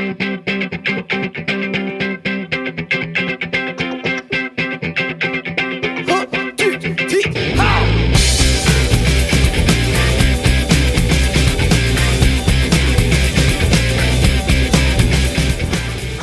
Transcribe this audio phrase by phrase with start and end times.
[0.00, 1.49] Thank you.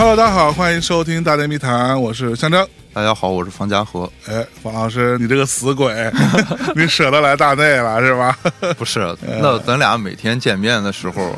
[0.08, 2.66] Hello，大家好，欢迎收听《大内密谈》，我是香蕉。
[2.94, 4.10] 大家好，我是方家和。
[4.26, 6.10] 哎，方老师，你这个死鬼，
[6.78, 8.39] 你舍得来大内了是吧？
[8.80, 11.38] 不是， 那咱俩每天见面的时候，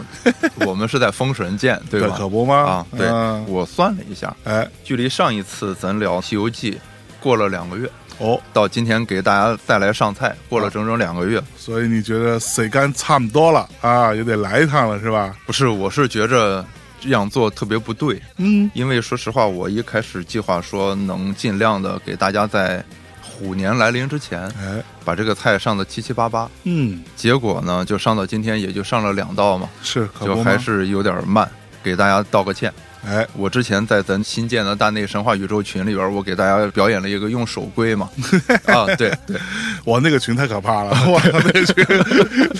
[0.68, 2.14] 我们是在封神见，对吧？
[2.16, 2.55] 可不吗？
[2.58, 3.10] 啊，对，
[3.48, 6.74] 我算了一下，哎，距离上一次咱聊《西游记》
[7.20, 15.36] 过了两个月哦，到今天给大家再来上菜，过了整整两个月，所以你觉得水干差不多了啊，也得来一趟了是吧？
[15.48, 16.63] 不是，我是觉着。
[16.99, 22.84] 这样做特别不对，嗯，因为说实话，我一开始计划说能尽量的给大家在
[23.21, 31.49] 虎年来临之前，哎，把这个菜上的七七八八，嗯，结果呢，就上到今天也就上了两道嘛，是，就还是有点慢，
[31.81, 32.73] 给大家道个歉。
[33.08, 38.10] 哎，我之前在咱新建的大内神话宇宙群里边，我给大家表演了一个用手龟嘛。
[38.68, 39.40] 啊，对对，
[39.85, 41.85] 我那个群太可怕了， 我那个群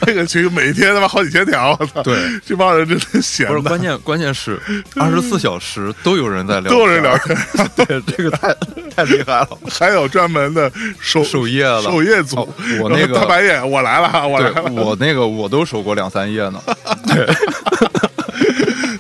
[0.08, 2.02] 那个群每天他妈好几千条，我操！
[2.02, 3.48] 对，这帮人真的闲。
[3.48, 4.60] 不是关键，关键是
[4.96, 7.38] 二十四小时都有人在聊，都有人聊天。
[7.76, 8.54] 对，这个太
[8.96, 9.50] 太厉害了。
[9.70, 12.48] 还有专门的守守夜了，守夜组。
[12.82, 14.64] 我那个大白眼，我来了，我来了。
[14.72, 16.62] 我那个我都守过两三夜呢。
[17.08, 17.28] 对。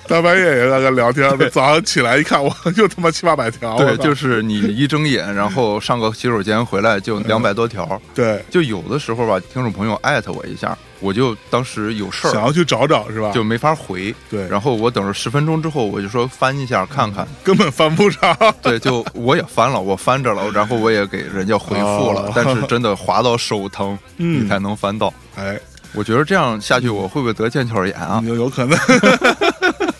[0.09, 3.77] 大半夜也在那聊天，早上起来一看，我又他妈七八百条。
[3.77, 8.01] 对，就是你一睁眼，然后上个洗手间回来就两百多条。
[8.15, 13.31] 对，就有的时候吧，听众朋友艾特我一下，我就当时有事儿，想要去找找是吧？
[13.31, 14.13] 就没法回。
[14.31, 18.35] 对，然后我等着十分钟之后，我就说翻一下看看，根本翻不上。
[18.63, 25.13] 对，就我也翻了， 我翻着了，然后我也给人家回复了，但是真的滑到手疼，你才能翻到。
[25.35, 25.59] 哎，
[25.93, 28.19] 我觉得这样下去，我会不会得腱鞘炎啊？
[28.25, 28.75] 有有可能。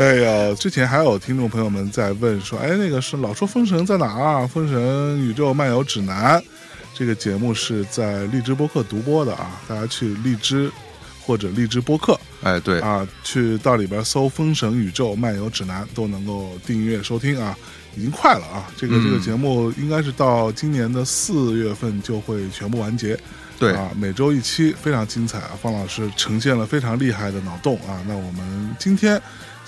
[0.00, 4.46] 哎呀，之前还有听众朋友们在问说，哎，那个是老说封神在哪啊？
[4.46, 6.42] 封神宇宙漫游指南
[6.94, 10.72] 这个节目是在荔枝播客独播的啊，大家去荔枝
[11.20, 17.54] 或者荔枝播客，哎，对啊，去到里边搜《封神宇宙漫游指南》都能够订阅收听啊，
[17.94, 23.18] 已经快了啊，这个这个节目应该是到今年的四月份就会全部完结。
[23.58, 25.50] 对啊，每周一期非常精彩啊！
[25.60, 28.00] 方老师呈现了非常厉害的脑洞啊！
[28.08, 29.20] 那我们今天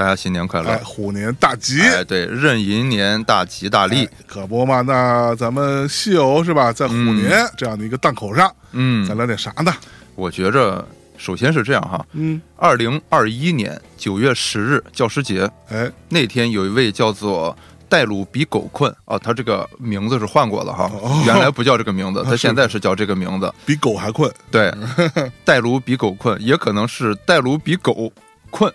[0.00, 1.78] 大家新年快乐，虎年大吉。
[1.82, 4.80] 哎，对，壬寅年大吉大利，可不嘛？
[4.80, 9.70] 那咱们西游是吧，在虎年这样的一个档口上，嗯，咱聊点啥呢？
[10.14, 10.82] 我觉着。
[11.18, 17.54] 首先是这样哈，嗯，二零二一年九月十日教师节，哎，那天有一位叫做
[17.90, 20.90] 戴鲁比狗困啊，他这个名字是换过了哈，
[21.26, 24.72] 原来不叫这个名字， 他现在是叫这个名字，比狗还困，对，
[25.44, 28.10] 戴鲁比狗困，也可能是戴鲁比狗
[28.48, 28.72] 困，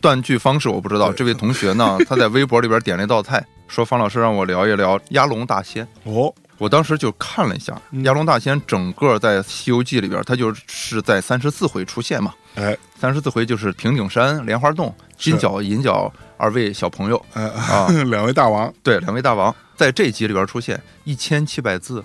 [0.00, 1.12] 断句方式我不知道。
[1.12, 5.86] 这位同学呢， 他在微博里边点了一道菜，说方老师让我聊一聊鸭龙大仙。
[6.04, 6.32] 哦。
[6.58, 7.72] 我当时就看了一下
[8.04, 12.34] 《鸭龙大仙》，整个在《西游记》里边，他就是在三十四回出现嘛。
[12.54, 22.04] 哎，三十四回就是平顶山、莲花洞、金角、银角二位小朋友，哎啊， 两位大王，对，两位大王在这集里边出现一千七百字，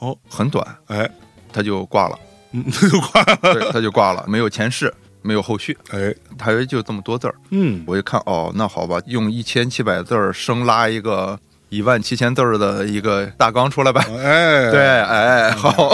[0.00, 1.10] 哦，很短，哎，
[1.50, 2.18] 他就挂了，
[2.52, 4.92] 嗯，他 就挂了，对，他就挂了，没有前世，
[5.24, 11.36] 没有后续，哎，大约就这么多字儿，嗯，我一看，哦，那好吧，用一千七百字儿生拉一个。
[11.70, 15.92] 一万七千字儿的一个大纲出来吧，哎， 对，哎，好，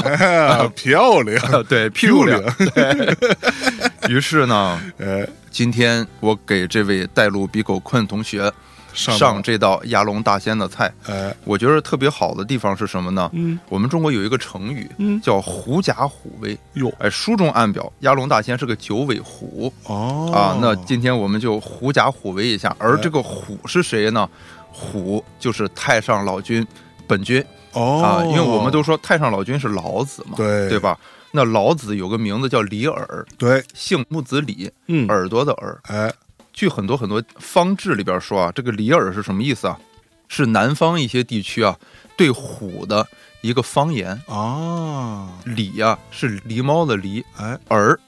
[0.76, 2.38] 漂亮， 对，漂亮。
[2.74, 3.16] 对
[4.10, 8.52] 于是呢，呃，今天我给这位带路比狗困同学
[8.94, 13.30] 上这道压龙大仙的菜，哎，我觉得特别好的地方是什么呢？
[13.32, 16.58] 嗯，我们中国有一个成语，嗯，叫狐假虎威。
[16.74, 19.72] 哟，哎，书中暗表压龙大仙是个九尾狐。
[19.84, 24.28] 哦，啊，那今天我们就狐假虎威一下，而这个虎是谁呢？
[24.72, 26.66] 虎就是太上老君
[27.06, 30.96] 本君哦啊，因为我们都说太上老君是老子嘛，对对吧？
[31.32, 35.80] 那老子有个名字叫李耳，对，姓木子李，嗯，耳朵的耳。
[35.88, 36.12] 哎，
[36.60, 39.80] 据很多很多方志里边说啊，这个里耳是什么意思啊？
[40.28, 41.74] 是南方一些地区啊
[42.18, 43.06] 对虎的
[43.40, 45.40] 一个方言啊。
[45.46, 47.98] 里呀是狸猫的狸，哎，儿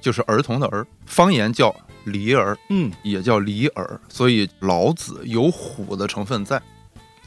[0.00, 1.74] 就是儿童的儿，方言叫
[2.06, 6.62] 狸儿，嗯，也叫狸耳，所以老子有虎的成分在。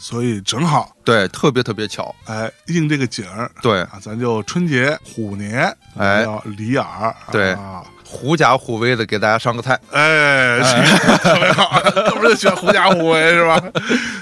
[0.01, 2.13] 所以正好，对，特别特别巧。
[2.25, 6.23] 哎，应这个景儿对，啊，咱就春节虎年，哎。
[6.23, 9.79] 要离耳，对啊，狐假虎威的给大家上个菜。
[9.91, 10.59] 哎，
[11.21, 13.61] 特别好， 这不是喜欢狐假虎威是吧？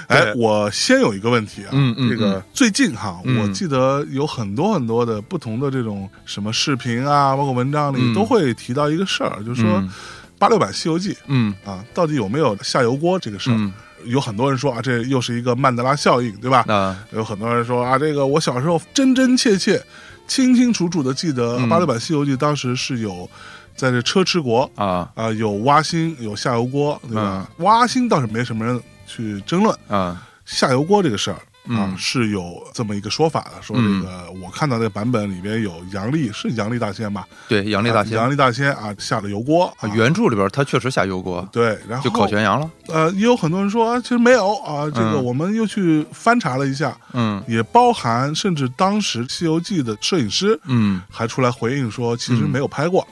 [0.08, 3.40] 哎，我先有一个问题啊，嗯嗯这个最近哈，嗯。
[3.40, 8.14] 我记得有很多很多的不同的这种什么视频啊，包括文章里嗯。
[8.14, 9.90] 都会提到一个事儿，就是说嗯。
[10.38, 13.70] 八六版《西游记嗯》啊，到底有没有下油锅这个事儿？
[14.02, 16.64] 嗯，有很多人说啊，这又是一个曼德拉效应，对吧？
[16.68, 19.82] 啊有很多人说啊，这个我小时候真真切切、
[20.26, 23.28] 清清楚楚的记得嗯八六版《西游记》当时是有
[23.76, 27.48] 在这车迟国啊啊、有挖心，有下油锅，对吧？
[27.58, 31.38] 挖心倒是没什么人去争论，啊下油锅这个事儿。
[31.68, 31.98] 啊，嗯。
[31.98, 37.26] 是有这么一个说法的，说这个、我看到那个版本里边有杨丽，是杨丽大仙吧？
[37.48, 38.16] 对，杨丽大仙。
[38.18, 42.70] 啊杨丽大仙啊下了油锅啊原著里边他确实下油锅，对，然后就烤全羊了。
[42.88, 47.42] 呃，也有很多人说啊，其实没有啊，这个嗯我们又去翻查了一下，嗯。
[47.46, 53.06] 也包含甚至当时《西游记》的摄影师嗯，还出来回应说，其实没有拍过，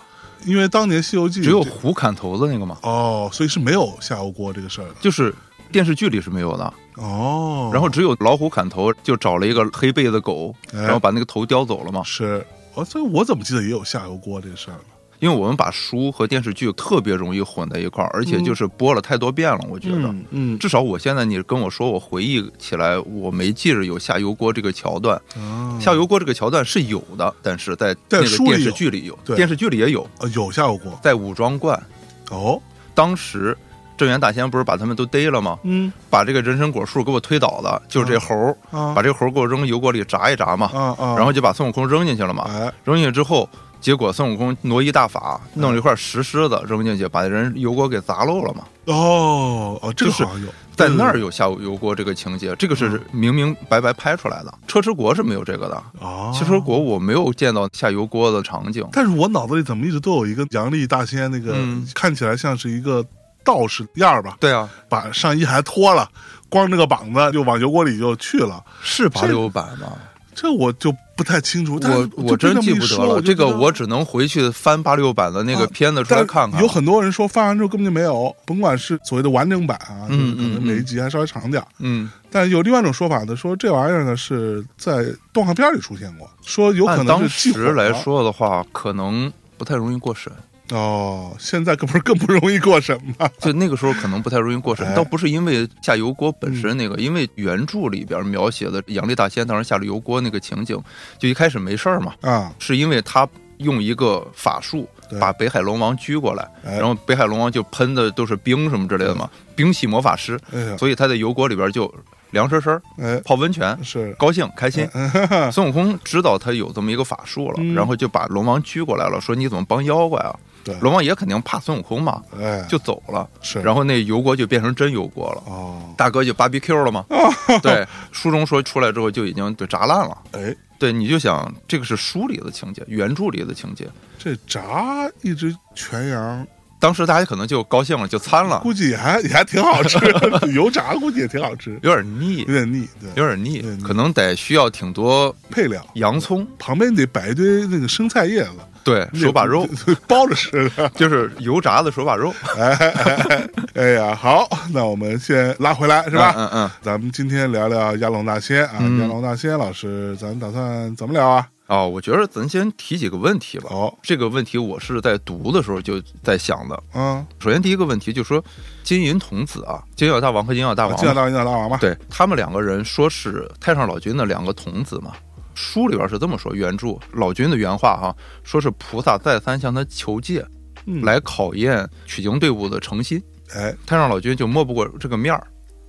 [0.44, 4.94] 因为当年《西游记》只有这虎砍头的那个嘛，哦，所以是没有下油锅这个事儿的。
[5.00, 5.34] 就是
[5.70, 6.72] 电视剧里是没有的。
[6.96, 7.70] 哦。
[7.72, 12.02] 然后只有老虎砍头，就找了一个黑背的狗，哎然后把那个头叼走了嘛。
[12.04, 12.44] 是
[12.74, 14.84] 哦，所以我怎么记得也有下油锅这个事儿呢？
[15.20, 19.96] 因为我们把书和电视剧特别容易混在一块儿，而且就是播了太多遍了，我觉得。
[19.96, 25.20] 嗯嗯至少我现在你跟我说，我回忆起来，我没记着有下油锅这个桥段。
[25.34, 31.82] 啊下油锅这个桥段是有的，但是在那个在书里电视有剧里有，对电视剧里也有，呃有下油锅在武装观，
[32.30, 32.62] 哦，
[32.94, 33.58] 当时
[33.98, 35.58] 镇元大仙不是把他们都逮了吗？
[35.64, 35.92] 嗯。
[36.08, 38.94] 把这个人参果树给我推倒了，就是这猴儿，啊。
[38.94, 42.46] 把这个猴儿给我扔油锅里炸一炸嘛，啊啊，然后就把孙悟空扔进去了嘛。
[42.48, 42.72] 哎。
[42.84, 43.46] 扔进去之后，
[43.80, 48.62] 结果孙悟空挪移大法，弄了一块石狮子扔进去，把人油锅给砸漏了嘛。
[48.86, 50.48] 哦哦，这个是好像有。
[50.78, 54.54] 在那儿有下油锅这个情节，这个是明明白白拍出来的。
[54.68, 58.86] 车迟国是没有这个的，哦，车迟国我没有见到下油锅的场景。
[58.92, 61.84] 但是我脑子里怎么一直都有一个杨丽大仙那个、嗯。
[61.96, 63.04] 看起来像是一个
[63.48, 66.06] 道士样儿吧，对啊，把上衣还脱了，
[66.50, 68.62] 光着个膀子就往油锅里就去了。
[68.82, 69.92] 是八六版吗？
[70.34, 76.60] 这我就不太清楚，我我真记不得了，这个我只能回去翻八六版的那个啊片子出来但看看。
[76.60, 81.66] 有很多人说翻完之后根本就没有，甭管是所谓的完整版啊，就是嗯可能嗯每一集还稍微长点儿。
[81.78, 90.32] 嗯，但有另外一种说法呢，说这玩意儿呢是在动画片里出现过，说有可能是当时来说的话，可能不太容易过审。
[90.70, 93.28] 哦，现在可不是更不容易过审吗？
[93.40, 100.80] 就那个时候可能不太容易过审哎，倒不是因为下油锅本身那个，因为原著里边描写的杨丽大仙当时下了油锅那个情景，
[101.18, 103.26] 就一开始没事儿嘛，啊，是因为他
[103.58, 104.88] 用一个法术
[105.20, 106.76] 把北海龙王拘过来，哎。
[106.78, 111.92] 然后北海龙王就喷的都是冰什么之类的嘛，冰系魔法师，哎，所以他在油锅里边就
[112.32, 113.76] 凉湿湿哎，泡温泉。
[113.82, 114.12] 是。
[114.18, 114.86] 高兴开心，
[115.50, 117.74] 孙悟空知道他有这么一个法术了，嗯。
[117.74, 120.36] 然后就把龙王拘过来了，说你怎么帮妖怪啊？
[120.68, 123.28] 对，龙王爷肯定怕孙悟空嘛，哎，就走了。
[123.40, 127.04] 是，然后那油锅就变成真油锅了，哦，大哥就 BBQ 了嘛。
[127.62, 130.16] 对，书中说出来之后就已经就炸烂了。
[130.32, 133.88] 哎，对，你就想这个是书里的情节，原著里的情节。
[134.18, 136.46] 这炸一只全羊，
[136.80, 139.98] 当时大家可能就高兴了，就参了，估计也还也还挺好吃，
[140.52, 142.38] 油炸估计也挺好吃，有点腻。
[142.40, 143.62] 有，点腻，对，有点腻。
[143.82, 145.84] 可能得需要挺多配料。
[145.94, 148.52] 洋葱，旁边得摆一堆那个生菜叶子，
[148.84, 149.66] 对， 手把肉，
[150.06, 150.88] 包着吃的。
[150.90, 156.34] 就是油炸的手把肉， 哎哎哎哎呀，好，那我们先拉回来是吧？
[156.36, 156.70] 嗯嗯。
[156.82, 161.46] 咱们今天聊聊亚龙大仙啊，嗯鸭龙大仙老师，咱打算怎么聊啊？
[161.66, 163.66] 哦，我觉得咱先提几个问题吧。
[163.70, 166.82] 哦，这个问题我是在读的时候就在想的。
[166.94, 168.42] 嗯，首先第一个问题就是说，
[168.82, 171.76] 金银童子啊，金角大王和银角大王，金角大王，银角大王嘛？
[171.78, 175.12] 对他们两个人说是太上老君的两个童子嘛。
[175.58, 180.46] 书里边是这么说，原著老君的原话哈、说是菩萨再三向他求戒，
[180.86, 183.20] 嗯来考验取经队伍的诚心。
[183.56, 185.44] 哎，太上老君就摸不过这个面儿，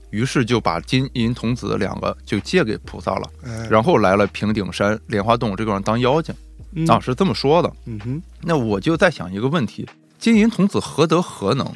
[0.10, 6.34] 于是就把金银童子两个就借给菩萨了，哎，然后来了平顶山莲花洞这个地方当妖精
[6.74, 7.72] 嗯啊，是这么说的。
[7.86, 11.72] 嗯哼，那我就在想一个问题：金银童子何德何能，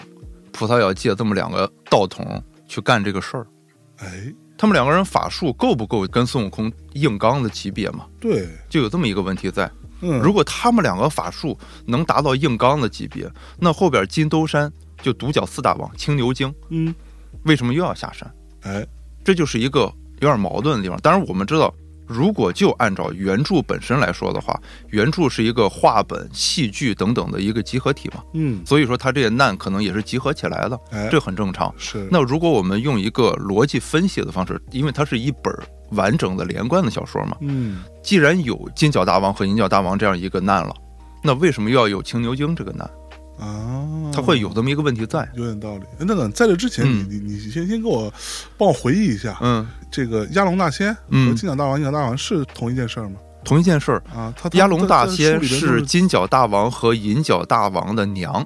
[0.52, 3.46] 菩萨要借这么两个道童去干这个事儿？
[3.98, 4.34] 哎，
[4.64, 8.06] 他们两个人法术够不够跟孙悟空硬刚的级别嘛？
[8.18, 9.70] 对，就有这么一个问题在。
[10.00, 13.30] 嗯，如果他们两个法术能达到硬刚的级别，
[13.60, 16.96] 那后边金兜山就独角四大王青牛精嗯，
[17.44, 18.34] 为什么又要下山？
[18.62, 18.88] 哎，
[19.22, 19.82] 这就是一个
[20.22, 20.98] 有点矛盾的地方。
[21.02, 21.76] 当然，我们知道，
[22.14, 31.74] 如果就按照原著本身来说的话，原著是一个话本、戏剧等等的一个集合体嘛，嗯，所以说它这些难可能也是集合起来的，哎，这很正常。
[31.78, 35.54] 是那如果我们用一个逻辑分析的方式，因为它是一本
[35.92, 40.74] 完整的连贯的小说嘛，嗯既然有金角大王和银角大王这样一个难了，
[41.24, 42.90] 那为什么又要有青牛精这个难？
[43.40, 45.28] 啊，它会有这么一个问题在。
[45.34, 45.84] 有点道理。
[46.00, 48.14] 哎，那等在这之前，嗯你你你先先给我
[48.58, 53.18] 帮我回忆一下，嗯，这个鸭龙大仙和嗯金角大王、银角大王是同一件事儿吗？
[53.46, 58.42] 同一件事儿，啊，他他鸭龙大仙是金角大王和银角大王的娘，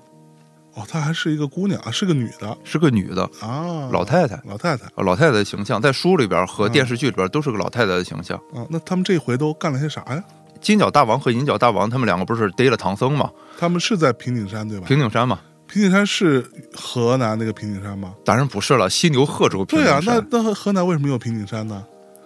[0.74, 4.38] 哦，她还是一个姑娘啊，是个女的是个女的啊，老太太。
[4.44, 8.38] 老太太老太太的形象在书里边嗯和电视剧里边都是个老太太的形象。
[8.54, 10.24] 啊，那他们这回都干了些啥呀？
[10.60, 13.30] 金角大王和银角大王他们两个不是逮了唐僧吗？
[13.60, 14.88] 他们是在平顶山对吧？
[14.88, 15.40] 平顶山嘛？
[15.68, 18.14] 平顶山是河南那个平顶山吗？
[18.24, 20.28] 当然不是了，犀牛贺州平对啊，顶山。
[20.32, 21.84] 那那河南为什么有平顶山呢？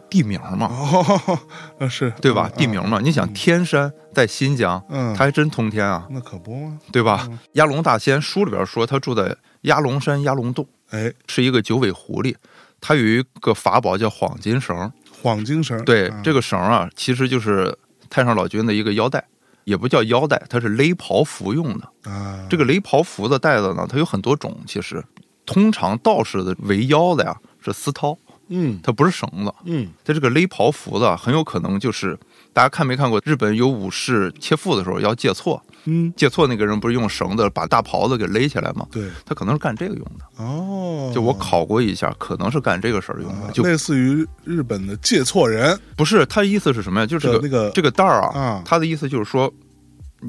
[0.09, 1.39] 地名嘛， 哦，
[1.79, 2.51] 啊是对吧？
[2.53, 6.77] 嗯地名嘛，你想天山在新疆，嗯，它还真通天啊，那可不吗？
[6.91, 7.39] 对吧嗯？
[7.53, 12.35] 鸭龙大仙书里边说他住在鸭龙山鸭龙洞，哎，是一个九尾狐狸，
[12.81, 17.73] 他有一个法宝叫晃金绳，晃金绳，对，啊这个绳啊，其实就是
[18.09, 19.23] 太上老君的一个腰带，
[19.63, 22.09] 也不叫腰带，它是勒袍服用的。
[22.09, 25.03] 啊，这个勒袍服的带子呢，它有很多种，其实
[25.45, 28.17] 通常道士的围腰的呀是丝绦，
[28.49, 29.53] 嗯它不是绳子。
[29.65, 32.17] 嗯它这个勒袍服的很有可能就是
[32.53, 38.85] 大家看没看过日本有武士切腹的时候要借错，嗯，借错那个人不是用绳子把大袍子给勒起来吗？
[38.91, 40.43] 对，他可能是干这个用的。
[40.43, 45.79] 哦，就我考过一下，可能是干这个事儿用啊的，就类似于日本的借错人。
[45.95, 47.05] 不是他意思是什么呀？
[47.05, 49.51] 就是这个那个这个带儿啊啊，他的意思就是说，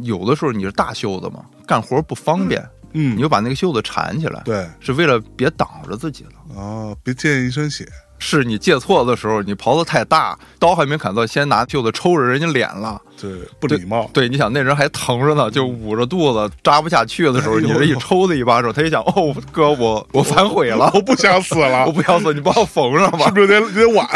[0.02, 3.16] 有的时候你是大袖子嘛，干活不方便，嗯。
[3.16, 6.30] 你，就把那个袖子缠起来，对，是为了别挡着自己了。
[6.54, 7.86] 哦，别溅一身血，
[8.22, 13.02] 是你借错的时候，你袍子太大，刀还没砍到，先拿袖子抽着人家脸了。
[13.20, 24.08] 对，不礼貌，对，你想那人还疼着呢，就捂着肚子扎不下去的时候，你这一抽他一巴掌，他一想，哦，哥，我我反悔了，我不想死了 我，不想死，你帮我缝上吧是，不是有点有点晚？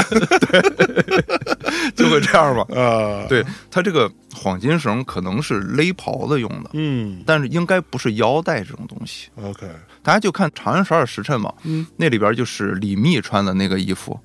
[1.95, 2.65] 就会这样吧。
[2.81, 9.29] 啊，，对他这个黄金绳可能是勒袍子用的，嗯但是应该不是腰带这种东西。
[9.43, 9.67] ，OK，
[10.07, 14.17] 大家就看《长安十二时辰》嘛，嗯，那里边就是李密穿的那个衣服，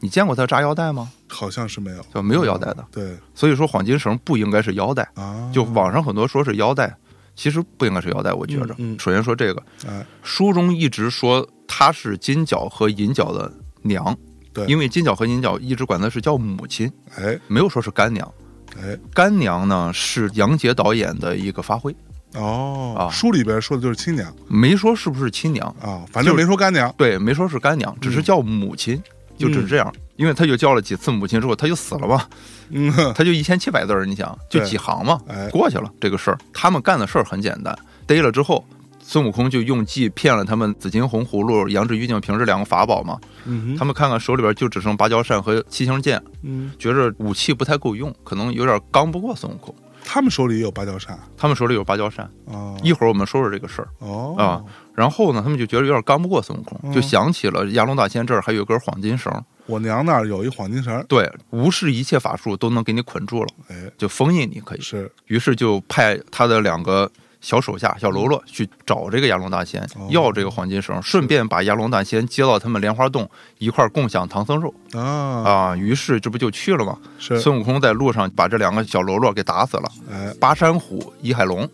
[0.00, 1.10] 你见过他扎腰带吗？
[1.30, 2.86] 好像是没有，就没有腰带的。
[2.92, 3.16] 对。
[3.34, 6.94] 所以说黄金绳不应该是腰带，啊，就网上很多说是腰带，
[7.34, 8.34] 其实不应该是腰带。
[8.34, 8.98] 我觉着，嗯嗯。
[9.00, 13.50] 首先说这个，哎，书中一直说她是金角和银角的
[13.80, 14.14] 娘，
[14.52, 14.66] 对。
[14.66, 17.40] 因为金角和银角一直管她是叫母亲，哎。
[17.48, 18.30] 没有说是干娘。
[18.76, 21.96] 哎，干娘呢是杨洁导演的一个发挥，
[22.34, 23.10] 哦，啊。
[23.10, 24.32] 书里边说的就是亲娘。
[24.48, 29.00] 没说是不是亲娘，啊，反正没说干娘，对，没说是干娘，只是叫母亲，
[29.38, 29.92] 就只是这样。
[30.16, 32.24] 因为他就叫了几次母亲之后，他就死了嘛，
[32.70, 36.38] 嗯， 哼他就一千七百字儿，你想就对几行嘛 哎，过去了这个事儿。
[36.52, 37.76] 他们干的事儿很简单，
[38.06, 38.64] 逮了之后，
[39.02, 43.18] 孙悟空就用计骗了他们紫金红葫芦、羊脂玉净瓶这两个法宝嘛。
[43.44, 49.74] 嗯他们看看手里边就只剩芭蕉扇和七星剑，嗯，觉着武器不太够用，可能有点刚不过孙悟空。
[50.04, 51.18] 他们手里也有芭蕉扇？
[51.36, 53.88] 他们手里有芭蕉扇，哦，一会儿我们说说这个事儿。
[53.98, 54.36] 哦。
[54.38, 54.62] 啊
[54.94, 56.92] 然后呢，他们就觉得有点刚不过孙悟空，嗯。
[56.92, 59.32] 就想起了亚龙大仙这儿还有根黄金绳，
[59.66, 64.80] 我娘那儿有一黄金绳，对，无视一切法术都能给你捆住了，哎，就封印你可以。
[64.80, 65.10] 是。
[65.26, 67.10] 于是就派他的两个
[67.44, 70.08] 小手下小喽啰去找这个亚龙大仙，哦。
[70.08, 74.72] 要这个黄金绳，顺便把亚龙大仙接到他们莲花洞一块儿共享唐僧肉。
[74.94, 75.04] 啊，
[75.44, 75.76] 啊。
[75.76, 76.96] 于是这不就去了吗？
[77.18, 81.68] 是，孙悟空在路上把这两个小喽啰给打死了，哎，巴山虎、倚海龙。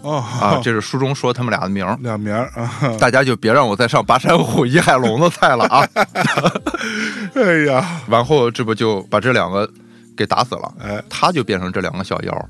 [0.00, 1.96] 哦，啊，这是书中说他们俩的名儿。
[2.02, 5.88] 两名儿啊，大家就别让我再上巴山虎、倚海龙的菜了啊！
[7.36, 9.70] 哎呀，完后这不就把这两个
[10.16, 12.48] 给打死了，哎，他就变成这两个小妖，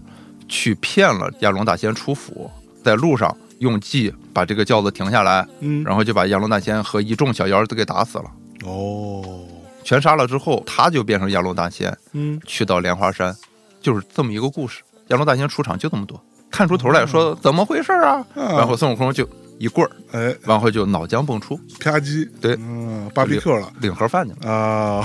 [0.49, 2.51] 去骗了亚龙大仙出府，
[2.83, 8.25] 在路上用计把这个轿子停下来，嗯，然后就把鸭龙大仙和一众小妖都给打死了，
[8.65, 9.45] 哦，
[9.85, 13.35] 全杀了之后，他就变成鸭龙大仙，嗯，去到莲花山，
[13.81, 14.83] 就是这么一个故事。
[15.09, 16.19] 鸭龙大仙出场就这么多，
[16.51, 18.25] 看出头来说怎么回事啊？
[18.35, 18.57] 啊。
[18.57, 22.57] 然后孙悟空就一棍儿，哎，然后就脑浆迸出，啪叽，对。
[22.61, 23.71] 嗯，barbecue 了。
[23.81, 25.05] 领盒饭去了，啊，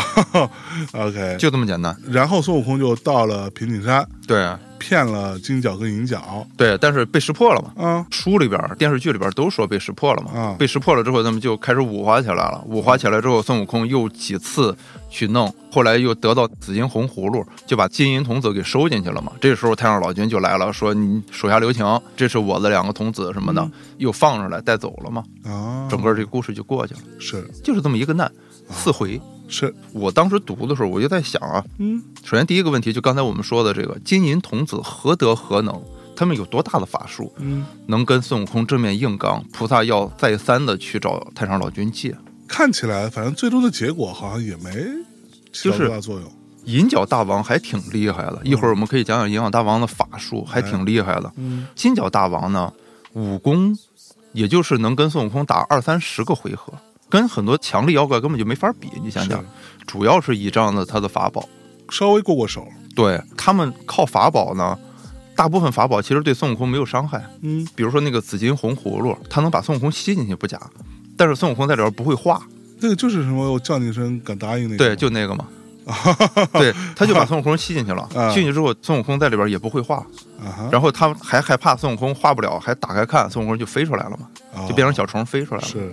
[0.93, 1.95] OK，就这么简单。
[2.07, 4.41] 然后孙悟空就到了平顶山，对
[4.79, 7.71] 骗了金角跟银角，对，但是被识破了嘛。
[7.77, 10.31] 嗯，书里边、电视剧里边都说被识破了嘛。
[10.31, 12.63] 啊被识破了之后，他们就开始五花起来了。
[12.67, 14.75] 五花起来之后，孙悟空又几次
[15.09, 19.31] 去弄，后来又得到紫金红葫芦，就把金银童子给收进去了嘛。
[19.41, 25.23] 这时候太上老君就来了，说你手下留情，这是我的两个童子什么的，又放出来带走了嘛。
[25.43, 28.31] 啊，整个这个故事就过去了，是就是这么一个难，
[28.69, 35.81] 四回是，我当时读的时候，我就在想啊，嗯，首先第一个问题就刚才我们说的这个金银童子何德何能？
[36.15, 39.43] 他们有多大的法术，嗯，能跟孙悟空正面硬刚？
[39.53, 42.17] 菩萨要再三的去找太上老君借。
[42.47, 44.71] 看起来反正最终的结果好像也没
[45.53, 46.31] 起到就是多大作用。
[46.65, 51.31] 银角大王还挺厉害的，一会儿我们可以讲讲银角大王的法术，还挺厉害的。
[51.37, 52.73] 嗯，金角大王呢，
[53.13, 53.77] 武功
[54.33, 56.73] 也就是能跟孙悟空打二三十个回合，
[57.09, 58.89] 跟很多强力妖怪根本就没法比。
[59.03, 59.43] 你想想，
[59.85, 61.47] 主要是倚仗着他的法宝，
[61.89, 64.77] 稍微过过手，对他们靠法宝呢，
[65.35, 67.23] 大部分法宝其实对孙悟空没有伤害。
[67.41, 70.59] 嗯，比如说那个紫金红葫芦，它能把孙悟空吸进去不假，
[71.15, 72.41] 但是孙悟空在里边不会化，
[72.79, 75.45] 那个就是什么我叫你一声敢答应那个，对，就那个嘛。
[76.51, 78.27] 对，他就把孙悟空吸进去了，啊。
[78.27, 80.05] 吸进去之后，孙悟空在里边也不会化，
[80.37, 85.89] 啊，然后他还害怕孙悟空化不了，还打开看，孙悟空就飞出来了嘛，啊就变成小虫飞出来了，是，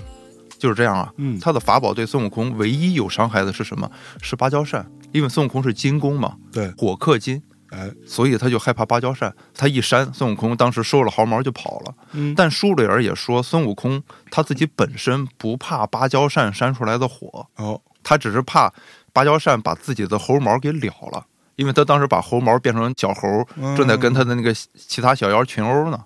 [0.64, 1.12] 就是这样啊。
[1.18, 3.90] 嗯，他的法宝对孙悟空唯一有伤害的是什么？
[4.22, 9.30] 是芭蕉扇，因为孙悟空是金弓嘛，对，火克金，哎，所以他就害怕芭蕉扇。
[9.52, 11.94] 他一扇，孙悟空当时收了毫毛就跑了。
[12.12, 18.72] 嗯，但书里儿也说，孙悟空他自己本身不怕芭蕉扇扇出来的火，哦，他只是怕
[19.12, 21.26] 芭蕉扇把自己的猴毛给燎了。
[21.56, 25.96] 因为他当时把猴毛变成小猴，嗯正在跟他的那个其他小妖群殴呢。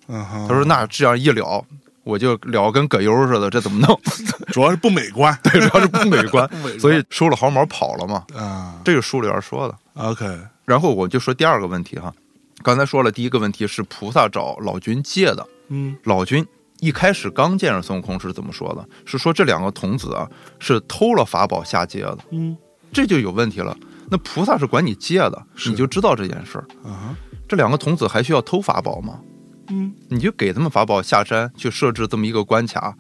[0.47, 1.65] 他说：“那这样一燎，
[2.09, 4.01] 我就聊跟葛优似的，这怎么弄？
[4.51, 8.25] 主要是不美观， 对，主要是不美观 美观，所以收了毫毛跑了嘛。
[8.35, 9.77] 啊这个书里边说的。
[9.93, 10.25] ，OK，
[10.65, 12.11] 然后我就说第二个问题哈，
[12.63, 16.43] 刚才说了第一个问题是菩萨找老君借的，嗯，老君
[16.81, 18.89] 一开始刚见着孙悟空是怎么说的？
[19.05, 20.27] 是说这两个童子啊
[20.59, 22.57] 是偷了法宝下界的，嗯，
[22.91, 23.77] 这就有问题了。
[24.09, 26.65] 那菩萨是管你借的，你就知道这件事儿。
[26.83, 29.21] 啊哈，这两个童子还需要偷法宝吗？
[29.71, 32.95] 嗯，你就给他们法宝下山去设置这么一个关卡，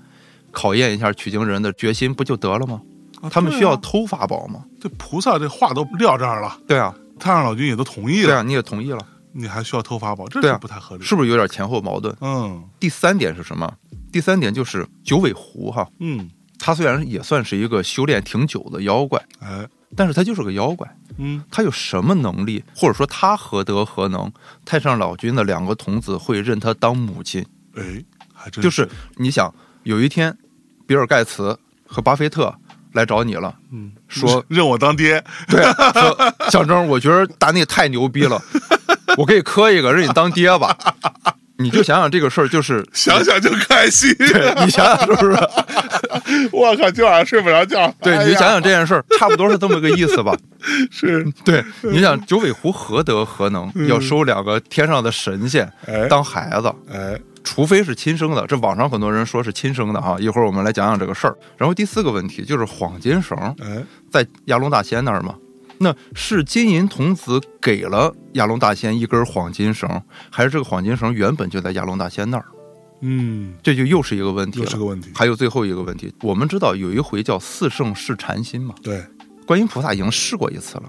[0.50, 2.80] 考验一下取经人的决心，不就得了吗？
[3.20, 4.64] 啊他们需要偷法宝吗？
[4.80, 9.00] 这菩萨这话都撂这儿了，对啊，太上老君也都同意了，对啊，你也同意了，
[9.32, 12.14] 你还需要偷法宝，这是不太合理，是不是有点前后矛盾？
[12.20, 12.62] 嗯。
[12.78, 13.72] 第三点是什么？
[14.12, 19.66] 第三点就是九尾狐哈，嗯，他虽然也算是一个修炼挺久的妖怪，哎，
[19.97, 20.88] 但是他就是个妖怪。
[21.21, 24.31] 嗯，他有什么能力，或者说他何德何能？
[24.64, 30.37] 太上老君的两个童子会认他当母亲，哎，还真就是你想，有一天，
[30.87, 32.55] 比尔盖茨和巴菲特
[32.92, 38.40] 来找你了，嗯，说 认我当爹， 对，说象征，我觉得达内太牛逼了，
[39.16, 40.77] 我给你磕一个，认你当爹吧。
[41.59, 44.14] 你就想想这个事儿，就是想想就开心，
[44.64, 45.38] 你想想是不是？
[46.53, 50.37] 我靠，今晚上睡不着觉，对，哎你就想想这件事儿，差不多是这么个意思吧。
[50.90, 56.07] 是，对，你想九尾狐何德何能，要收两个天上的神仙哎。
[56.09, 56.73] 当孩子？
[56.92, 61.37] 哎，除非是亲生的，这网上很多人说是亲生的哈，一会儿我们来讲讲这个事儿。
[61.57, 65.35] 然后第四个问题就是黄金绳哎，在亚龙大仙那儿嘛，
[65.79, 69.88] 那是金银童子给了亚龙大仙一根黄金绳，
[70.31, 72.45] 还是这个黄金绳原本就在亚龙大仙那儿？
[73.01, 74.64] 嗯，这就又是一个问题了。
[74.64, 79.05] 又是个问题，还有最后一个问题，我们知道有一回叫四圣试禅心嘛，对，
[79.47, 80.85] 观音菩萨已经试过一次了，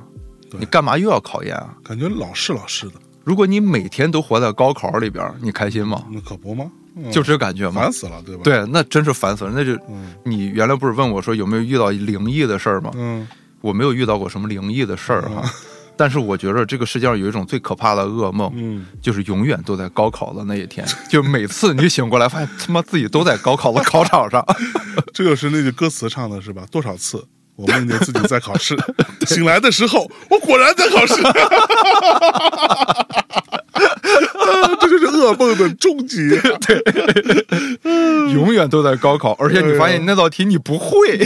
[0.60, 1.76] 你干嘛又要考验啊？
[1.84, 6.04] 感觉老试老试的，如果你每天都活在高考里边，你开心吗？
[6.12, 6.72] 那可不吗？
[6.96, 7.92] 嗯就这感觉吗烦？
[7.94, 9.52] 死了，对吧？，对，那真是烦死了。
[9.56, 12.92] 那就嗯你原来不是问我说有没有遇到灵异的事儿吗？
[12.96, 13.26] 嗯，
[13.62, 15.44] 我没有遇到过什么灵异的事儿哈，
[15.98, 24.46] 但是我觉得这个世界上有一种最可怕的噩梦，嗯，就是永远都在高考的那一天， 就每次你醒过来发现他妈自己都在高考的考场上。
[25.14, 26.64] 这就是那句歌词唱的是吧？
[26.72, 27.24] 多少次
[27.56, 28.78] 我梦见自己在考试，
[29.28, 31.16] 醒来的时候，我果然在考试。
[34.80, 36.42] 这就是噩梦的终结。
[38.34, 41.18] 永远都在高考，而且你发现那道题你不会，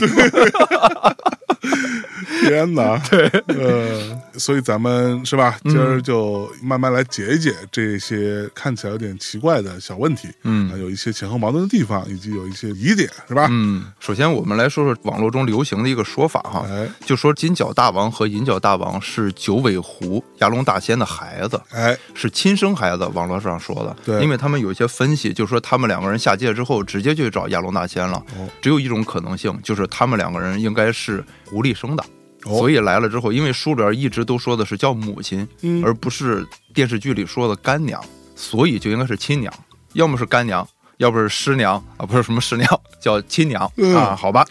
[2.41, 2.97] 天哪！
[3.09, 5.57] 对，呃，所以咱们是吧？
[5.63, 13.47] 今儿就慢慢来解一解这些看起来有点奇怪的小问题，嗯啊有一些前后矛盾的地方，以及有一些疑点，是吧？
[13.49, 23.03] 嗯，首先我们来说说网络中流行的一个说法哈，哎就说金角大王和银角大王是九尾狐牙龙大仙的孩子，哎，是亲生孩子。
[23.13, 32.03] 网络上说的，对因为他们有一些分析，就说他们两个人下界之后直接就去找亚龙大仙了，哦只有一种可能性，就是他们两个人应该是狐狸生的。
[32.45, 38.03] 哦所以来了之后，因为书里边一直都说的是叫母亲，嗯而不是电视剧里说的干娘，
[38.35, 39.53] 所以就应该是亲娘，
[39.93, 44.45] 要么是干娘，要不是师娘啊，不是什么师娘，叫亲娘、嗯啊，好吧，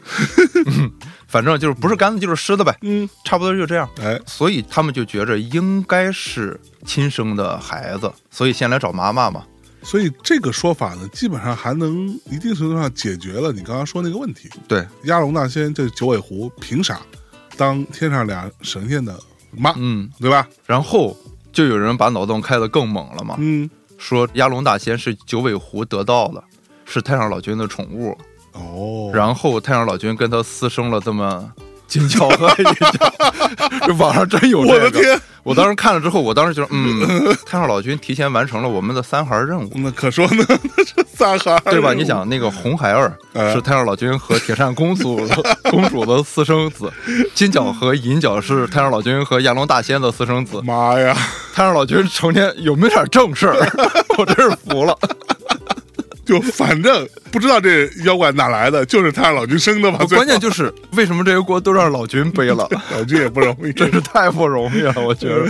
[0.67, 0.91] 嗯
[1.29, 3.87] 反正就是不是干的就是湿的呗，嗯，差不多就这样。
[4.01, 9.45] 哎，所以他们就觉着应该是亲生的孩子，所以先来找妈妈嘛。
[9.83, 14.49] 所以这个说法呢，基本上还能一定程度上解决了你刚刚说那个问题。
[14.69, 17.01] 对，鸭龙大仙这九尾狐凭啥
[17.57, 19.19] 当天上俩神仙的
[19.51, 20.49] 妈，嗯，对吧？
[20.67, 21.17] 然后
[21.53, 23.69] 就有人把脑洞开得更猛了嘛，嗯，
[23.99, 26.43] 说鸭龙大仙是九尾狐得到的，
[26.85, 28.17] 是太上老君的宠物，
[28.53, 31.53] 哦，然后太上老君跟他私生了这么
[31.93, 33.13] 金角和银角，
[33.87, 34.75] 这网上真有这个。
[34.87, 39.71] 我的天，我当时看了之后，我当时觉得，嗯，太上老君提前完成了我们的三孩任务。
[39.75, 41.93] 那可说呢，那是三孩儿，对吧？
[41.93, 45.21] 你想，那个红孩儿哎是太上老君和铁扇公主
[45.65, 46.91] 公主的私生子，
[47.35, 50.63] 金角和银角是太上老君和亚龙大仙的私生子。
[50.63, 51.15] 妈呀，
[51.53, 53.55] 太上老君成天有没有点正事儿？
[54.17, 54.97] 我真是服了。
[56.25, 59.99] 就反正不知道这妖怪哪来的，就是太上老君生的嘛？
[60.07, 62.69] 关键就是为什么这些锅都让老君背了？
[62.93, 65.47] 老君也不容易， 真是太不容易了，我觉得。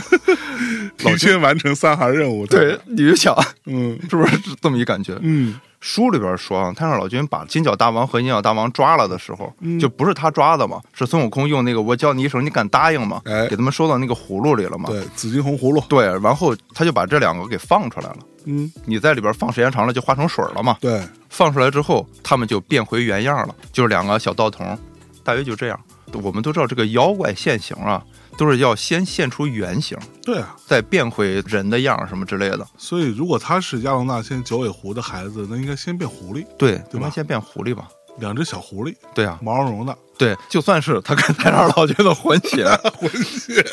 [1.04, 2.46] 老君完成三孩任务。
[2.46, 3.34] 对，，你就想
[3.66, 5.16] 嗯是不是这么一感觉？
[5.20, 13.20] 嗯书里边说啊，太上老君把金角大王和银角大王抓了的时候，就不是他抓的嘛，是孙悟空用那个我教你一声，你敢答应吗？
[13.24, 14.88] 哎给他们收到那个葫芦里了嘛。
[14.88, 18.18] 对，紫金红葫芦，对，然后他就把这两个给放出来了。
[18.44, 20.76] 嗯，你在里边放时间长了，就化成水了嘛。
[20.80, 24.78] 对，放出来之后，他们就变回原样了，就是两个小道童，
[25.22, 25.80] 大约就这样。
[26.22, 28.04] 我们都知道这个妖怪现形啊，
[28.36, 30.54] 都是要先现出原形，对啊。
[30.66, 32.66] 再变回人的样什么之类的。
[32.76, 37.88] 所以，如果他是亚龙纳仙九尾狐的孩子，那应该先变狐狸，对，对吧应该先变狐狸吧？
[38.18, 42.64] 两只小狐狸，对啊，毛茸茸的，对，就算是他跟太上老君的混血，
[42.96, 43.64] 混血，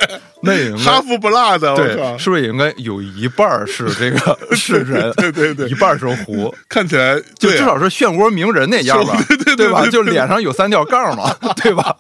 [0.41, 9.85] 那也应哈该夫不辣的，对，是不是也应该有一半是这个 是人，对对对一半是狐，看起来就至少是漩涡鸣人那样吧， 对对对吧？
[9.87, 11.95] 就脸上有三条杠嘛，对吧？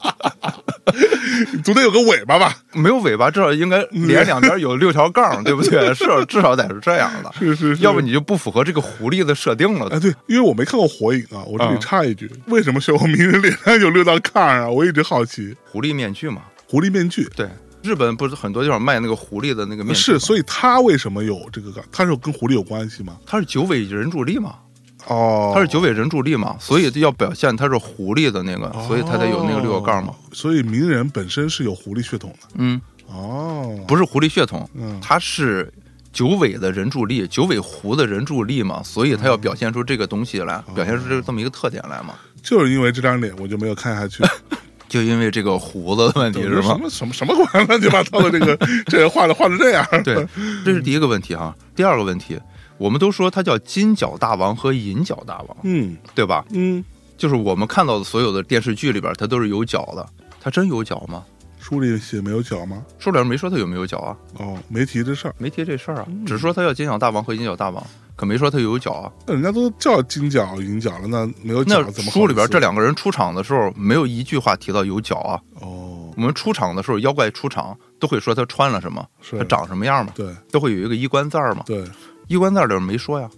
[1.63, 2.55] 总得有个尾巴吧？
[2.73, 5.93] 没有尾巴，至少应该脸两边有六条杠，对不对？
[5.93, 9.87] 是，至少得是这样的，是是是，要不你就不符合这个狐狸的设定了。
[9.91, 11.79] 哎，对，因为我没看过《火影》啊，我这里嗯。
[11.79, 14.69] 插一句，为什么漩涡鸣人脸上有六道杠啊？
[14.69, 15.55] 我一直好奇。
[15.71, 17.49] 狐狸面具嘛，狐狸面具对，
[17.81, 21.83] 日本不是很多地方卖那个狐狸的那个面具是，所以他为什么有这个杠？
[21.91, 23.17] 他是跟狐狸有关系吗？
[23.25, 24.55] 他是九尾人柱力嘛，
[25.07, 30.13] 哦，他是九尾人柱力嘛，所以要表现他是狐狸的那个，所以他得有那个六个杠嘛。
[30.13, 30.15] 哦。
[30.33, 32.47] 所以鸣人本身是有狐狸血统的。
[32.55, 35.71] 嗯，哦，不是狐狸血统，嗯它是
[36.11, 42.15] 九尾的人柱力，九尾狐的人柱力嘛，所以他要表现出这个东西来，表现出这这么一个特点来嘛。
[42.43, 44.23] 就是因为这张脸，我就没有看下去。
[44.89, 46.79] 就因为这个胡子的问题是吗什？
[46.79, 49.85] 么什么什么鬼乱七八糟的这个 这个画的画成这样。
[50.03, 50.15] 对，
[50.65, 51.55] 这是第一个问题哈。
[51.75, 52.39] 第二个问题，
[52.79, 56.43] 我们都说他叫金角大王和银角大王，嗯对吧？
[56.49, 56.83] 嗯，
[57.17, 60.03] 就是我们看到的所有的电视剧里边，他都是有角的，
[60.41, 61.23] 他真有角吗？
[61.59, 62.83] 书里写没有脚吗？
[62.97, 65.35] 书里边没说他有没有角啊，哦，没提这事儿。
[65.37, 67.85] 没提这事儿啊，只说他叫金角大王和银角大王，
[68.19, 69.09] 可没说他有脚啊。
[69.25, 71.91] 那人家都叫金角银角了，那没有角那？
[72.11, 75.39] 书里边这两个人出场的时候，没有一句话提到有脚啊。
[75.61, 81.63] 哦，我们出场的时候，妖怪出场都会说他穿了什么，他长什么样嘛，对都会有一个衣冠字儿嘛。
[81.65, 81.85] 对
[82.27, 83.29] 衣冠字儿里边没说呀，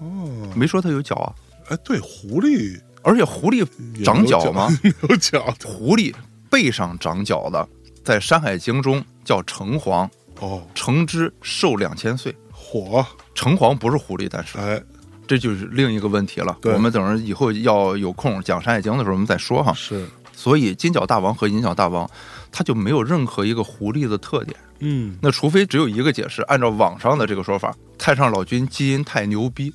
[0.00, 1.32] 哦，没说他有脚啊。
[1.70, 3.66] 哎，对，狐狸而且狐狸
[4.04, 4.68] 长有角吗？
[4.84, 6.14] 没有脚狐狸
[6.50, 7.66] 背上长脚的，
[8.04, 10.06] 在《山海经》中叫城隍，
[10.40, 12.36] 哦，城之寿两千岁。
[12.68, 14.82] 火城隍不是狐狸，但是哎
[15.28, 16.56] 这就是另一个问题了。
[16.60, 19.72] 对我们等着以后要有空讲《山海经》的时候，我们再说哈。
[19.72, 22.08] 是所以金角大王和银角大王，
[22.50, 24.56] 他就没有任何一个狐狸的特点。
[24.80, 29.72] 嗯那除非只有一个解释，按照网上的这个说法，太上老君基因太牛逼，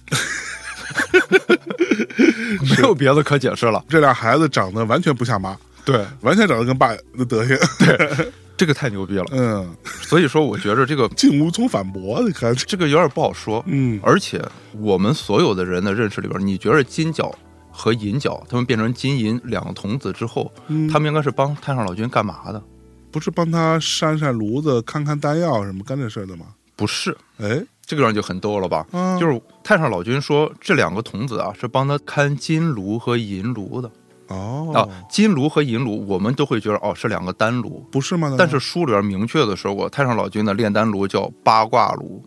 [2.70, 3.84] 没有别的可解释了。
[3.90, 7.58] 这俩孩子长得完全不像妈，对，完全长得跟爸的德行。
[7.80, 9.26] 对这个太牛逼了。
[9.32, 13.64] 嗯，所以说，我觉着这个 竟无从反驳，你看，这个有点不好说。
[13.66, 14.40] 嗯而且
[14.74, 17.34] 我们所有的人的认识里边，你觉着金角
[17.72, 22.62] 和银角他们变成金银两个童子之后，嗯他们应该是帮太上老君干嘛的？
[23.10, 26.46] 不是帮他扇扇炉子、看看丹药什么干这事儿的吗？
[26.76, 28.86] 不是，哎，这个人就很逗了吧？
[28.92, 33.90] 啊就是太上老君说这两个童子啊是帮他看金炉和银炉的。
[34.32, 38.36] 哦啊，金炉和银炉，我们都会觉得哦是两个单炉，不是吗？
[38.38, 42.24] 但是书里边明确的说过，太上老君的炼丹炉叫八卦炉，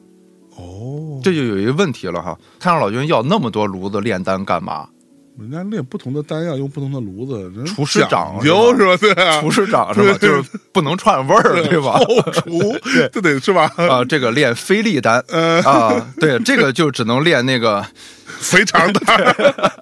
[0.57, 2.37] 哦，这就有一个问题了哈。
[2.61, 4.88] 太上老君要那么多炉子炼丹干嘛？
[5.37, 8.97] 人家炼不同的丹药用不同的炉子，人厨师长讲究是吧？
[8.97, 10.17] 对啊，厨师长是吧？
[10.21, 10.40] 就是
[10.71, 11.95] 不能串味儿，对吧？
[11.99, 12.79] 后 厨
[13.12, 13.69] 这得是吧？
[13.77, 17.85] 啊，这个炼菲力丹呃，啊，对，这个就只能炼那个
[18.25, 19.19] 肥肠丹，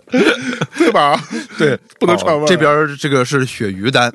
[0.77, 1.19] 对吧？
[1.57, 4.09] 对， 不能串味这边这个是鳕鱼丹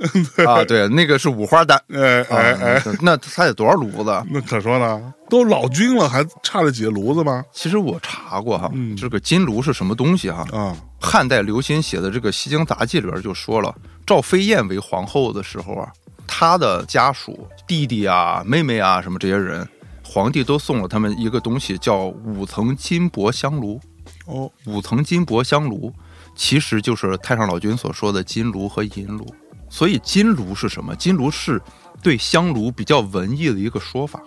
[0.47, 1.79] 啊，对，那个是五花丹。
[1.93, 4.25] 哎哎那他得多少炉子？
[4.31, 7.45] 那可说呢，都老君了，还差了几个炉子吗？
[7.53, 10.47] 其实我查过哈，嗯这个金炉是什么东西哈？
[10.53, 13.75] 啊，汉代刘歆写的这个《西京杂记》里边就说了，
[14.07, 15.93] 赵飞燕为皇后的时候啊，
[16.27, 19.69] 她的家属弟弟啊、妹妹啊什么这些人，
[20.03, 23.79] 皇帝都送了他们一个东西，叫五层金箔香炉。
[24.27, 25.93] 哦，五层金箔香炉，
[26.35, 29.27] 其实就是太上老君所说的金炉和银炉。
[29.69, 30.95] 所以金炉是什么？
[30.97, 31.61] 金炉是
[32.03, 34.21] 对香炉比较文艺的一个说法，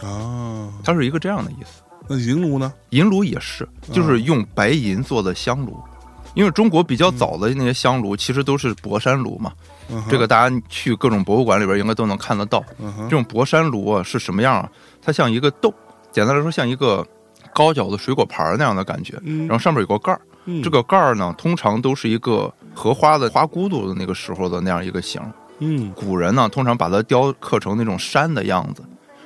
[0.00, 1.82] 啊，它是一个这样的意思。
[2.08, 2.72] 那银炉呢？
[2.90, 5.76] 银炉也是，就是用白银做的香炉。
[6.34, 9.52] 因为中国比较早的那些香炉，其实都是博山炉嘛。
[9.88, 12.62] 嗯这个大家去各种博物馆里边应该都能看得到。
[12.78, 14.70] 嗯这种博山炉啊是什么样啊？
[15.00, 15.72] 它像一个豆，
[16.10, 17.06] 简单来说像一个
[17.54, 20.20] 高脚的水果盘那样的感觉，嗯然后上面有个盖儿。
[20.46, 25.18] 嗯这个盖儿呢，通常都是一个荷花的花骨朵的那个时候的那样一个形。
[25.60, 28.82] 嗯古人呢，通常把它雕刻成那种山的样子。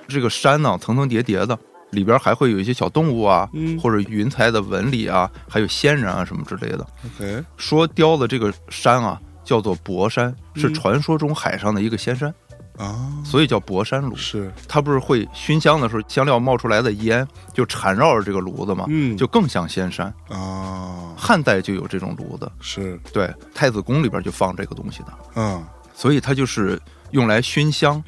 [0.06, 1.58] 这个山呢，层层叠叠的，
[1.90, 6.86] 里边还会有一些小动物啊，嗯或者云彩的纹理啊，还有仙人啊什么之类的。
[7.06, 12.32] ，OK，说雕的这个山啊，叫做博山，是嗯传说中海上的一个仙山，
[12.78, 14.14] 啊，所以叫博山炉。
[14.14, 20.06] 是，它不是会熏香的时候，香料冒出来的烟就缠绕着这个炉子嘛，嗯，就更像仙山。
[20.28, 25.62] 啊，汉代就有这种炉子，是，对，太子宫里边就放这个东西的，嗯，
[25.92, 28.02] 所以它就是用来熏香，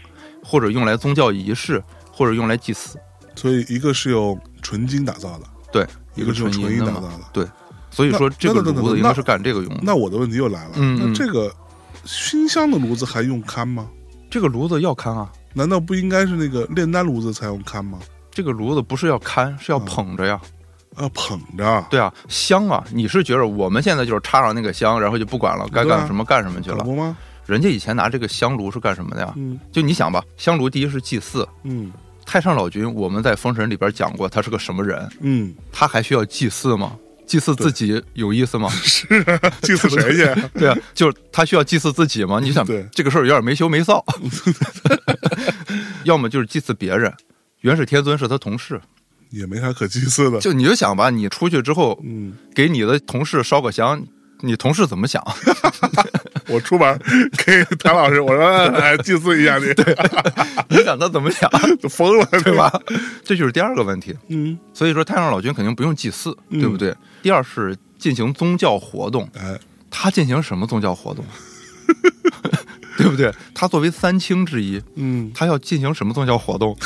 [0.45, 2.97] 或者用来宗教仪式，或者用来祭祀。
[3.35, 7.09] 所以一个是用纯金打造的，对，一个是用纯纯银打造。
[7.09, 7.21] 的。
[7.33, 7.47] 对，
[7.91, 9.81] 所以说这个炉子应该是干这个用的。
[9.83, 11.53] 那我的问题又来了，嗯嗯那这个
[12.05, 13.89] 熏香的炉子还用看吗？
[14.31, 17.99] 这个炉子要看啊，难道不应该是那个炼丹炉子才用看吗？
[18.31, 20.41] 这个炉子不是要看，是要捧着呀。
[20.97, 26.85] 啊，捧着，对啊，香啊，你是觉得我们现在就是插上那个香，然后就不管了，该干什么干什么去了。
[26.85, 27.17] 吗？
[27.47, 29.33] 人家以前拿这个香炉是干什么的呀？
[29.37, 31.93] 嗯就你想吧，香炉第一是祭祀，嗯
[32.27, 35.09] 太上老君我们在《封神》里边讲过，他是个什么人？
[35.21, 36.97] 嗯，他还需要祭祀吗？
[37.31, 38.69] 祭祀自己有意思吗？
[38.83, 40.43] 是啊，祭祀谁去？
[40.59, 42.41] 对啊，就是他需要祭祀自己吗？
[42.43, 44.03] 你想这个事儿有点没羞没臊，
[46.03, 47.13] 要么就是祭祀别人。
[47.61, 48.81] 元始天尊是他同事，
[49.31, 50.41] 也没啥可祭祀的。
[50.41, 54.03] 就你就想吧，你出去之后嗯，给你的同事烧个香，
[54.43, 55.23] 你同事怎么想？
[56.49, 56.99] 我出门
[57.47, 58.45] 给谭老师我说
[58.77, 59.67] 哎祭祀一下你，
[60.77, 61.49] 你想他怎么想，
[61.81, 62.53] 就疯了， 对？
[62.57, 62.73] 吧？
[63.25, 64.17] 这就是第二个问题。
[64.29, 66.95] 嗯，所以说，太上老君肯定不用祭祀，对不对？
[67.23, 69.59] 第二是进行宗教活动，哎，
[69.91, 71.25] 他进行什么宗教活动？
[72.97, 73.33] 对不对？
[73.55, 76.77] 他作为三清之一，嗯，他要进行什么宗教活动？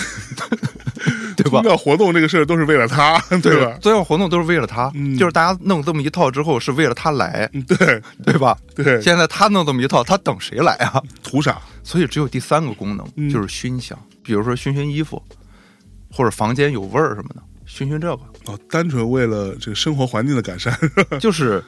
[1.36, 1.64] 对吧宗？
[1.64, 3.76] 教活动这个事儿都是为了他，对吧？
[3.80, 8.56] 宗教活动都是为了他，嗯就是大家弄这么一套之后，是为了他来，嗯对对吧？
[8.74, 11.02] 对，现在他弄这么一套，他等谁来啊？
[11.22, 11.60] 图啥？
[11.82, 15.20] 所以只有第三个功能，嗯就是熏香，比如说熏熏衣服，
[16.10, 20.72] 或者房间有味儿什么的，熏熏这个，哦，单纯为了这个生活环境的改善，
[21.18, 21.62] 就是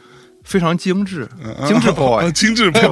[0.46, 2.88] 非常精致，啊精致 boy 啊精致 boy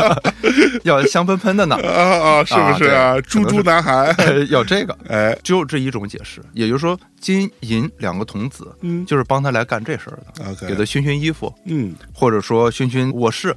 [0.84, 3.18] 要香喷喷的呢， 啊啊，是不是啊？
[3.22, 4.14] 猪猪男孩，
[4.50, 4.96] 要这个。
[5.08, 13.56] 哎，只有这一种解释，也就是说，金银两个童子嗯就是帮他来干这事儿的给他熏熏衣服，嗯或者说熏熏卧室，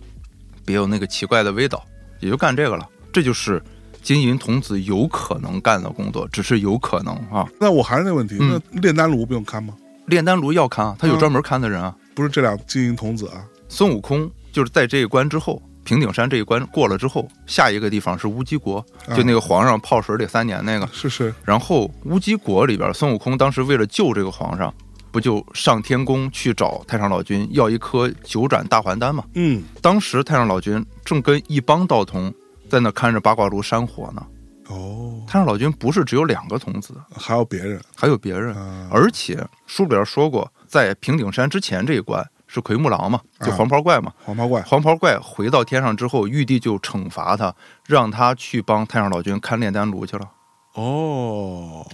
[0.66, 1.84] 别有那个奇怪的味道，
[2.22, 2.88] 也就干这个了。
[3.12, 3.62] 这就是
[4.02, 7.46] 金银童子有可能干的工作，只是有可能啊。
[7.60, 9.74] 那我还是那个问题，嗯那炼丹炉不用看吗？
[10.08, 11.94] 炼丹炉要看啊，他有嗯专门看的人啊。
[12.16, 13.44] 不是这俩金银童子啊？
[13.68, 20.88] 孙悟空就是在这一关之后，平顶山这一关过了之后，下一个地方是乌鸡国，啊就那个皇上泡水里三年那个。
[20.94, 24.74] 是是，然后乌鸡国里边，孙悟空当时为了救这个皇上，
[25.12, 29.24] 不就上天宫去找太上老君要一颗九转大还丹吗？
[29.34, 32.34] 嗯，当时太上老君正跟一帮道童
[32.70, 34.26] 在那看着八卦炉山火呢。
[34.68, 44.12] 哦，太上老君不是只有两个童子，还有别人还有别人，啊，而且书里边说过，在平顶山之前这一关是奎木狼嘛，就啊黄袍怪嘛。
[44.26, 47.54] 黄袍怪，黄袍怪回到天上之后，玉帝就惩罚他，
[47.86, 50.28] 让他去帮太上老君看炼丹炉去了。
[50.74, 51.86] 哦，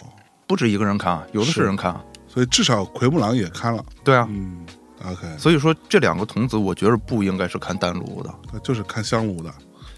[0.47, 2.01] 不止一个人看啊，有的是是人看啊。
[2.25, 4.65] 所以至少奎木狼也看了，对啊，嗯
[5.03, 9.53] ，OK，所以说这两个童子，我觉得不应该是看丹炉的，那就是看香炉的，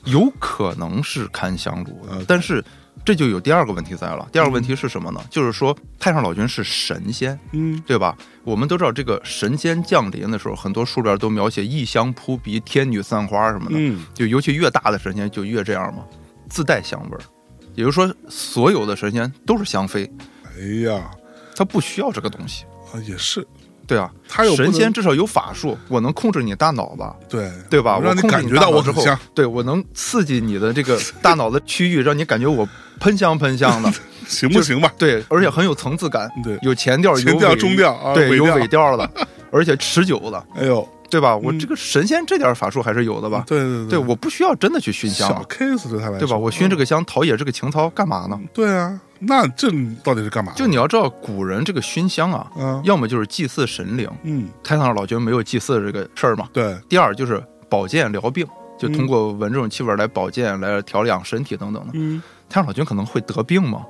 [0.06, 2.66] 有可能是看香炉的但是
[3.04, 4.28] 这就有第二个问题在了。
[4.32, 5.22] 第二个问题是什么呢？
[5.30, 8.16] 就是说太上老君是神仙，嗯对吧？
[8.44, 16.04] 我们都知道这个神仙降临的时候，很多书里边都描写异香扑鼻、天女散花什么的，嗯，就尤其越大的神仙就越这样嘛，
[16.50, 17.22] 自带香味儿。
[17.76, 20.12] 也就是说，所有的神仙都是香妃，
[20.46, 21.10] 哎呀，
[21.56, 23.48] 他不需要这个东西，啊也是，
[23.88, 27.16] 对啊，他有神仙至少有法术，我能控制你大脑吧？
[27.30, 27.98] 对对吧？
[27.98, 32.68] 我让你控制感觉到大脑之后对我能刺激你的这个大脑的区域，让你感觉我
[33.02, 33.92] 喷香喷香的，
[34.28, 34.90] 行不行吧？
[34.98, 39.10] 对，而且很有层次感，对有前调，有前调中调啊对，有尾调的，
[39.52, 41.36] 而且持久的，哎呦，对吧？
[41.36, 43.44] 我这个神仙这点法术还是有的吧？
[43.48, 46.38] 对对对，我不需要真的去熏香小啊，case 对他来说，对吧？
[46.38, 48.40] 我熏这个香陶冶这个情操干嘛呢？
[48.54, 49.70] 对啊，那这
[50.04, 50.54] 到底是干嘛？
[50.56, 56.48] 就你要知道，古人这个熏香啊，嗯要么就是祭祀神灵，嗯，太上老君没有祭祀这个事儿嘛。
[56.54, 58.46] 对，第二就是保健疗病，
[58.80, 61.90] 就嗯通过闻这种气味来保健、来调养身体等等的。
[61.94, 63.86] 嗯，太上老君可能会得病吗？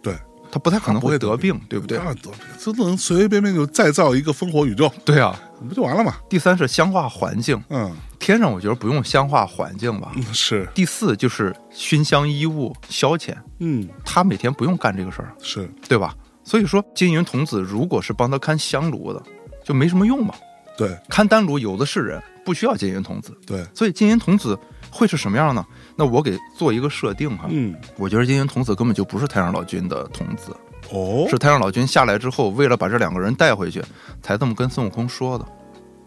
[0.00, 0.16] 对，
[0.52, 1.98] 他不太可能会得病，对不对？
[1.98, 5.38] 当然得病，这不能随随便便就再造一个烽火宇宙， 对啊。
[5.66, 6.16] 不就完了吗？
[6.28, 10.12] 第三是香化环境，嗯，天上我觉得不用香化环境吧。
[10.14, 16.14] 嗯是，第四就是熏香衣物消遣，嗯他每天不用干这个事儿，是，对吧？
[16.44, 19.22] 所以说，金银童子如果是帮他看香炉的，
[19.64, 20.34] 就没什么用嘛。
[20.76, 23.34] 对看丹炉有的是人，不需要金银童子。
[23.46, 24.58] 对，所以金银童子
[24.90, 25.64] 会是什么样呢？
[25.96, 30.56] 那我给做一个设定哈，嗯我觉得金银童子根本就不是太上老君的童子，
[30.90, 33.82] 哦是太上老君下来之后，为了把这两个人带回去，
[34.20, 35.44] 才这么跟孙悟空说的。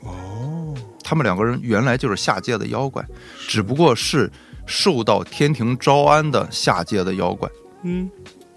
[0.01, 3.05] 哦，他们两个人原来就是下界的妖怪，
[3.47, 4.31] 只不过是
[4.65, 7.49] 受到天庭招安的下界的妖怪。
[7.83, 8.09] 嗯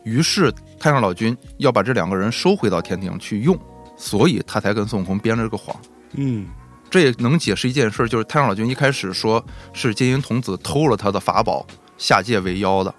[0.02, 3.58] 于是太上老君要把这两个人收回到天庭去用，
[3.96, 5.76] 所以他才跟孙悟空编了这个谎。
[6.14, 6.46] 嗯
[6.90, 11.64] 这也能解释一件事，就是太上老君一开始说是金银童子偷了他的法宝，
[11.96, 12.92] 下界为妖的，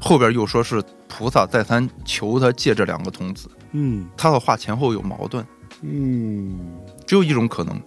[0.00, 4.08] 后边又说是菩萨再三求他借这两个童子，嗯。
[4.16, 5.44] 他的话前后有矛盾，
[5.82, 6.58] 嗯，
[7.04, 7.78] 只有一种可能，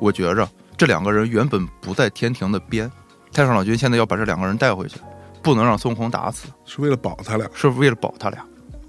[0.00, 2.90] 我觉着这两个人原本不在天庭的边，
[3.32, 4.98] 太上老君现在要把这两个人带回去，
[5.40, 7.48] 不能让孙悟空打死，是为了保他俩。
[7.54, 8.44] 是为了保他俩。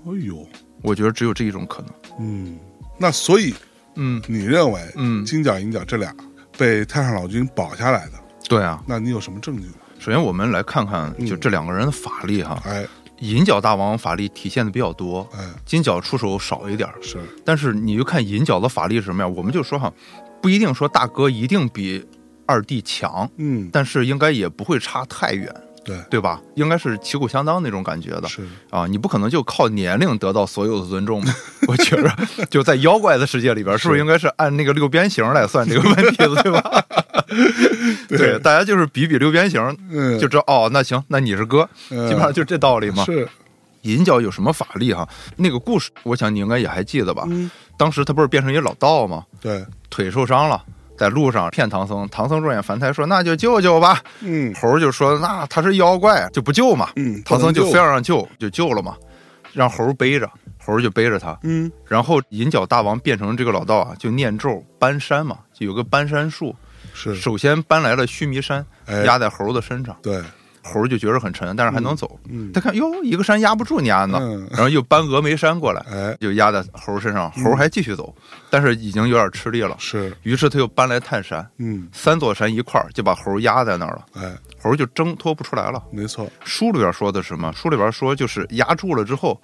[0.07, 0.43] 哎呦，
[0.81, 1.91] 我觉得只有这一种可能。
[2.19, 2.57] 嗯，
[2.97, 3.53] 那所以
[3.95, 4.21] 嗯。
[4.27, 6.13] 你认为，嗯，金角银角这俩
[6.57, 8.13] 被太上老君保下来的，
[8.47, 8.81] 对啊。
[8.87, 9.67] 那你有什么证据？
[9.99, 11.25] 首先我们来看看，嗯。
[11.25, 12.85] 就这两个人的法力哈，哎。
[13.19, 16.95] 银角大王法力体现的比较多，哎，金角出手少一点儿。
[17.01, 19.89] 是，但是你就看银角的法力是什么样，我们就说哈，
[20.41, 22.05] 不一定说大哥一定比
[22.45, 25.49] 二弟强，嗯，但是应该也不会差太远，
[25.85, 26.41] 对，对吧？
[26.55, 28.87] 应该是旗鼓相当那种感觉的是，啊！
[28.87, 31.33] 你不可能就靠年龄得到所有的尊重嘛？
[31.69, 32.11] 我觉着
[32.49, 36.85] 就在妖怪的世界里边，是不是应该是按那个六边形来算这个问题的，对吧？
[38.09, 43.03] 对，大家就是比比六边形，嗯，就知道哦，那行，那你是哥，嗯基本上就这道理嘛。
[43.05, 43.27] 是，
[43.81, 45.07] 银角有什么法力哈？
[45.35, 47.23] 那个故事，我想你应该也还记得吧？
[47.29, 49.23] 嗯，当时他不是变成一老道吗？
[49.41, 50.63] 对，腿受伤了，
[50.97, 54.01] 在路上骗唐僧，唐僧肉眼凡胎说那就救救吧。
[54.21, 56.89] 嗯猴儿就说那他是妖怪，就不救嘛。
[56.95, 58.95] 嗯，唐僧就非要让救，就救了嘛，
[59.53, 61.37] 让猴儿背着，猴儿就背着他。
[61.43, 66.55] 嗯然后银角大王变成这个老道啊，就念咒搬山嘛，就有个搬山术。
[66.93, 70.21] 是，首先搬来了须弥山，哎压在猴儿的身上，对，
[70.65, 72.19] 猴就觉得很沉，但是还能走。
[72.27, 78.13] 嗯他看哟，一个山压不住你安呢，嗯然后又搬峨眉山过来，哎就压在猴身上，猴还继续走，
[78.49, 79.75] 但是已经有点吃力了。
[79.77, 85.81] 是，于是他又搬来泰山，嗯三座山一块儿就把猴压在那儿了，哎，猴就挣脱不出来了。
[85.91, 87.53] 没错，书里边说的是什么？
[87.53, 89.39] 书里边说就是压住了之后，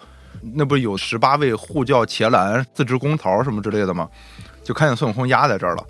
[0.56, 4.10] 那不有十八位护教伽蓝、自制公桃什么之类的吗？
[4.64, 5.84] 就看见孙悟空压在这儿了，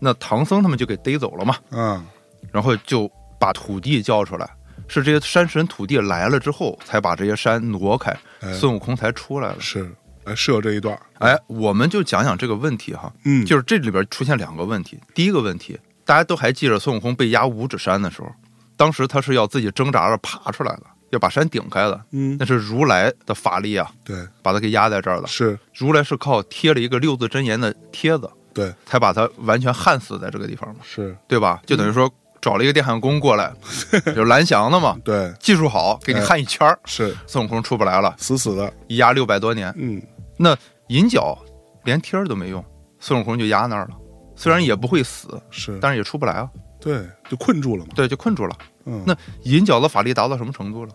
[0.00, 2.04] 那唐僧他们就给逮走了嘛，嗯
[2.52, 4.48] 然后就把土地叫出来。
[4.88, 8.52] 是这些山神土地来了之后，才把这些山挪开，哎。
[8.52, 9.60] 孙悟空才出来了。
[9.60, 9.90] 是，
[10.24, 14.98] 哎是有这一段，哎，我们就讲讲这个问题哈，嗯，就是这里边出现两个问题。
[15.14, 18.28] 第一个问题，大家都还记着孙悟空被压五指山的时候，
[18.76, 22.36] 当时他是要自己挣扎着爬出来的，要把山顶开的，嗯。
[22.38, 25.26] 那是如来的法力啊，对，把他给压在这儿了。
[25.26, 31.60] 是，如来是靠贴了一个六字真言的贴子，对，才把他完全焊死在这个地方嘛，是，对吧？
[31.66, 32.12] 就等于说
[32.46, 33.52] 找了一个电焊工过来，
[34.06, 37.12] 就是蓝翔的嘛，对，技术好，给你焊一圈儿，是。
[37.26, 39.74] 孙悟空出不来了，死死的，一压六百多年。
[39.76, 40.00] 嗯。
[40.36, 40.56] 那
[40.86, 41.36] 银角
[41.82, 42.64] 连贴儿都没用，
[43.00, 43.96] 孙悟空就压那儿了。
[44.36, 46.48] 虽然也不会死，是，但是也出不来啊。
[46.80, 48.56] 对，就困住了嘛，对，就困住了。
[48.84, 50.92] 嗯，那银角的法力达到什么程度了？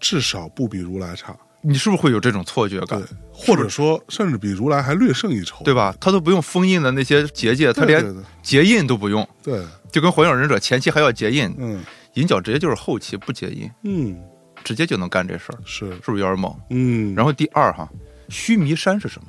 [0.00, 3.00] 至少不比如来差，你是不是会有这种错觉感？
[3.00, 5.94] 对？，或者说甚至比如来还略胜一筹，对吧？
[6.00, 8.04] 他都不用封印的那些结界，他连
[8.42, 14.20] 结印都不用，对，就跟火影忍者前期还要结印，嗯银角直接就是后期不结印，嗯
[14.64, 16.54] 直接就能干这事儿，是，是不是有点猛？
[16.70, 17.88] 嗯，然后第二哈，
[18.28, 19.28] 须弥山是什么？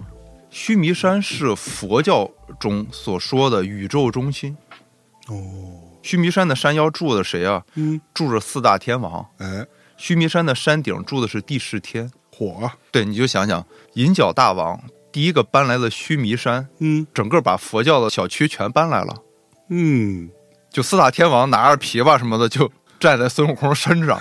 [0.50, 4.56] 须弥山是佛教中所说的宇宙中心。
[5.28, 5.36] 哦，
[6.04, 7.64] 须弥山的山腰住的谁啊？
[7.76, 9.26] 嗯，住着四大天王。
[9.38, 12.12] 哎，须弥山的山顶住的是第十天。
[12.34, 14.82] 火啊，对，你就想想，银角大王
[15.12, 19.16] 第一个搬来了须弥山，嗯整个把佛教的小区全搬来了。
[19.70, 20.28] 嗯，
[20.72, 24.20] 就四大天王拿着琵琶什么的，就站在孙悟空身上，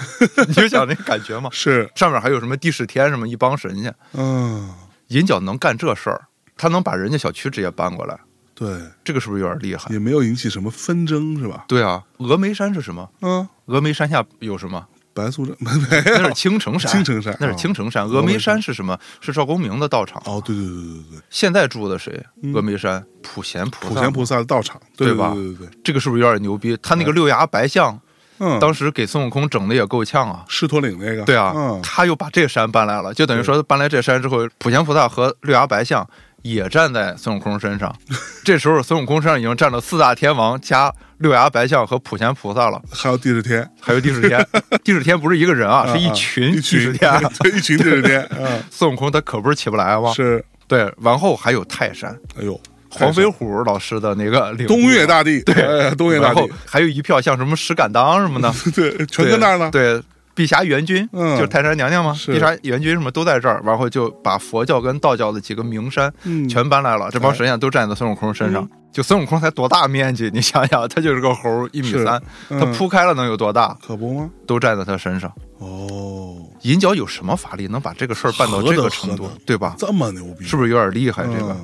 [0.48, 1.48] 你就想那感觉嘛。
[1.54, 4.68] 是，上面还有什么地势天什么一帮神仙，嗯，
[5.08, 6.26] 银角能干这事儿，
[6.56, 8.18] 他能把人家小区直接搬过来，
[8.54, 9.86] 对，这个是不是有点厉害？
[9.92, 11.64] 也没有引起什么纷争，是吧？
[11.68, 13.08] 对啊，峨眉山是什么？
[13.22, 14.86] 嗯，峨眉山下有什么？
[15.20, 15.70] 白素贞没
[16.06, 16.90] 那是青城山。
[16.90, 18.06] 青城山，那是啊青城山。
[18.06, 18.98] 峨眉山是什么？
[19.20, 20.20] 是赵公明的道场。
[20.24, 22.12] 哦，对对对对对对，现在住的谁？
[22.42, 23.94] 嗯峨眉山普贤菩萨。
[23.94, 26.76] 普贤菩萨的道场，对对吧对对对对，这个是不是有点牛逼？
[26.82, 27.98] 他那个六牙白象，
[28.38, 30.44] 嗯，当时给孙悟空整的也够呛啊。
[30.48, 36.08] 狮驼岭那个，对啊，嗯，他又把这山搬来了，就等于说搬来这山之后，普贤菩萨和六牙白象
[36.42, 37.94] 也站在孙悟空身上。
[38.44, 44.46] 这时候孙悟空身上已经站了四大天王加六牙白象和普贤菩萨了，还有地势天，还有地势天。
[44.82, 47.12] 地势天不是一个人啊，是一啊群地一群势天。
[47.40, 50.12] 对，一群地势天，嗯，孙悟空他可不是起不来吗？
[50.14, 60.00] 是，对，然后还有泰山，哎呦，黄飞虎老师的那个领东岳大帝，对，东岳大然后帝，还有一票像什么石敢当什么的，对，全跟那儿呢，对，
[60.40, 68.66] 碧霞元君，嗯就是泰山娘娘嘛，碧霞元君什么都在这儿，然后就把佛教跟道教的几个名山嗯，全搬来了，这帮神仙都站在孙悟空身上。
[68.90, 72.18] 就孙悟空才多大面积，你想想， 他就是个猴儿，一米是三，
[72.48, 73.76] 嗯他铺开了能有多大？
[73.86, 74.30] 可不吗？
[74.46, 75.30] 都站在他身上。
[75.58, 79.74] 哦，银角有什么法力能把这个事儿办到这个程度对吧？
[79.76, 81.24] 这么牛逼，是不是有点厉害？
[81.24, 81.60] 这个嗯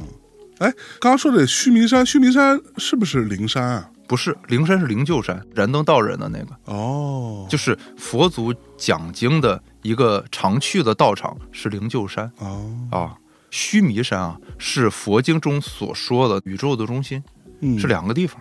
[0.58, 0.70] 哎，
[1.00, 3.88] 刚刚说的须弥山，须弥山是不是灵山啊？
[4.08, 6.56] 不是灵山是灵鹫山，燃灯道人的那个。
[6.64, 12.30] 哦，就是佛祖讲经的一个常去的道场是灵鹫山。
[12.38, 13.16] 哦，啊，
[13.50, 17.22] 须弥山啊是佛经中所说的宇宙的中心，
[17.60, 18.40] 嗯，是两个地方。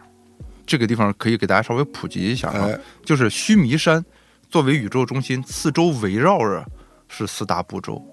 [0.65, 4.03] 这个地方可以给大家稍微普及一下啊，哎，就是须弥山
[4.49, 6.65] 作为宇宙中心，四周围绕着
[7.07, 8.03] 是四大部洲。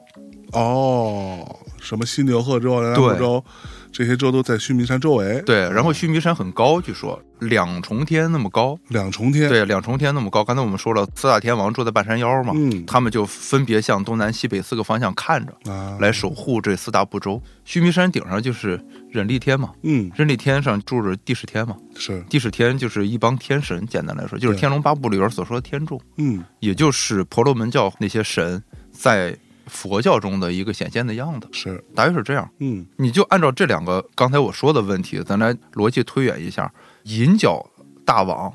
[0.53, 3.15] 哦，什么犀牛贺州、南对。
[3.15, 3.45] 部州，
[3.93, 7.23] 这些州都在须弥山周围，对，然后须弥山很高，据说。
[7.41, 8.79] 两重天那么高。
[8.87, 10.45] 两重天，，对，两重天那么高。
[10.45, 12.87] 刚才我们说了，四大天王住在半山腰嘛，嗯。
[12.87, 15.53] 他们就分别向东南西北四个方向看着。
[15.71, 17.43] 啊，来守护这四大部洲。
[17.65, 18.81] 须弥山顶上就是
[19.11, 28.63] 忍力天嘛，嗯，忍力天上住着地势天嘛，是，地势天就是一帮天神，简单来说就是《天龙八部》里边所说的天众，嗯，也就是婆罗门教那些神
[28.93, 29.37] 在
[29.67, 32.49] 佛教中的一个显现的样子，是，大约是这样。
[32.59, 36.73] 嗯，你就按照这两个刚才我说的问题，咱来逻辑推演一下，
[37.05, 37.65] 银角
[38.05, 38.53] 大王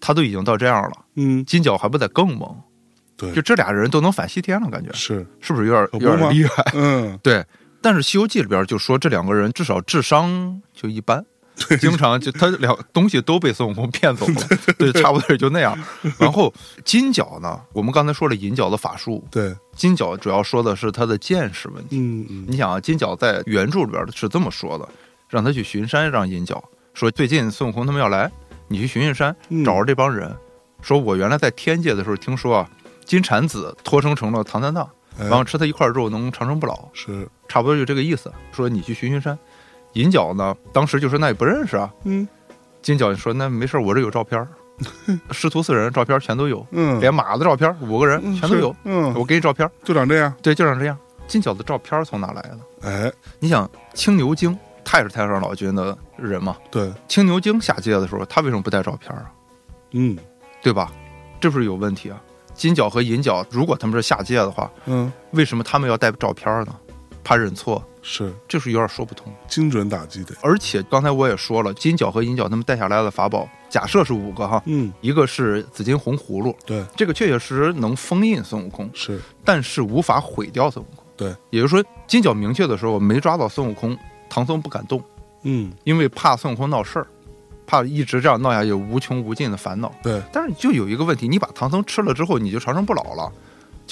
[0.00, 2.54] 他都已经到这样了，嗯，金角还不得更猛？
[3.16, 3.32] 对。
[3.32, 4.92] 就，这俩人都能反西天了，感觉。
[4.92, 6.64] 是，是不是有点有点厉害？
[6.74, 7.44] 嗯，对，
[7.80, 11.24] 但是《西游记》里边就说这两个人至少智商就一般，
[11.80, 14.34] 经常就他两东西都被孙悟空骗走了，
[14.78, 15.78] 对，差不多也就那样。
[16.18, 16.52] 然后
[16.84, 21.98] 金角呢，我们刚才说了银角的法术，对，金角主要说的是他的见识问题。
[21.98, 24.88] 嗯嗯，你想啊，金角在原著里边是这么说的，
[25.28, 26.62] 让他去巡山，让银角
[26.94, 28.30] 说最近孙悟空他们要来，
[28.68, 30.34] 你去巡巡山，嗯找着这帮人，
[30.80, 32.70] 说我原来在天界的时候听说啊，
[33.04, 34.88] 金蝉子托生成了唐三藏，
[35.18, 36.88] 哎然后吃他一块肉能长生不老。
[36.92, 38.32] 是，差不多就这个意思。
[38.52, 39.38] 说你去巡巡山，
[39.92, 41.92] 银角呢，当时就说那也不认识啊。
[42.04, 42.26] 嗯
[42.80, 44.48] 金角说那没事，我这有照片儿，
[45.30, 49.70] 师徒四人照片全都有，嗯，连马的照片五个人嗯全都有，嗯，我给你照片儿。
[49.84, 50.98] 就长这样，对，就长这样。
[51.28, 52.58] 金角的照片儿从哪来的？
[52.82, 56.56] 哎，你想青牛精，他也是太上老君的人嘛？
[56.70, 59.30] 对，青牛精下界的时候，他为什么不带照片儿啊？
[59.92, 60.18] 嗯
[60.60, 60.90] 对吧？
[61.40, 62.20] 这不是有问题啊？
[62.54, 66.74] 金角和银角，如果他们是下界的话，嗯，为什么他们要带照片儿呢？
[67.24, 68.32] 怕认错，是。
[68.48, 69.32] 这是有点说不通。
[69.48, 81.04] 精准打击的，而且刚才我也说了，金角和银角他们带下来的法宝，假设是五个哈，嗯，一个是紫金红葫芦，对，这个确确实实能封印孙悟空，是，但是无法毁掉孙悟空。
[81.16, 83.96] 对，也就是说，金角明确的时候没抓到孙悟空，
[84.28, 85.02] 唐僧不敢动，
[85.42, 87.06] 嗯，因为怕孙悟空闹事儿，
[87.66, 89.92] 怕一直这样闹下去无穷无尽的烦恼。
[90.02, 93.32] 对，但是就有一个问题，你把唐僧吃了之后，你就长生不老了，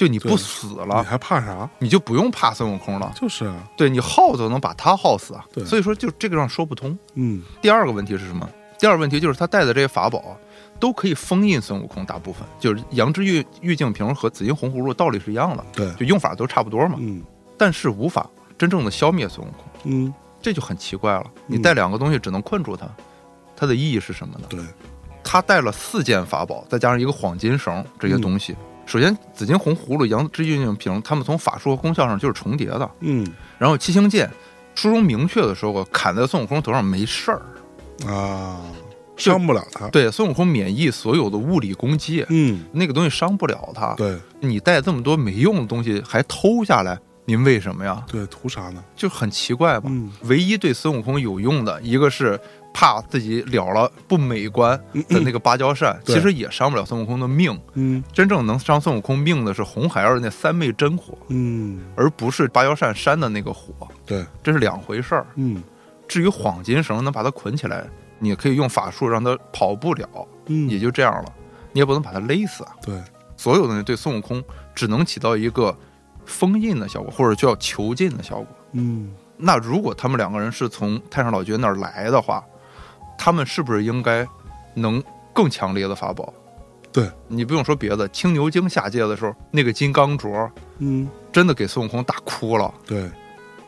[0.01, 1.69] 就你不死了你，还怕啥？
[1.77, 3.11] 你就不用怕孙悟空了。
[3.15, 6.97] 就是啊，对你耗子能把他耗死啊，对所以说就这个上说不通。
[7.13, 8.49] 嗯，第二个问题是什么？
[8.79, 10.33] 第二个问题就是他带的这些法宝啊
[10.79, 17.21] 都可以封印孙悟空，大部分就是杨枝玉玉净瓶和紫金红葫芦道理是一样的，对，就用法都差不多嘛，嗯
[17.59, 18.27] 但是无法
[18.57, 21.25] 真正的消灭孙悟空，嗯，这就很奇怪了。
[21.45, 22.87] 你嗯带两个东西只能困住他，
[23.55, 24.47] 它的意义是什么呢？
[24.49, 24.59] 对，
[25.23, 28.55] 他带了四件法宝，再加上一个黄金绳这些东西。
[28.91, 32.91] 首先，紫金红葫芦、羊脂玉净瓶，它们从法术和功效上就是重叠的。
[32.99, 33.25] 嗯
[33.57, 34.29] 然后七星剑，
[34.75, 37.41] 书中明确的说过，砍在孙悟空头上没事儿。
[38.05, 38.59] 啊，
[39.15, 43.93] 伤不了他，对，孙悟空免疫所有的物理攻击，嗯，那个东西伤不了他。
[43.93, 46.99] 对，你带这么多没用的东西还偷下来，
[47.31, 48.03] 您为什么呀？
[48.11, 48.83] 对，图啥呢？
[48.93, 49.89] 就很奇怪吧。
[49.89, 52.37] 嗯唯一对孙悟空有用的一个是
[52.73, 54.77] 怕自己了了不美观
[55.07, 57.57] 的那个芭蕉扇，对其实也伤不了孙悟空的命。
[57.75, 63.73] 嗯真正能伤孙悟空命的是红孩儿的那三昧真火，嗯，而不是芭蕉扇扇的那个火，
[64.05, 65.25] 对，这是两回事儿。
[65.35, 65.63] 嗯
[66.09, 67.87] 至于晃金绳能把它捆起来，
[68.19, 71.33] 你可以用法术让它跑不了，嗯，也就这样了。
[71.71, 72.71] 你也不能把它勒死啊。
[72.83, 73.01] 对，
[73.37, 74.43] 所有东西对孙悟空
[74.75, 75.73] 只能起到一个
[76.31, 78.47] 封印的效果，或者叫囚禁的效果。
[78.73, 79.13] 嗯
[79.43, 82.43] 那如果他们两个人是从太上老君那儿来的话，
[83.17, 84.27] 他们是不是应该
[84.75, 85.03] 能
[85.33, 86.31] 更强烈的法宝？
[86.91, 93.09] 对你不用说别的，青牛精下界的时候，那个金刚镯嗯真的给孙悟空打哭了，对，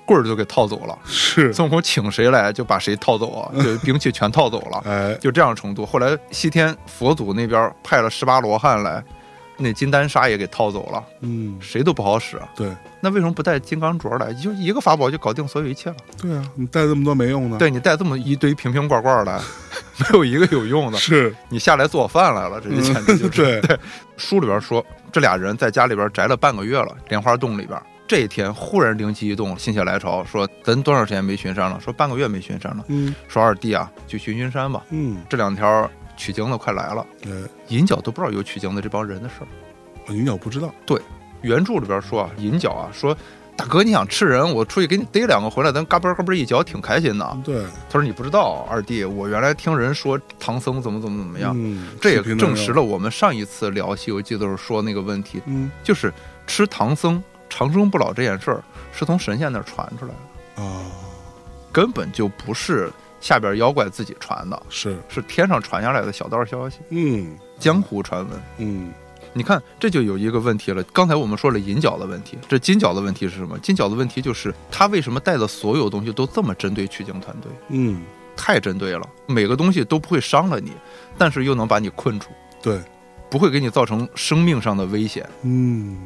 [0.06, 1.00] 棍儿就给套走了。
[1.06, 5.86] 是，孙悟空请谁来就把谁套走啊， 就兵器全套走了，哎，就这样程度。
[5.86, 9.04] 后来西天佛祖那边派了十八罗汉来，
[9.58, 12.40] 那金丹砂也给套走了，嗯谁都不好使。
[12.56, 14.34] 对那为什么不带金刚镯来？
[14.34, 15.96] 就一个法宝就搞定所有一切了。
[16.22, 19.40] 对啊，你带这么多没用的，对你带这么一堆瓶瓶罐罐来，
[20.00, 20.98] 没有一个有用的。
[20.98, 23.80] 是，你下来做饭来了，这就简直就是、 对，
[24.18, 27.80] 书里边说，这俩人在家里边宅了半个月了，莲花洞里边。
[28.06, 31.80] 这一天忽然灵机一动，心血来潮，说咱多长时间没巡山了？
[31.80, 32.84] 说半个月没巡山了。
[32.90, 34.84] 嗯说二弟啊，去巡巡山吧。
[34.90, 35.90] 嗯，这两条
[36.24, 37.32] 取经的快来了，哎，
[37.68, 40.14] 银角都不知道有取经的这帮人的事儿。
[40.14, 41.02] 银角不知道，对
[41.42, 43.14] 原著里边说啊，银角啊说，
[43.58, 47.38] 大哥你想吃人，我出去给你逮两个回来，咱嘎嘣嘎嘣一嚼，挺开心的。
[47.44, 55.70] 对，他说你不知道，二弟，我原来听人说唐僧怎么怎么怎么样，嗯，这也证实了我们上一次聊《西游记》的时候说那个问题，嗯。
[55.84, 56.14] 就是
[56.48, 58.64] 吃唐僧长生不老这件事儿
[58.94, 60.14] 是从神仙那儿传出来
[60.56, 60.86] 的，啊，
[61.70, 62.90] 根本就不是
[63.24, 68.42] 下边妖怪自己传的，是，是天上传下来的小道消息，嗯江湖传闻。
[68.58, 68.92] 嗯
[69.32, 70.84] 你看，这就有一个问题了。
[70.92, 73.58] 刚才我们说了银角的问题，这金角的问题是什么？
[73.60, 77.50] 金角的问题就是他为什么带的所有东西都这么针对取经团队？
[77.70, 78.04] 嗯，
[78.36, 80.74] 太针对了，每个东西都不会伤了你，
[81.18, 82.28] 但是又能把你困住，
[82.62, 82.80] 对，
[83.30, 85.98] 不会给你造成生命上的危险，嗯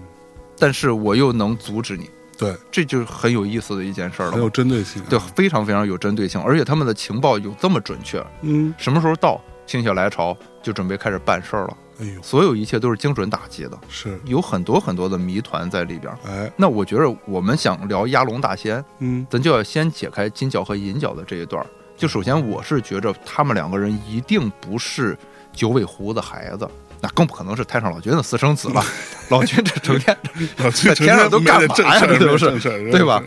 [0.60, 4.50] 但是我又能阻止你，对，这就是很有意思的一件事儿很有。
[4.50, 16.20] 针对性，对，，非常非常有针对性，而且他们的情报有这么准确，嗯，什么时候到，心血来潮就准备开始办事儿了，哎呦，所有一切都是精准打击的，是，有很多很多的谜团在里边儿。
[16.28, 19.26] 哎，那我觉得我们想聊压龙大仙，嗯。
[19.30, 21.68] 咱就要先解开金角和银角的这一段儿。
[21.98, 25.18] 就首先，我是觉着他们两个人一定不是
[25.52, 26.70] 九尾狐的孩子，
[27.02, 28.84] 那更不可能是太上老君的私生子了。
[29.30, 30.18] 老君这成天，
[30.58, 33.22] 老在天上都干嘛呀这都是是对吧？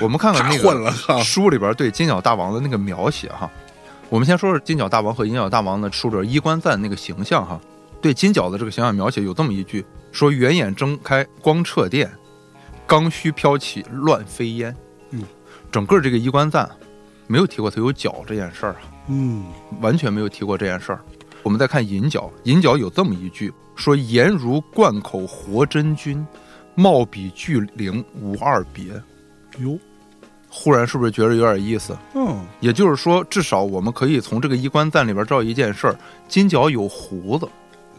[0.00, 3.50] 我们看看那个书里边对金角大王的那个描写哈。
[4.08, 7.60] 我们先说说金角大王和银角大王的书里边衣冠赞那个形象哈。
[8.00, 12.10] 对金角的这个形象描写有这么一句：说圆眼睁开光彻电，
[12.86, 14.74] 刚须飘起乱飞烟。
[15.10, 15.22] 嗯，
[15.70, 16.68] 整个这个衣冠赞
[17.26, 19.44] 没有提过他有角这件事儿啊，嗯
[19.80, 21.00] 完全没有提过这件事儿。
[21.42, 26.24] 我们再看银角，银角有这么一句说：“颜如贯口活真君，
[26.74, 28.92] 貌比巨灵无二别。”
[29.58, 29.78] 哟，
[30.48, 31.96] 忽然是不是觉得有点意思？
[32.14, 35.96] 嗯也就是说，至少我们可以从这个衣冠赞里边知道一件事儿：
[36.28, 37.48] 金角有胡子。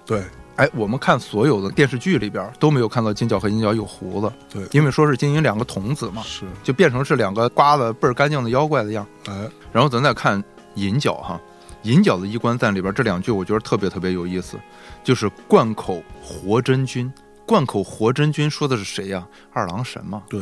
[0.06, 0.24] 对
[0.56, 9.06] 哎，我们看所有的电视剧里边都没有看到金角和银角有胡子，对，因为说是金银两个童子嘛，是，就变成是两个刮的倍儿干净的妖怪的样。
[9.28, 10.44] 哎，然后咱再看
[10.76, 11.42] 银角哈，
[11.84, 14.58] 银角的衣冠赞里边这两句我觉得特别特别有意思，
[15.04, 17.12] 就是贯口活真君。
[17.46, 19.28] 贯口活真君说的是谁呀？
[19.52, 20.42] 二郎神嘛，对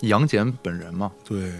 [0.00, 1.10] 杨戬本人嘛。
[1.24, 1.52] 对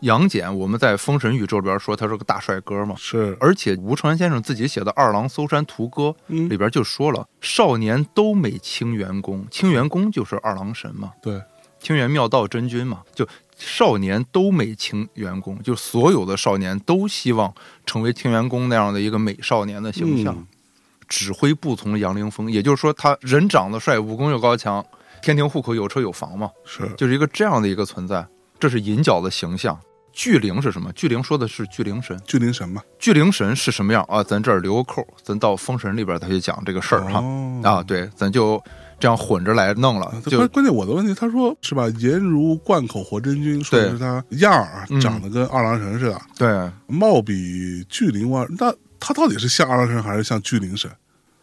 [0.00, 11.42] 杨戬，我们在《封神宇宙》里边说他是个大帅哥嘛，是，而且吴承恩先生自己写的《二郎搜山图歌》嗯里边就说了，少年都美清源宫，清源宫就是二郎神嘛，对，
[11.80, 13.26] 清源妙道真君嘛，就
[13.58, 17.52] 少年都美清员工，就所有的少年都希望
[17.84, 20.34] 成为清员工那样的一个美少年的形象。
[20.34, 20.46] 嗯
[21.10, 24.84] 指挥不从杨凌风，也就是说他人长得帅，武功又高强，
[25.22, 28.26] 天庭户口有车有房嘛，是，就是一个这样的一个存在。
[28.60, 29.80] 这是银角的形象。
[30.12, 30.92] 巨灵是什么？
[30.92, 32.20] 巨灵说的是巨灵神。
[32.26, 34.22] 巨灵神嘛，巨灵神是什么样啊？
[34.22, 37.20] 咱这儿留个扣，咱到封神里边再去讲这个事儿哈。
[37.20, 38.62] 哦啊，对，咱就
[39.00, 41.88] 这样混着来弄了关关键我的问题，他说是吧？
[41.98, 50.90] 颜如贯口活真君，说的是他样儿长得跟二郎神似的，对，貌比巨灵万，那他到底是像二郎神还是像巨灵神？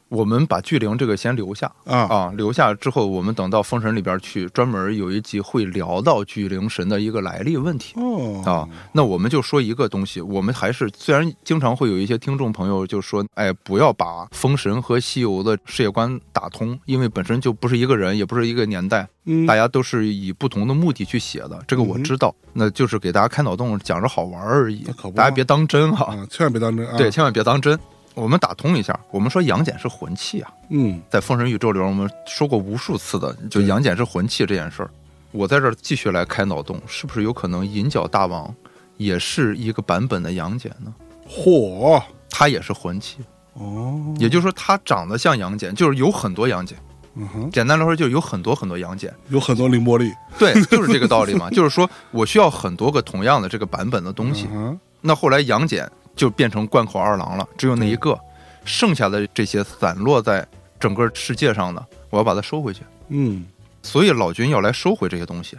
[0.10, 1.72] 我们把巨灵这个先留下。
[1.86, 7.94] 啊，啊，留下之后，我们等到封神里边去，专门有一集会聊到巨灵神的一个来历问题。
[8.00, 8.42] 哦。
[8.46, 19.46] 啊，那我们就说一个东西，我们还是虽然经常会有一些听众朋友就说，哎，不要把封神和西游的世界观打通，因为本身就不是一个人，也不是一个年代，嗯。
[19.46, 24.86] 大家都是以不同的目的去写的，这个我知道，那就是给大家开脑洞，讲着好玩而已
[25.16, 26.98] 大家别当真哈，啊，千万别当真啊。
[26.98, 27.78] 对，，千万别当真。
[28.16, 34.90] 我们打通一下，我们说杨戬是魂器啊，嗯在封神宇宙里边，我们说过无数次的，就对杨戬是魂器这件事儿。
[35.32, 38.54] 我在这儿继续来开脑洞，是不是有可能银角大王
[38.98, 40.94] 也是一个版本的杨戬呢？
[41.30, 43.18] 嚯他也是魂器，
[43.54, 46.78] 哦，也就是说他长得像杨戬，就是有很多杨戬。
[47.18, 49.14] 嗯哼，简单来说，就是有很多很多杨戬。
[49.30, 51.50] 有很多凌波丽对，就是这个道理嘛。
[51.56, 54.48] 就是说我需要很多个同样的这个版本的东西。
[54.52, 58.20] 嗯那后来杨戬就变成贯口二郎了，只有那一个，
[58.64, 60.48] 剩下的这些散落在
[60.80, 62.82] 整个世界上的，我要把它收回去。
[63.10, 63.46] 嗯
[63.84, 65.56] 所以老君要来收回这些东西。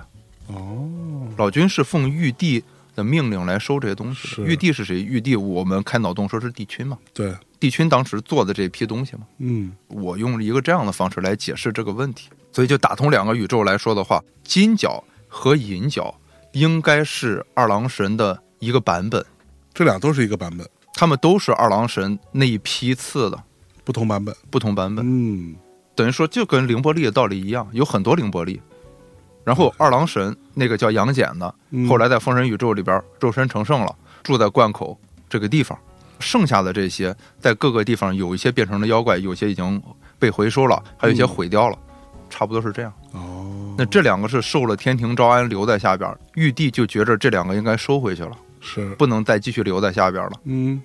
[0.48, 0.88] 哦，
[1.36, 2.62] 老君是奉玉帝
[2.94, 4.48] 的命令来收这些东西的。
[4.48, 5.00] 玉帝是谁？
[5.00, 9.20] 玉帝我们开脑洞说是帝君嘛，对，帝君当时做的这批东西嘛。
[9.38, 16.12] 嗯我用一个这样的方式来解释这个问题，所以就打通两个宇宙来说的话，金角和银角
[16.52, 19.24] 应该是二郎神的一个版本，
[19.76, 23.38] 这俩都是一个版本，他们都是二郎神那一批次的
[23.84, 24.34] 不同版本。
[24.50, 25.54] 不同版本，嗯
[25.94, 28.58] 等于说就跟凌波丽的道理一样，有很多凌波丽。
[29.44, 34.98] 然后二郎神那个叫杨戬的，嗯后来在封神宇宙里边肉身成圣了，住在灌口
[35.28, 35.78] 这个地方。
[36.20, 39.82] 剩下的这些在各个地方有一些变成了妖怪，有些已经
[40.18, 41.78] 被回收了，还有一些毁掉了，
[42.30, 42.90] 差不多是这样。
[43.12, 48.34] 哦，那这两个是受了天庭招安留在下边，玉帝就觉着这两个应该收回去了，
[48.66, 50.82] 是不能再继续留在下边了，嗯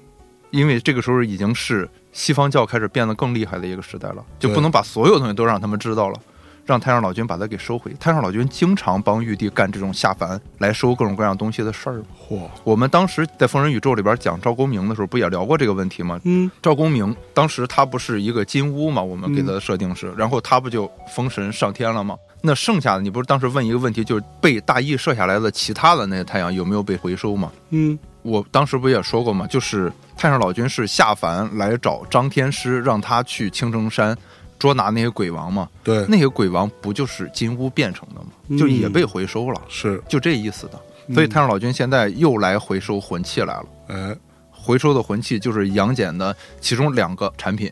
[0.52, 6.16] 因为这个时候已经是西方教开始变得更厉害的一个时代了，就不能把所有东西都让他们知道了。
[6.64, 7.92] 让太上老君把它给收回。
[8.00, 12.04] 太上老君经常帮玉帝干这种下凡来收各种各样东西的事儿。
[12.30, 16.22] 嚯，我们当时在《封神宇宙》里边讲赵公明的时候，不也聊过这个问题吗？
[16.24, 22.16] 嗯赵公明当时他不是一个金乌嘛，我们给他的设定是，然后他不就封神上天了吗？
[22.42, 27.52] 那剩下的你不是当时问一个问题，就是被大羿射下来的其他的那些太阳有没有被回收吗？
[27.70, 29.48] 嗯我当时不也说过吗？
[29.48, 34.16] 就是太上老君是下凡来找张天师，让他去青城山
[34.60, 35.68] 捉拿那些鬼王嘛。
[35.84, 38.60] 对，那些鬼王不就是金乌变成的吗？
[38.60, 40.80] 就也被回收了，是，就这意思的。
[41.16, 43.66] 所以太上老君现在又来回收魂器来了。
[43.88, 44.16] 哎，
[44.52, 47.72] 回收的魂器就是杨戬的其中两个产品：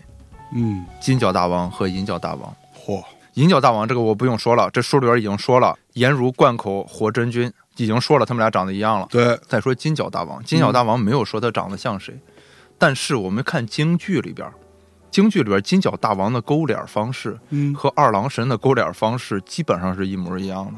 [0.55, 2.55] 嗯，金角大王和银角大王。
[2.75, 3.03] 嚯，
[3.35, 9.07] 银角大王这个我不用说了，这书里边已经说了，颜如贯口活真君已经说了，他们俩长得一样了。
[9.09, 12.19] 对，再说金角大王，金角大王没有说他长得像谁，
[12.77, 14.49] 但是我们看京剧里边，
[15.11, 20.73] 京剧里边金角大王的勾脸方式嗯，和二郎神的勾脸方式基本上是一模一样的。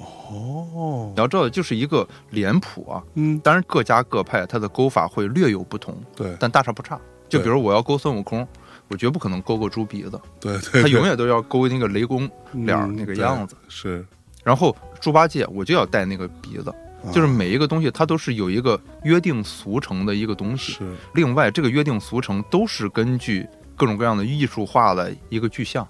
[0.00, 6.98] 哦你，要知道，就是一个脸谱啊，嗯，当然各家各派它的勾法会略有不同，对，但大差不差。
[7.28, 8.46] 就比如我要勾孙悟空，
[8.88, 13.56] 我绝不可能勾个猪鼻子，对对，他永远都要勾那个雷公脸那个样子。
[13.68, 14.04] 是，
[14.42, 20.72] 然后猪八戒我就要带那个鼻子，啊就是每一个东西它都是有一个约定俗成的一个东西。
[20.72, 25.86] 是，另外，这个约定俗成都是根据各种各样的艺术化的一个具象，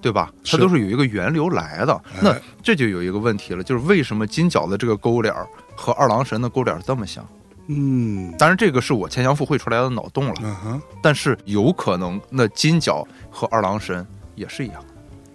[0.00, 0.32] 对吧？
[0.44, 1.94] 它都是有一个源流来的。
[2.14, 7.26] 哎那这就有一个问题了，就是为什么金角的这个勾脸儿和二郎神的勾脸儿这么像？
[7.68, 14.84] 嗯，当然，这个是我牵强附会出来的脑洞了，嗯哼，但是有可能那金角和二郎神也是一样，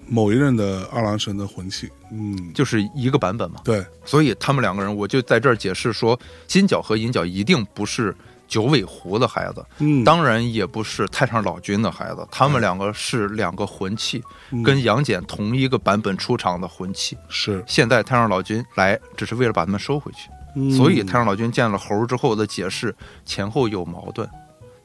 [0.08, 3.62] 某一任的二郎神的魂器，嗯，就是一个版本嘛。
[3.64, 8.16] 对，所以他们两个人，我就在这儿解释说，金角和银角一定不是
[8.48, 14.64] 九尾狐的孩子，嗯，当然也不是太上老君的孩子，他们两个是两个魂器，嗯。
[14.64, 17.18] 跟杨戬同一个版本出场的魂器。
[17.30, 20.30] 是，现在太上老君来，只是为了把他们收回去。
[20.56, 20.72] 嗯。
[20.72, 22.96] 所以太上老君见了猴之后的解释
[23.26, 24.28] 前后有矛盾，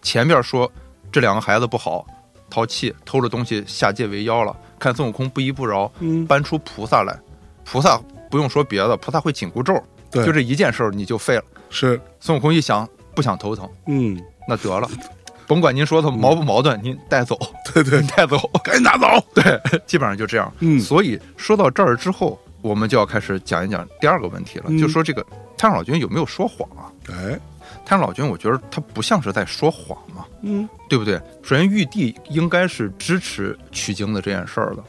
[0.02, 0.70] 前边说
[1.10, 2.06] 这两个孩子不好，
[2.50, 7.18] 淘气，偷了东西下界为妖了，看孙悟空不依不饶，嗯，搬出菩萨来，
[7.64, 8.00] 菩萨
[8.30, 11.44] 不用说别的，菩萨会紧箍咒，对，就这一件事儿你就废了。
[11.70, 14.88] 是，孙悟空一想不想头疼，嗯，那得了，
[15.46, 17.38] 甭管您说他矛不矛盾， 您带走，
[17.72, 20.52] 对对，带走， 赶紧拿走，对，基本上就这样。
[20.60, 20.78] 嗯。
[20.78, 25.24] 所以说到这儿之后，我们就要开始讲一讲第二个问题了，嗯就说这个
[25.56, 26.90] 太上老君有没有说谎啊？
[27.08, 27.38] 哎，
[27.84, 31.20] 太上老君，我觉得他不像是在说谎嘛，嗯对不对？
[31.42, 34.82] 首先，玉帝应该是支持取经的这件事儿的。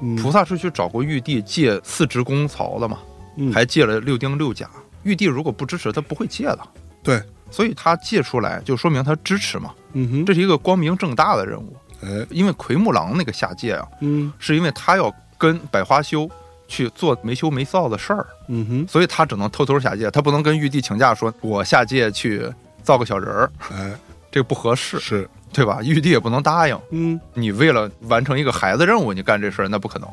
[0.00, 2.98] 嗯，菩萨是去找过玉帝借四职公曹的嘛，
[3.36, 4.68] 嗯还借了六丁六甲。
[5.04, 6.60] 玉帝如果不支持，他不会借的。
[7.02, 11.76] 对，所以他借出来就说明他支持嘛，嗯哼，这是一个光明正大的任务。
[12.02, 16.28] 哎，因为奎木狼那个下界啊，嗯是因为他要跟百花羞
[16.74, 22.42] 去做没羞没臊的事儿，嗯哼，所以他只能偷偷下界，他不能跟玉帝请假说我下界去
[22.82, 23.92] 造个小人儿，哎，
[24.32, 25.78] 这个不合适，是，对吧？
[25.84, 26.76] 玉帝也不能答应。
[26.90, 30.08] 嗯你为了完成一个孩子任务，你干这事儿那不可能，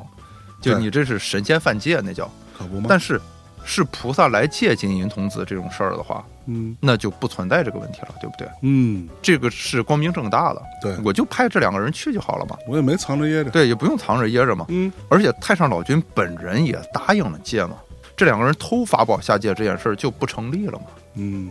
[0.61, 2.29] 就你这是神仙犯戒，那叫。
[2.55, 2.85] 可不吗？
[2.87, 3.19] 但是
[3.63, 8.47] 是菩萨来借金银童子这种事儿的话，嗯那就不存在这个问题了，对不对？
[8.61, 13.49] 嗯，这个是光明正大的，对我就派这两个人去就好了嘛，我也没藏着掖着。
[13.49, 14.65] 对，也不用藏着掖着嘛。
[14.69, 17.75] 嗯而且太上老君本人也答应了借嘛，
[18.15, 20.85] 这两个人偷法宝下界这件事儿就不成立了嘛。
[21.15, 21.49] 嗯，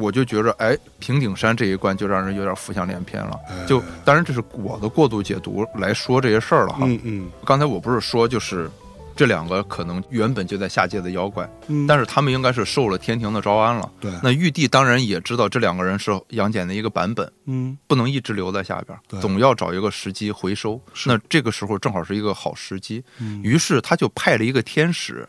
[0.00, 3.38] 我就觉着，哎，平顶山这一关就让人有点浮想联翩了。
[3.48, 6.80] 哎就当然这是我的过度解读来说这些事儿了哈。
[6.82, 8.70] 嗯嗯刚才我不是说就是
[9.14, 13.90] 这两个可能原本就在下界的妖怪，嗯，但是他们应该是受了天庭的招安了。
[14.00, 17.76] 对，那玉帝当然也知道这两个人是杨戬的一个版本，嗯。
[17.86, 20.80] 不能一直留在下边，总要找一个时机回收。
[21.04, 23.40] 那这个时候正好是一个好时机，嗯。
[23.42, 25.28] 于是他就派了一个天使，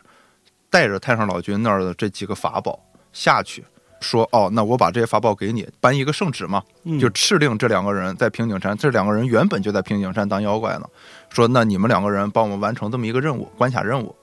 [0.70, 2.80] 带着太上老君那儿的这几个法宝
[3.12, 3.62] 下去，
[4.00, 6.98] 说：“哦，那我把这些法宝给你，颁一个圣旨嘛，嗯。
[6.98, 10.88] 就敕令这两个人在平顶山，这两个人原本就在平顶山当妖怪呢，
[11.34, 14.14] 说那你们两个人帮我们完成这么一个任务，关卡任务。”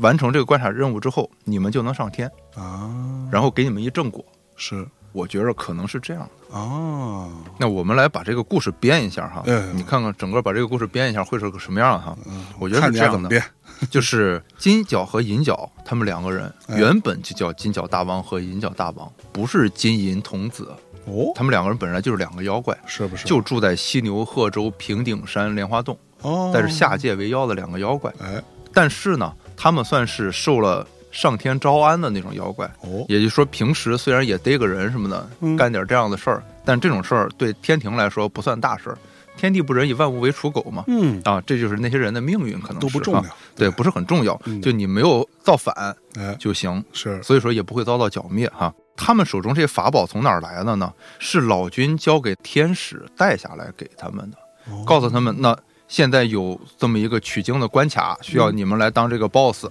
[0.00, 2.90] 完成这个关卡任务之后，你们就能上天，啊，
[3.30, 4.24] 然后给你们一正果。
[4.56, 6.58] 是我觉着可能是这样的。
[6.58, 12.16] 啊，那我们来把这个故事编一下哈，哎你看看整个把这个故事编一下会是个什么样哈？
[12.26, 13.40] 嗯，我觉得是这样的。
[13.88, 20.68] 就是金角和银角他们两个人哎原本就叫金角大王和银角大王，不是金银童子，
[21.06, 23.28] 哦，他们两个人本来就是两个妖怪，是不是？
[23.28, 28.12] 就住在犀牛贺州平顶山莲花洞，哦，但是下界为妖的两个妖怪。
[28.20, 38.98] 哎但是呢，他们算是受了上天招安的那种妖怪，哦，也就是说，平时虽然也逮个人什么的，嗯干点这样的事儿，但这种事儿对天庭来说不算大事儿。
[39.36, 40.84] 天地不仁，以万物为刍狗嘛。
[40.86, 43.24] 嗯，啊，这就是那些人的命运，可能是啊都不重要。
[43.56, 44.40] 对，不是很重要。
[44.46, 45.74] 嗯就你没有造反
[46.16, 48.72] 哎，就行，是所以说也不会遭到剿灭哈。
[48.96, 50.92] 他们手中这些法宝从哪儿来的呢？
[51.20, 54.36] 是老君交给天使带下来给他们的，
[54.72, 55.56] 哦告诉他们，那
[55.88, 59.66] 现在有这么一个取经的关卡，需要你们来当这个 boss。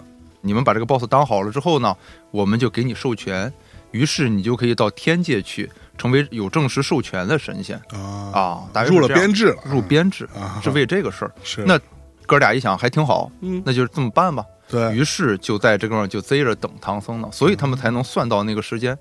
[0.46, 1.96] 你们把这个 boss 当好了之后呢，
[2.30, 3.52] 我们就给你授权，
[3.92, 8.64] 于是你就可以到天界去，成为有正式授权的神仙啊啊。
[8.74, 11.32] 大入了编制了，入编制啊是为这个事儿。
[11.44, 11.80] 是那
[12.26, 14.44] 哥俩一想还挺好，嗯，那就这么办吧。
[14.68, 18.98] 对，于是就在这个地方就贼着等唐僧呢，所以他们才能算到那个时间，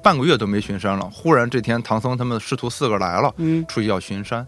[0.00, 1.10] 半个月都没巡山了。
[1.12, 4.46] 忽然这天唐僧他们师徒四个来了，嗯，出去要巡山，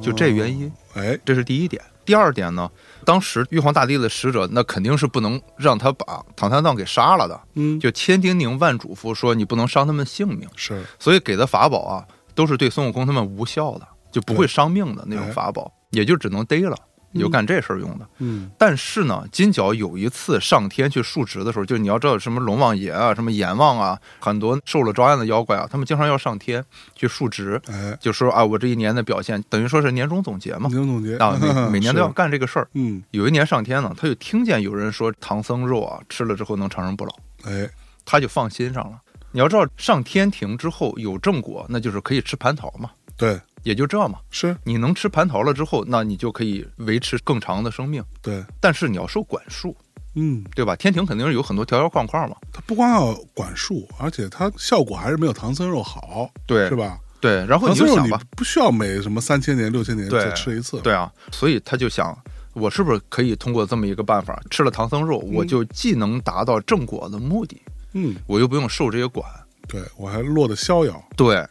[0.00, 0.70] 就这原因。
[0.98, 1.82] 哎，这是第一点。
[2.04, 2.70] 第二点呢，
[3.04, 10.82] 当时玉皇大帝的使者那肯定是不能让他把唐三藏给杀了的，嗯，就千叮咛万嘱咐说你不能伤他们性命，是。
[10.98, 16.74] 所以给的法宝啊都是对孙悟空他们无效的，就不会伤命的那种法宝，也就只能逮了，
[17.12, 18.06] 也就干这事儿用的。
[18.18, 31.38] 嗯但是呢，金角有一次上天去述职的时候，就是你要知道什么龙王爷啊、什么阎王啊，很多受了招安的妖怪啊，他们经常要上天去述职，哎，就说啊，我这一年的表现，等于说是年终总结嘛，年终总结啊，
[31.70, 32.68] 每每年都要干这个事儿。
[32.74, 37.12] 嗯，有一年上天呢，他就听见有人说唐僧肉啊，吃了之后能长生不老，
[37.44, 37.68] 哎，
[38.04, 38.98] 他就放心上了。
[39.30, 44.18] 你要知道，上天庭之后有正果，那就是可以吃蟠桃嘛，对，也就这嘛。
[44.30, 49.76] 是，你能吃蟠桃了之后，那你就可以维持更长的生命，对，但是你要受管束，
[50.14, 50.74] 嗯，对吧？
[50.76, 52.36] 天庭肯定是有很多条条框框嘛。
[52.52, 56.98] 它不光要管束，而且它效果还是没有唐僧肉好，对是吧？
[57.20, 62.16] 对，然后你你就想吧，不需要每什么三千年、六千年对再吃一次，对啊，所以他就想，
[62.52, 67.60] 我是不是可以通过这么一个办法，吃了唐僧肉，我就既能达到正果的目的，
[67.94, 69.28] 嗯，我又不用受这些管。
[69.66, 71.46] 对我还落得逍遥，对，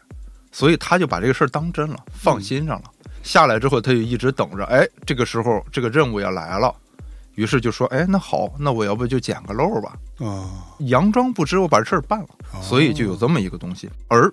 [0.58, 2.90] 所以他就把这个事儿当真了，放心上了。
[3.22, 6.74] 下来之后，他就一直等着，哎，这个时候这个任务也来了，
[7.36, 13.88] 于是就说，哎，那好，那我要不就捡个漏吧，啊，佯装不知，我把这事儿办了，哦所以就有这么一个东西。
[14.08, 14.28] 而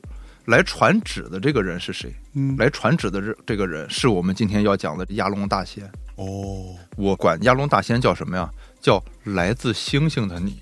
[0.46, 2.12] 来传旨的这个人是谁？
[2.34, 5.86] 嗯，来传旨的这这个人是我们今天要讲的压龙大仙。
[6.16, 8.50] 哦，我管压龙大仙叫什么呀？
[8.82, 10.60] 叫来自星星的你，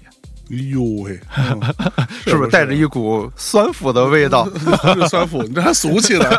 [0.56, 1.62] 哎呦喂， 嗯
[2.26, 4.48] 是不是带着一股酸腐的味道？
[4.94, 5.42] 是 酸腐？
[5.44, 6.30] 你这还俗气呢？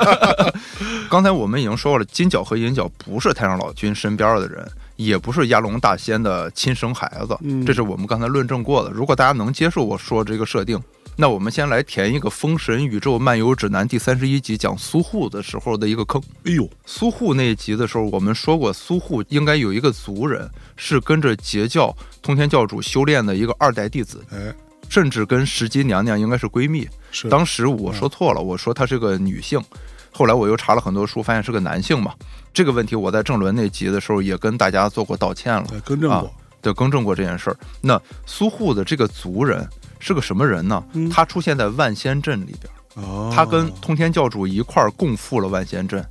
[1.11, 8.91] 刚才我们已经说了，金角和银角不是太上老君身边的人，也不是压龙大仙的亲生孩子，嗯这是我们刚才论证过的。
[8.91, 10.81] 如果大家能接受我说这个设定，
[11.17, 16.21] 那我们先来填一个《封神宇宙漫游指南》第三十一集讲苏护的时候的一个坑。
[16.45, 24.53] 哎呦，苏护那一集的时候，我们说过，苏护应该有一个族人是跟着截教通天教主修炼的一个二代弟子，哎，
[24.89, 26.89] 甚至跟石矶娘娘应该是闺蜜。
[27.13, 29.63] 是当时我说错了，我说她是个女性，
[30.11, 32.13] 后来我又查了很多书，发现是个男性嘛。
[32.53, 37.57] 这个问题我在正伦那集的时候也跟大家做过道歉了，对，更正过，对，更正过这件事儿。
[37.81, 39.69] 那苏护的这个族人
[40.05, 40.85] 是个什么人呢？
[40.93, 46.05] 嗯他出现在万仙阵里边，哦，他跟通天教主一块儿共赴了万仙阵，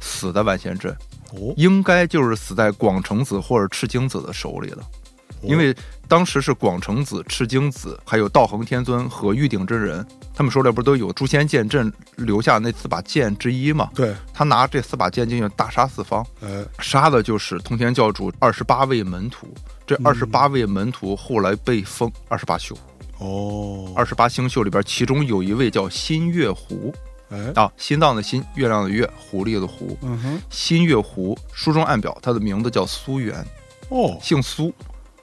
[0.00, 0.90] 死在万仙阵，
[1.32, 4.78] 哦，应该就是死在广成子或者赤精子的手里的。
[5.42, 5.72] 因为
[6.08, 13.90] 当时是广成子、赤精子，还有道恒天尊和玉鼎真人，他们手里不是都有诛仙剑阵留下那四把剑之一吗？
[13.94, 19.46] 对，他拿这四把剑进去大杀四方，哎，杀的就是通天教主二十八位门徒。
[19.86, 22.76] 这二十八位门徒后来被封二十八宿，
[23.18, 26.94] 哦，二十八星宿里边，其中有一位叫新月狐
[27.30, 29.96] 哎，啊，心脏的心，月亮的月，狐狸的狐。
[30.02, 33.44] 嗯哼，新月狐书中暗表他的名字叫苏元，
[33.88, 34.72] 哦，姓苏，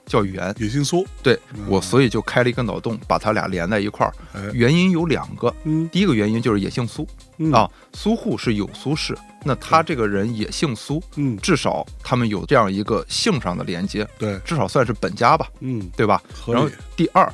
[0.06, 0.54] 叫元。
[0.58, 1.66] 也姓苏，对嗯。
[1.70, 4.14] 我，所以就开了一个脑洞，把他俩连在一块儿。
[4.34, 5.88] 哎，原因有两个，嗯。
[5.89, 7.08] 第一个原因就是也姓苏。
[7.38, 7.54] 嗯。
[7.54, 16.22] 啊，苏护是有苏氏，那他这个人也姓苏，嗯，至少他们有这样一个姓上的连接，对，至少算是本家吧，嗯，对吧？
[16.48, 17.32] 然后，第二，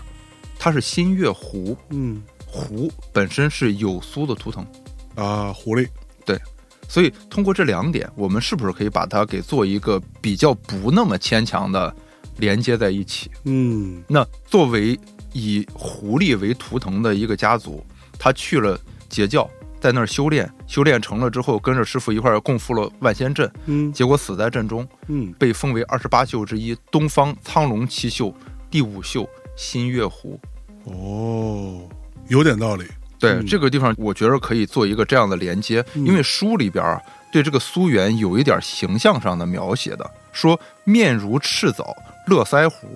[0.60, 2.22] 他是新月狐，嗯。
[2.51, 4.66] 狐本身是有苏的图腾，
[5.14, 5.88] 啊，狐狸，
[6.26, 6.36] 对
[6.88, 11.95] 所以通过这两点，我们是不是可以把它给做一个比较不那么牵强的
[12.38, 13.30] 连接在一起？
[13.43, 14.03] 嗯。
[14.07, 14.99] 那作为
[15.32, 17.86] 以狐狸为图腾的一个家族，
[18.18, 19.47] 他去了截教，
[19.80, 23.93] 在那儿修炼，修炼成了之后，跟着师傅一块儿共赴了万仙阵，嗯。
[23.93, 28.36] 结果死在阵中，嗯，被封为二十八宿之一，东方苍龙七宿
[28.72, 29.30] 第五宿
[29.60, 30.39] 新月湖。
[30.86, 31.82] 哦，
[32.30, 32.86] 有点道理，
[33.20, 36.99] 对、嗯这个地方，我觉得可以做一个这样的连接，嗯因为书里边啊，
[37.30, 41.93] 对这个苏元有一点形象上的描写的，说面如赤枣，
[42.28, 42.88] 络腮胡。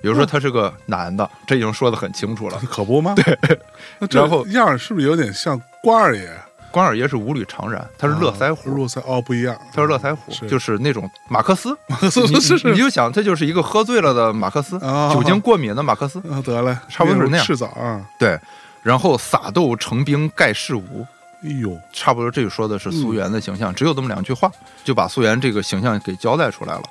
[0.00, 2.60] 比如说他是个男的，这已经说的很清楚了。
[2.70, 3.14] 可不吗？
[3.16, 3.58] 对，
[4.10, 6.30] 然后样是不是有点像关二爷？
[6.72, 11.76] 关二爷是五缕长髯，他是络腮啊胡，络腮哦，不一样，他是络腮胡，就是那种马克思。
[12.10, 12.70] 是你是是。
[12.72, 16.18] 你就想，他就是一个喝醉了的马克思，啊酒精过敏的马克思。
[16.30, 17.46] 啊，得了，差不多是那样。
[17.46, 18.36] 赤枣啊，对，
[18.82, 21.06] 然后撒豆成兵盖世无，
[21.44, 24.50] 哎呦，差不多这个说的是苏元的形象，只有这么两句话，
[24.82, 26.82] 就把苏元这个形象给交代出来了。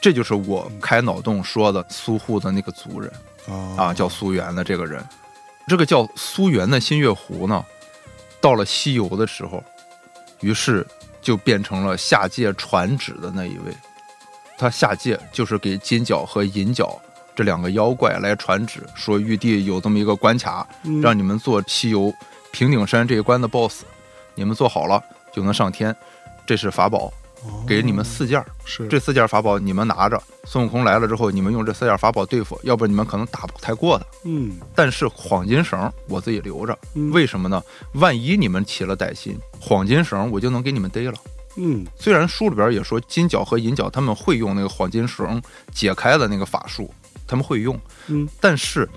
[0.00, 3.12] 这就是我开脑洞说的苏护的那个族人
[3.76, 5.04] 啊，叫苏元的这个人。
[5.66, 7.62] 这个叫苏元的新月湖呢，
[8.40, 9.62] 到了西游的时候，
[10.40, 10.86] 于是
[11.20, 13.74] 就变成了下界传旨的那一位。
[14.56, 17.00] 他下界就是给金角和银角
[17.36, 22.12] 这两个妖怪来传旨，说玉帝有这么一个关卡，嗯让你们做西游
[22.50, 23.84] 平顶山这一关的 BOSS，
[24.34, 25.94] 你们做好了就能上天。
[26.44, 27.12] 这是法宝，哦
[27.66, 30.20] 给你们四件儿，是这四件法宝你们拿着。
[30.44, 34.04] 孙悟空来了之后，你们用这四件法宝对付，要不然你们可能打不太过他。
[34.24, 37.62] 嗯但是黄金绳我自己留着，嗯为什么呢？
[37.94, 41.14] 万一你们起了歹心，黄金绳我就能给你们逮了。
[41.56, 46.92] 嗯虽然书里边也说金角和银角他们会用那个黄金绳解开的那个法术，
[47.26, 48.88] 他们会用，嗯但是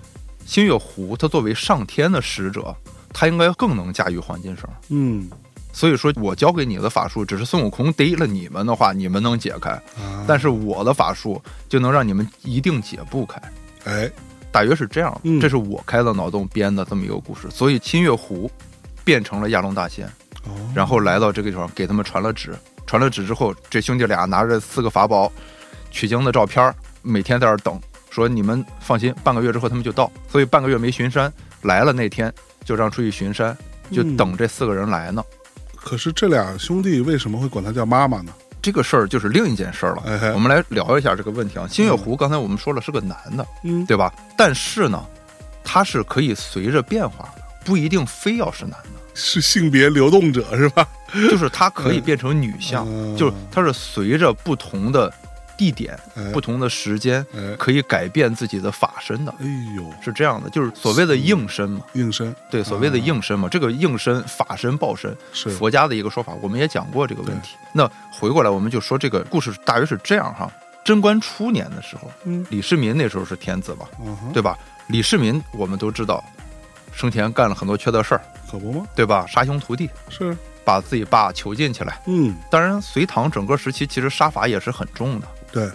[0.45, 2.75] 星月狐他作为上天的使者，
[3.13, 4.69] 他应该更能驾驭黄金绳。
[4.89, 5.29] 嗯
[5.73, 13.41] 所以说我教给你的法术，只是孙悟空逮了你们的话，你们能解开，啊，但是我的法术就能让你们一定解不开。
[13.85, 14.11] 哎，
[14.51, 17.49] 大约是这样，嗯这是我开的脑洞编的这么一个故事。
[17.49, 18.51] 所以新月湖
[19.03, 20.05] 变成了亚龙大仙，
[20.45, 22.53] 哦，然后来到这个地方，给他们传了旨。
[22.85, 25.31] 传了旨之后，这兄弟俩拿着四个法宝、
[25.89, 30.11] 取经的照片儿，每天在这儿等，说你们放心，半个月之后他们就到。
[30.27, 32.33] 所以半个月没巡山，来了那天
[32.65, 33.57] 就让出去巡山，
[33.89, 35.23] 就嗯等这四个人来呢。
[35.83, 38.31] 可是这俩兄弟为什么会管他叫妈妈呢？
[38.61, 40.03] 这个事儿就是另一件事儿了。
[40.05, 41.67] 哎我们来聊一下这个问题啊。
[41.67, 44.13] 星月湖刚才我们说了是个男的，嗯，对吧？
[44.37, 45.03] 但是呢，
[45.63, 49.01] 他是可以随着变化的，不一定非要是男的。
[49.13, 50.87] 是性别流动者是吧？
[51.29, 55.11] 就是它可以变成女相，嗯就是它是随着不同的
[55.61, 59.45] 地点、哎不同的时间，哎，可以改变自己的法身的，哎
[59.75, 61.81] 呦，是这样的，就是所谓的应身嘛。
[61.93, 67.55] 应身对，所谓的应身嘛，这个应身、法身、报身，是佛家的一个说法，我们也讲过这个问题。
[67.71, 70.51] 那回过来，我们就说这个故事大约是这样哈。
[70.83, 74.57] 贞观初年的时候，嗯李世民那时候是天子吧，嗯，对吧？
[74.87, 76.23] 李世民我们都知道，
[76.91, 78.87] 生前干了很多缺德事儿，可不吗？
[78.95, 79.27] 对吧？
[79.27, 80.35] 杀兄屠弟，是，
[80.65, 82.01] 把自己爸囚禁起来。
[82.07, 85.27] 嗯，当然，隋唐整个时期其实杀伐也是很重的。
[85.51, 85.69] 对，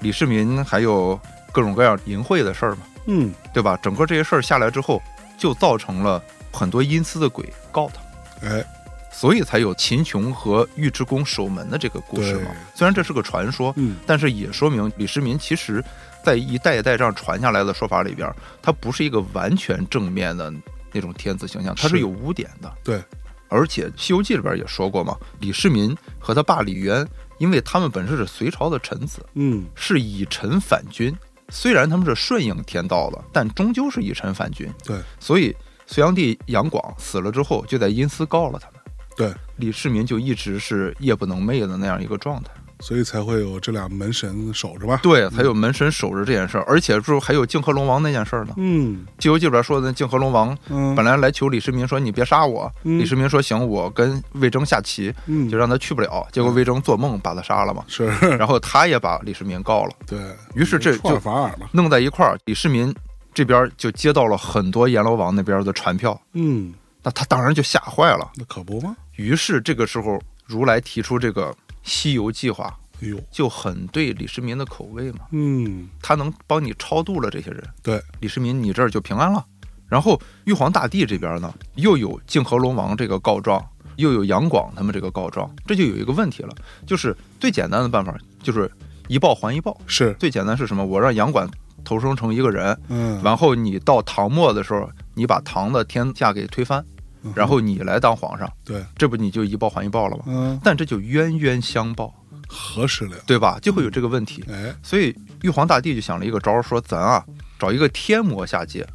[0.00, 1.18] 李世民还有
[1.52, 3.78] 各种各样淫秽的事儿嘛，嗯，对吧？
[3.82, 5.02] 整个这些事儿下来之后，
[5.38, 6.22] 就造成了
[6.52, 8.64] 很多阴司的鬼告他，哎，
[9.12, 12.50] 所以才有秦琼和尉迟恭守门的这个故事嘛。
[12.74, 15.82] 虽然这是个传说，嗯，但是也说明李世民其实
[16.24, 20.52] 在一代一代这样传下来的说法里边，他不是一个完全正面的
[20.92, 22.72] 那种天子形象，他是是有污点的。
[22.82, 23.02] 对，
[23.48, 27.06] 而且《西游记》里边也说过嘛，李世民和他爸李渊，
[27.40, 31.12] 因为他们本身是隋朝的臣子，嗯，是以臣反君。
[31.48, 34.70] 虽然他们是顺应天道的，但终究是以臣反君。
[34.84, 38.80] 对所以隋炀帝杨广死了之后，就在阴司告了他们。
[39.16, 42.52] 对，李世民就一直是夜不能寐的那样一个状态。
[42.80, 44.98] 所以才会有这俩门神守着吧？
[45.02, 48.54] 对，才有门神守着这件事儿，而且不是还有泾河龙王那件事儿呢。
[48.56, 56.26] 嗯《西游记》里边说的那泾河龙王嗯本来来求李世民说你别杀我，嗯李世民说行，我跟魏征下棋，嗯就让他去不了。
[56.32, 58.06] 结果魏征做梦把他杀了嘛，是，
[58.36, 60.18] 然后他也把李世民告了，对，
[60.54, 62.38] 于是这就反尔嘛，弄在一块儿。
[62.46, 62.94] 李世民
[63.32, 66.72] 这边就接到了很多阎罗王那边的传票，嗯，
[67.02, 68.30] 那他当然就吓坏了。
[68.36, 68.96] 那可不吗？
[69.16, 71.54] 于是这个时候，如来提出这个
[71.90, 75.26] 西游计划，哎呦，就很对李世民的口味嘛。
[75.32, 79.44] 嗯，他能帮你超度了这些人，对，李世民你这儿就平安了。
[79.88, 83.60] 然后玉皇大帝这边呢，又有泾河龙王这个告状，
[83.96, 86.54] 又有杨广他们这个告状，这就有一个问题了，
[86.86, 88.70] 就是最简单的办法就是
[89.08, 89.76] 一报还一报。
[89.88, 90.84] 是，最简单是什么？
[90.84, 91.50] 我让杨广
[91.82, 96.99] 投生成一个人，嗯，然后你到唐末的时候，你把唐的天下给推翻，嗯
[97.34, 100.24] 然后你来当皇上，对，这不你就一报还一报了吗？
[100.26, 102.14] 嗯，但这就冤冤相报，
[102.48, 103.58] 何时了，对吧？
[103.60, 104.44] 就会有这个问题。
[104.48, 107.24] 哎，所以玉皇大帝就想了一个招儿，说咱啊
[107.58, 108.86] 找一个天魔下界，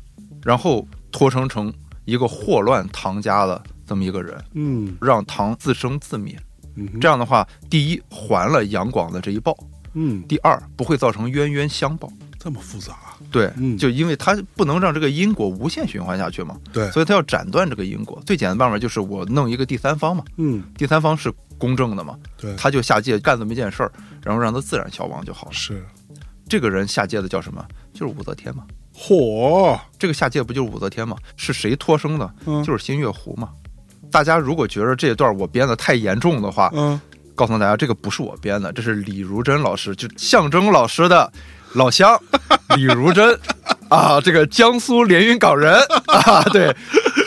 [0.44, 1.74] 然后托生成
[2.06, 6.38] 一个祸乱唐家的这么一个人，嗯让唐自生自灭。
[6.76, 9.56] 嗯，这样的话，第一还了杨广的这一报，
[9.94, 12.12] 嗯，第二不会造成冤冤相报。
[12.46, 18.22] 这么复杂啊，对，嗯就因为他不能让这个因果无限循环下去嘛，对，所以他要斩断这个因果。
[18.24, 23.92] 最简单的办法就是我弄一个第三方嘛，嗯，第三方是公正的嘛，对，他就下界干这么一件事儿，
[24.24, 25.54] 然后让他自然消亡就好了。
[25.54, 25.84] 是，
[26.48, 27.66] 这个人下界的叫什么？
[27.96, 28.64] 就是武则天嘛。
[28.96, 31.18] 嚯，这个下界不就是武则天嘛？
[31.36, 32.32] 是谁托生的？
[32.46, 33.50] 嗯就是新月湖嘛。
[34.12, 37.02] 大家如果觉得这一段我编的太严重的话，嗯，
[37.34, 41.32] 告诉大家这个不是我编的，这是李如珍老师，就象征老师的
[41.76, 42.20] 老乡。
[42.76, 43.40] 李如珍。
[43.88, 45.80] 啊，这个江苏连云港人。
[46.08, 46.76] 啊，对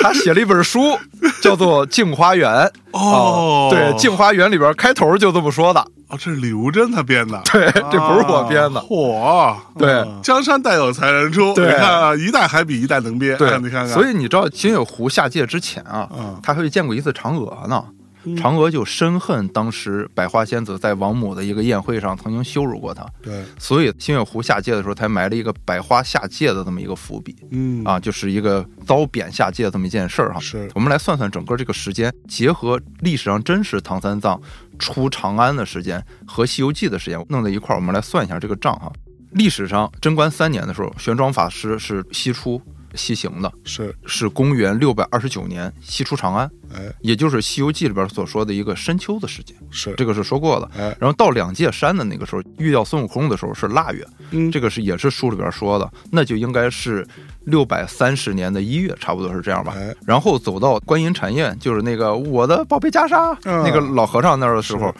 [0.00, 0.98] 他写了一本书，
[1.40, 2.50] 叫做《镜花缘》
[2.90, 3.70] 哦。
[3.70, 8.80] 啊，对，《镜花缘》里边开头就这么说的，哦，这是李如珍他编的， 对，这不是我编的。
[8.80, 9.92] 啊，嚯，对。
[9.92, 10.20] 嗯。
[10.22, 11.66] 江山代有才人出，对。
[11.66, 16.38] 你看啊，一代还比一代能编，对，啊你看看，所以你知道金月湖下界之前啊，嗯。
[16.42, 17.82] 他还见过一次嫦娥呢。
[18.24, 18.36] 嗯。
[18.36, 27.36] 嫦娥就深恨当时百花仙子在王母的一个宴会上曾经羞辱过她，对，所以星月湖下界的时候才埋了一个百花下界的这么一个伏笔。
[27.50, 30.40] 嗯，啊，就是一个遭贬下界这么一件事儿哈。
[30.40, 34.40] 是，我们来算算整个这个时间，结合历史上真实唐三藏
[34.78, 38.92] 出长安的时间和《西游记》的时间弄在一块儿，我们来算一下这个账哈。
[39.32, 42.60] 历史上贞观三年的时候，玄奘法师是西出
[42.94, 50.70] 西行的，是，是公元六百二十九年西出长安，哎，也就是《西游记》里边所说的一个深秋的时间，是，这个是说过的。
[50.76, 57.06] 哎，然后到两界山的那个时候，遇到孙悟空的时候是腊月，嗯，这个是也是书里边说的，那就应该是
[57.44, 59.74] 六百三十年的一月，差不多是这样吧。
[59.76, 64.94] 哎，然后走到观音禅院，就是那个我的宝贝袈裟、嗯那个老和尚那儿的时候，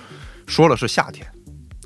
[0.47, 1.27] 说了是夏天，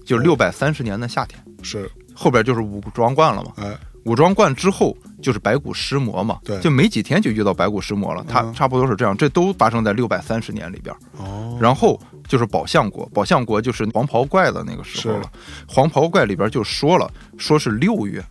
[0.04, 1.42] 就是六百三十年的夏天。
[1.62, 10.94] 是，后边就是武装观了嘛，哎，武装观之后就是白骨尸魔嘛，对就没几天就遇到白骨尸魔了，它嗯差不多是这样，这都发生在六百三十年里边。
[11.18, 15.30] 哦，然后就是宝象国，宝象国就是黄袍怪的那个时候了。
[15.68, 18.24] 黄袍怪里边就说了，说是六月，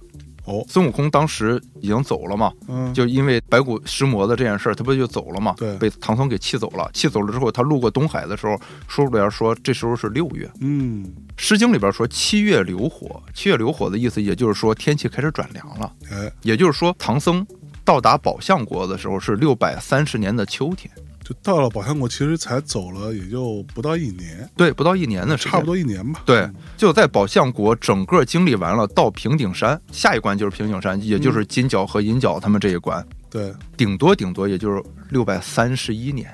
[0.46, 5.54] 哦，孙悟空当时已经走了嘛，嗯，就因为白骨尸魔的这件事儿，他不就走了嘛？
[5.58, 6.90] 对被唐僧给气走了。
[6.94, 10.50] 气走了之后，他路过东海的时候，书里边说这时候是六月。
[10.60, 11.06] 嗯，
[11.38, 15.94] 《诗经》里边说七月流火，七月流火的意思，也就是说天气开始转凉了。
[16.12, 17.46] 哎，也就是说，唐僧
[17.86, 20.92] 到达宝象国的时候是六百三十年的秋天，
[21.32, 36.30] 就到了宝象国，其实才走了也就不到一年，对，不到一年的时间，差不多一年吧，对，就在宝象国整个经历完了，到平顶山，下一关就是平顶山，也就是金角和银角他们这一关，对，顶多顶多也就是六百三十一年，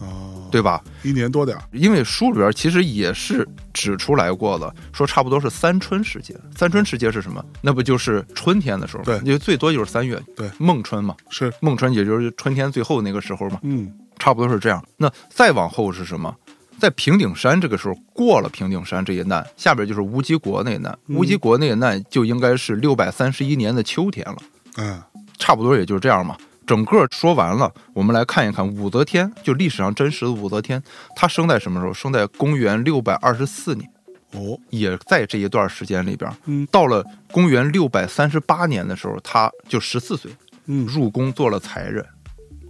[0.00, 0.80] 啊，，对吧？
[1.02, 6.32] 一年多点儿，因为书里边其实也是指出来过的，说差不多是三春时节。
[6.56, 7.44] 三春时节是什么？
[7.60, 9.02] 那不就是春天的时候？
[9.02, 14.80] 对因为最多就是三月，对孟春嘛，是，孟春也就是春天最后那个时候嘛，嗯，差不多是这样。
[14.96, 16.32] 那再往后是什么？
[16.78, 24.36] 在平顶山这个时候过了平顶山这一难，下边就是乌鸡国那一难，嗯乌鸡国那一难就应该是六百三十一年的秋天了，
[24.76, 25.02] 嗯，
[25.36, 26.36] 差不多也就是这样嘛。
[26.66, 30.82] 整个说完了，我们来看一看武则天，就历史上真实的武则天，
[31.14, 31.92] 她生在什么时候？
[31.92, 33.90] 生在公元六百二十四年，
[34.32, 36.30] 哦，也在这一段时间里边。
[36.46, 40.30] 嗯到了公元六百三十八年的时候，她就十四岁，
[40.66, 42.04] 嗯入宫做了才人，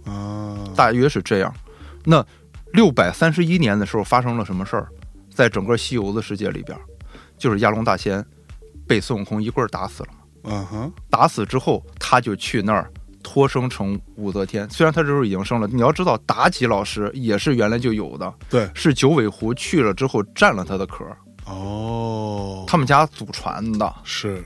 [0.05, 1.53] 啊，大约是这样。
[2.03, 2.25] 那
[2.73, 4.87] 六百三十一年的时候发生了什么事儿？
[5.33, 6.77] 在整个西游的世界里边，
[7.37, 8.25] 就是亚龙大仙
[8.87, 10.09] 被孙悟空一棍儿打死了。
[10.43, 12.89] 嗯哼，打死之后，他就去那儿
[13.27, 14.69] 托生成武则天。
[14.69, 21.03] 虽然他这时候已经生了，你要知道妲己老师也是原来就有的，对，是九尾狐去了之后占了他的壳，
[21.45, 23.91] 哦，他们家祖传的。
[24.03, 24.43] 是。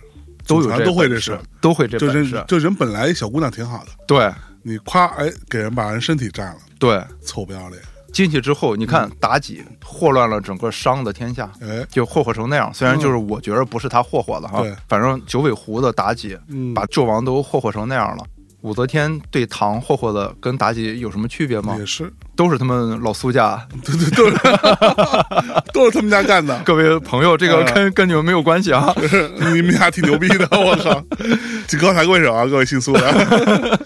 [0.48, 2.44] 都有这都会这事，都会这就人本事。
[2.48, 4.32] 就人本来小姑娘挺好的，对。
[4.64, 7.80] 你夸哎给人把人身体占了，对，臭不要脸，
[8.12, 11.50] 进去之后，你看妲己祸乱了整个商的天下。
[11.62, 14.76] 哎，就霍霍成那样，虽然就是我觉得不是他霍霍的哈，对。
[14.88, 18.26] 反正九尾狐的妲己嗯，把纣王都霍霍成那样了。
[18.62, 21.76] 武则天对唐霍霍的跟妲己有什么区别吗？
[21.80, 23.66] 也是，都是他们老苏家。
[23.86, 24.38] 对对都是。
[25.74, 28.94] 都是他们家干的，各位朋友，这个嗯跟跟你们没有关系啊。
[29.54, 31.02] 你们家挺牛逼的，我靠，
[31.68, 33.80] 请高抬贵手啊，各位姓苏的，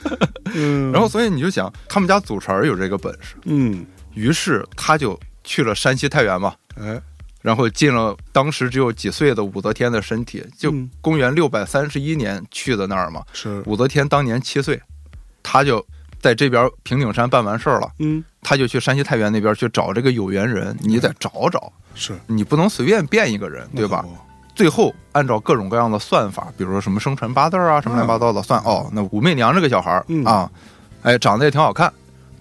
[0.56, 7.00] 嗯，然后，所以你就想，他们家祖传有这个本事，嗯，于是他就去了山西太原嘛，哎，
[7.44, 13.22] 然后进了当时只有几岁的武则天的身体，就嗯公元六百三十一年去的那儿嘛。
[13.34, 14.82] 是，武则天当年七岁，
[15.44, 15.86] 他就
[16.20, 24.04] 在这边平顶山办完事儿了，嗯，他就去山西太原那边去找这个有缘人，你得找找，是，你不能随便变一个人，对吧？
[24.56, 30.24] 最后按照各种各样的算法，比如说什么生辰八字啊，什么乱七八糟的算，哦，那武媚娘这个小孩儿嗯。
[30.24, 30.50] 啊，
[31.02, 31.92] 哎，长得也挺好看，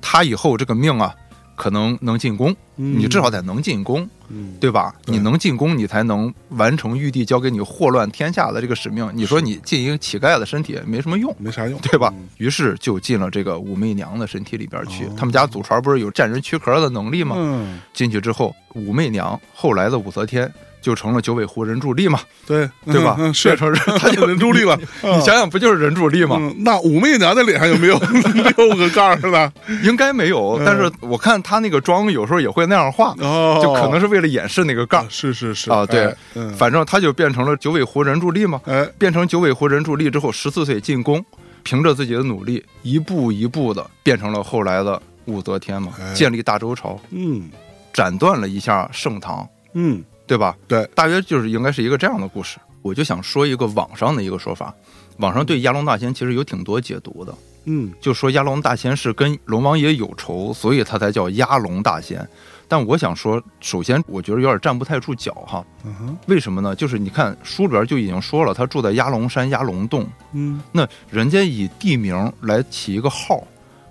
[0.00, 1.14] 他以后这个命啊，
[1.62, 4.92] 可能能进攻，嗯你至少得能进攻，嗯，对吧？
[5.04, 9.08] 你能进攻，你才能完成玉帝交给你祸乱天下的这个使命。
[9.14, 12.26] 你说你进一个乞丐的身体没什么用，没啥用，对吧嗯？
[12.38, 15.14] 于是就进了这个武媚娘的身体里边去哦。
[15.16, 17.36] 他们家祖传不是有占人躯壳的能力吗？
[17.38, 20.52] 嗯，进去之后，武媚娘后来的武则天
[20.82, 23.16] 就成了九尾狐人柱力嘛，对，对吧？
[23.32, 26.36] 是变成人，他就人助力了， 你想想，不就是人柱力吗？
[26.38, 27.96] 嗯，那武媚娘的脸上有没有
[28.56, 29.50] 六个盖儿呢？
[29.82, 35.06] 应该没有，嗯但是我看她那个妆有时候也会那样画，哦，就可能是为了掩饰那个盖儿啊。
[35.08, 36.12] 是是是啊对
[36.58, 38.60] 反正他就变成了九尾狐人柱力嘛。
[38.66, 41.24] 哎，变成九尾狐人柱力之后，十四岁进宫，
[41.62, 47.48] 凭着自己的努力，一步一步的变成了后来的武则天嘛，哎建立大周朝，嗯
[47.92, 50.02] 斩断了一下盛唐，嗯，
[50.32, 50.56] 对吧？
[50.66, 52.58] 对，大约就是应该是一个这样的故事。
[52.80, 54.74] 我就想说一个网上的一个说法，
[55.18, 57.34] 网上对压龙大仙其实有挺多解读的，
[57.66, 62.26] 嗯就说压龙大仙是跟龙王爷有仇，所以他才叫压龙大仙。
[62.66, 65.62] 但我想说，首先我觉得有点站不太住脚哈。
[65.84, 66.74] 嗯哼为什么呢？
[66.74, 73.46] 就是你看书里边就已经说了，他住在压龙山压龙洞，嗯，那人家以地名来起一个号，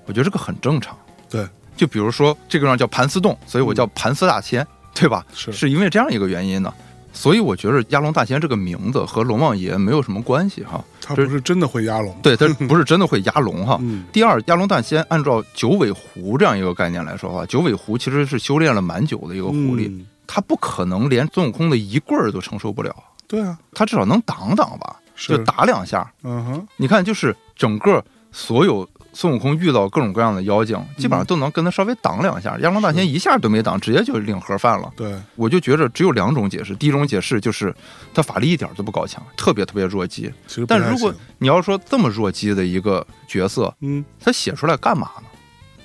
[0.08, 0.98] 我觉得这个很正常。
[1.30, 5.26] 对，就比如说这个地方叫盘丝洞，所以我叫盘丝大仙，对吧？
[5.34, 6.74] 是是因为这样一个原因呢。
[7.14, 10.82] 所以我觉得压龙大仙这个名字和龙王爷没有什么关系哈。
[11.02, 13.78] 他不是真的会压龙，对，他不是真的会压龙哈。
[13.82, 22.96] 嗯第二，压龙大仙按照九尾狐这样一个概念来说的话，九尾狐其实是修炼了蛮久的一个狐狸，嗯他不可能连孙悟空的一棍儿都承受不了，
[23.28, 26.10] 对啊，他至少能挡挡吧，就打两下。
[26.24, 32.58] 嗯哼，你看，就是整个所有孙悟空遇到各种各样的妖精，基本上都能跟他稍微挡两下。
[32.60, 34.92] 压龙大仙一下都没挡，直接就领盒饭了。
[34.96, 37.76] 对，我就觉着只有两种解释，第一种解释就是
[38.14, 40.32] 他法力一点都不高强，特别特别弱鸡。
[40.68, 45.24] 但如果你要说这么弱鸡的一个角色，嗯他写出来干嘛呢？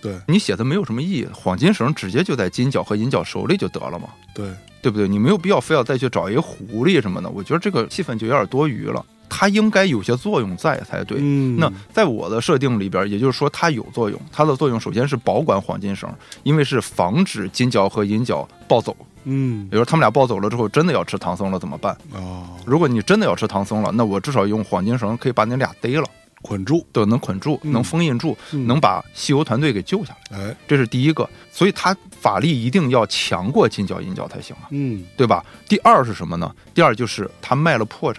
[0.00, 5.08] 对你写的没有什么意义，黄金绳直接就在金角和银角手里就得了嘛，对，对不对？
[5.08, 9.04] 你没有必要非要再去找一个狐狸什么的，我觉得这个气氛就有点多余了。
[9.28, 11.18] 它应该有些作用在才对。
[11.20, 16.08] 嗯那在我的设定里边，也就是说它有作用，它的作用首先是保管黄金绳，
[16.42, 18.96] 因为是防止金角和银角暴走。
[19.28, 21.96] 嗯比如说他们俩暴走了之后，真的要吃唐僧了怎么办？
[22.12, 26.04] 哦，如果你真的要吃唐僧了，那我至少用黄金绳可以把你俩逮了，
[26.42, 30.38] 捆住，对，能捆住，嗯能封印住，嗯能把西游团队给救下来。
[30.38, 35.44] 哎，这是第一个，所以他法力一定要强过金角银角才行啊，嗯对吧？
[35.68, 36.54] 第二是什么呢？
[36.72, 38.18] 第二就是他卖了破绽，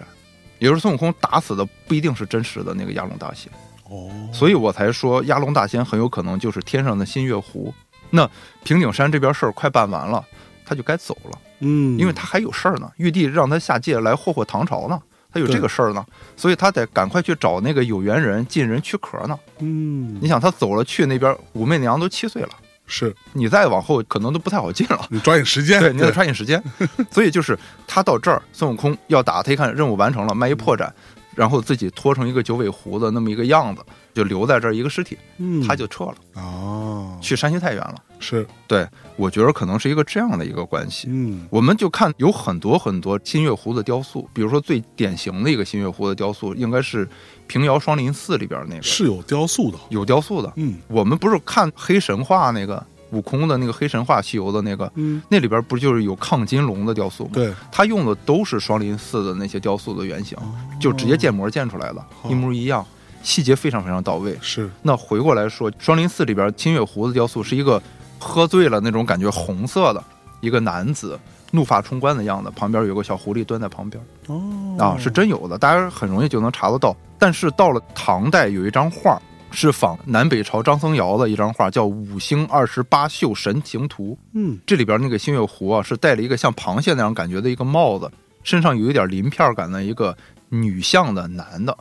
[0.58, 3.52] 也就是孙悟空打死的不一定是真实的那个压龙大仙，
[3.88, 7.72] 哦，所以我才说压龙大仙很有可能就是天上的新月狐。
[8.10, 8.28] 那
[8.64, 10.24] 平顶山这边事儿快办完了，
[10.64, 15.00] 他就该走了，嗯，因为他还有事儿呢，玉帝让他下界来霍霍唐朝呢。
[15.30, 16.02] 他有这个事儿呢，
[16.38, 19.38] 所以他得赶快去找那个有缘人进人躯壳呢。
[19.58, 22.48] 嗯你想，他走了去那边，武媚娘都七岁了，
[22.88, 25.06] 是你再往后可能都不太好进了。
[25.10, 26.60] 你抓紧时间，对，你得抓紧时间。
[27.12, 27.56] 所以就是
[27.86, 30.90] 他到这儿，孙悟空要打他，一看任务完成了，卖一破绽，
[31.34, 33.82] 然后自己拖成一个九尾狐的那么一个样子，
[34.14, 37.94] 就留在这儿一个尸体，嗯，他就撤了，哦，去山西太原了。
[38.20, 38.84] 是，对
[39.14, 41.06] 我觉得可能是一个这样的一个关系。
[41.08, 47.08] 嗯我们就看有很多很多新月湖的雕塑，比如说最典型的一个新月湖的雕塑，应该是
[47.48, 48.82] 平遥双林寺里边那个。
[48.82, 50.52] 是有雕塑的，有雕塑的。
[50.54, 50.76] 嗯。
[50.86, 52.80] 我们不是看黑神话那个
[53.10, 57.30] 悟空的那个黑神话西游的那个，嗯，那里边不就是有亢金龙的雕塑吗？
[57.32, 60.36] 对，他用的都是双林寺的那些雕塑的原型，
[60.78, 62.86] 就直接建模建出来的，哦一模一样，
[63.22, 64.36] 细节非常非常到位。
[64.42, 67.82] 是，那回过来说，双林寺里边金月湖的雕塑是一个
[68.18, 70.04] 喝醉了那种感觉红色的
[70.42, 71.18] 一个男子，
[71.52, 74.04] 怒发冲冠的样子，旁边有个小狐狸蹲在旁边。
[74.26, 76.94] 哦，啊，是真有的，大家很容易就能查得到。
[77.18, 79.20] 但是到了唐代，有一张画
[79.50, 84.12] 是仿南北朝张僧繇的一张画，叫《五星二十八宿神行图》。
[84.34, 88.10] 嗯，这里边那个星月湖啊，是戴了一个像螃蟹那样感觉的一个帽子，
[88.42, 90.16] 身上有一点鳞片感的一个
[90.50, 91.76] 女相的男的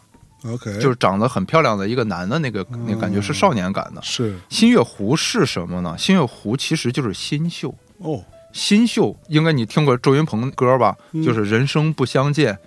[0.45, 4.01] ，OK，就是长得很漂亮的一个男的那个那感觉是少年感的。
[4.01, 5.95] 是新月湖是什么呢？
[5.97, 7.73] 新月湖其实就是新秀。
[7.99, 8.23] 哦，
[8.53, 10.95] 新秀应该你听过周云鹏歌吧？
[11.11, 12.57] 嗯就是人生不相见，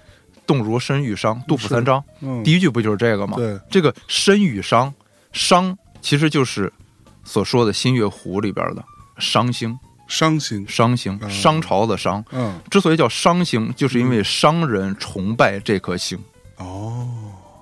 [0.51, 1.41] 动如身与商。
[1.47, 3.37] 杜甫三章嗯，第一句不就是这个吗？
[3.37, 4.93] 对，这个身与商，
[5.33, 6.73] 商其实就是
[7.23, 8.85] 所说的新月湖里边的
[9.21, 9.79] 商星，
[10.09, 12.25] 伤心，商星，嗯商朝的商。
[12.33, 16.19] 嗯，之所以叫商星，就是因为商人崇拜这颗星，
[16.57, 17.09] 哦，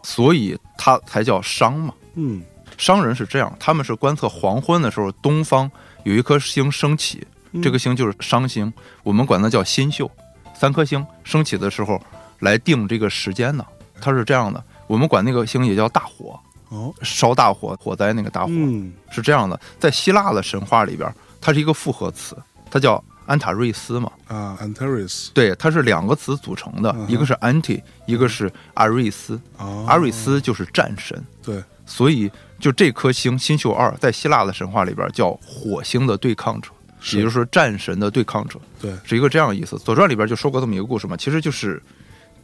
[0.03, 1.93] 所以它才叫商嘛。
[2.15, 2.43] 嗯，
[2.79, 5.71] 商人是这样，他们是观测黄昏的时候，东方
[6.05, 10.11] 有一颗星升起，嗯这颗星就是商星，我们管它叫新宿。
[10.55, 12.03] 三颗星升起的时候
[12.41, 13.65] 来定这个时间呢，
[14.01, 14.63] 它是这样的。
[14.87, 16.39] 我们管那个星也叫大火，
[16.71, 19.59] 哦，烧大火，火灾那个大火、嗯，是这样的。
[19.79, 22.37] 在希腊的神话里边，它是一个复合词，
[22.71, 24.11] 它叫安塔瑞斯嘛。
[24.27, 29.39] 啊，Antares，对，它是两个词组成的，一个是 anti，一个是阿瑞斯。
[29.59, 36.71] 哦，阿瑞斯就是战神，对，所以就这颗星新宿二，在希腊的神话里边叫火星的对抗者，
[37.13, 39.77] 也就是说战神的对抗者，对，是一个这样的意思。
[39.79, 41.83] 《左传》里边就说过这么一个故事嘛，其实就是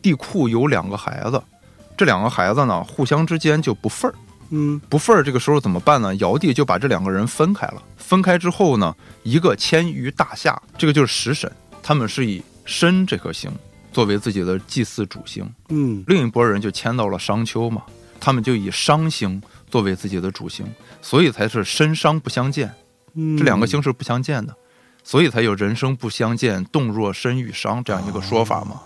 [0.05, 1.43] 地库有两个孩子，
[1.97, 4.15] 这两个孩子呢互相之间就不忿儿，
[4.51, 6.15] 嗯，不忿儿这个时候怎么办呢？
[6.17, 11.51] 尧帝就把这两个人分开了，分开之后呢，一个迁于大夏，这个就是食神，
[11.83, 13.51] 他们是以申这颗星
[13.95, 17.83] 作为自己的祭祀主星，嗯，另一拨人就迁到了商丘嘛，
[18.21, 20.67] 他们就以商星作为自己的主星，
[21.01, 22.71] 所以才是申商不相见，
[23.15, 24.55] 嗯，这两个星是不相见的，
[25.03, 28.83] 所以才有人生不相见，动若身与商这样一个说法嘛。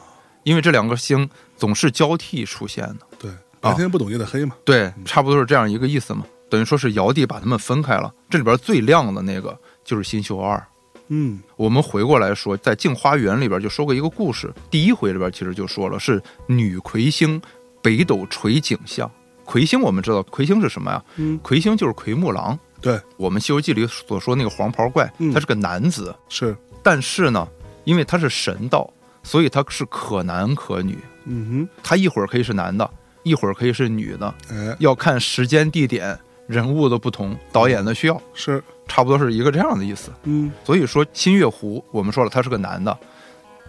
[0.49, 3.31] 因为这两个星总是交替出现的，对，
[3.61, 6.25] 白天不懂夜的黑嘛，对，差不多是这样一个意思嘛。
[6.49, 9.55] 等于说是尧帝把他们分开了，这里边最亮的那个
[9.85, 10.67] 就是新宿二。
[11.09, 17.39] 嗯，我们回过来说，在《镜花缘》里边就说过一个故事，第一回里边其实就说了，是女魁星
[17.83, 19.11] 北斗垂景象。
[19.45, 21.05] 魁星我们知道，魁星是什么呀？
[21.17, 22.59] 嗯，魁星就是奎木狼。
[22.81, 27.47] 对，我们《西游记》里所说那个黄袍怪，嗯他是个男子，是，但是呢，
[27.85, 28.91] 因为他是神道，
[29.29, 30.99] 所以他是可男可女。
[31.27, 32.91] 嗯哼他一会儿可以是男的，
[33.23, 40.11] 一会儿可以是女的，哎，要看时间、地点、人物的不同，导演的需要，是，差不多是一个这样的意思。
[40.23, 42.97] 嗯，所以说新月湖，我们说了他是个男的，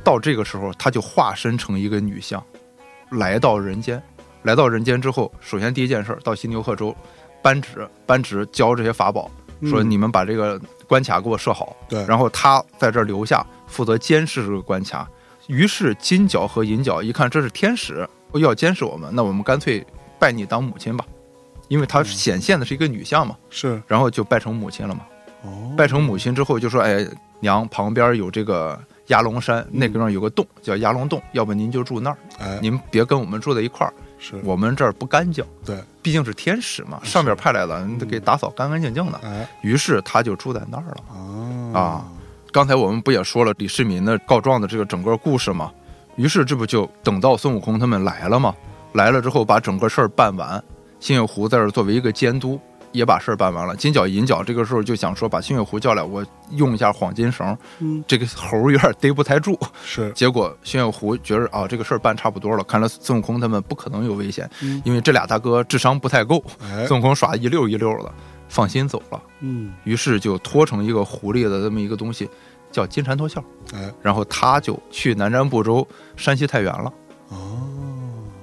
[0.01, 2.41] 到这个时候他就化身成一个女相，
[3.11, 4.01] 来到人间。
[4.43, 6.95] 来到人间之后，首先第一件事儿到新牛贺州，
[7.43, 9.29] 扳指扳指教这些法宝，
[9.63, 10.57] 说嗯你们把这个
[10.87, 15.05] 关卡给我设好，对，然后他在这儿留下，负责监视这个关卡。
[15.49, 19.83] 于是金角和银角一看这是天使要监视我们，那我们干脆
[20.19, 21.03] 拜你当母亲吧，
[21.67, 25.01] 因为她显现的是一个女相嘛，是，然后就拜成母亲了嘛。
[25.41, 27.03] 哦，拜成母亲之后就说：“哎，
[27.39, 39.19] 娘，旁边有这个压龙山，那个地方有个洞叫压龙洞，要不您就住那儿，哎，您别跟我们住在一块儿，是，我们这儿不干净，对，毕竟是天使嘛，上边派来的，你得给打扫干干净净的。
[39.23, 41.03] 哎，于是他就住在那儿了。
[41.73, 42.11] 啊啊，
[42.51, 45.71] 刚才我们不也说了李世民的告状的这个整个故事吗？
[46.15, 48.53] 于是这不就等到孙悟空他们来了吗？
[48.93, 50.61] 来了之后把整个事儿办完，
[50.99, 52.59] 新月湖在这儿作为一个监督，
[52.91, 53.75] 也把事儿办完了。
[53.75, 59.57] 金角银角这个时候就想说把新月湖叫来，我用一下黄金绳，嗯，这个猴儿有点逮不太住。
[59.85, 68.11] 是，结果新月湖觉得啊这个事儿办差不多了，看来孙悟空他们不可能有危险，嗯因为这俩大哥智商不太够，哎，孙悟空耍一溜一溜的，
[68.49, 69.23] 放心走了。
[69.39, 72.29] 嗯，于是就拖成一个狐狸的这么一个东西，
[72.69, 73.41] 叫金蝉脱壳。
[73.73, 76.91] 哎，然后他就去南瞻部洲山西太原了。
[77.29, 77.61] 哦，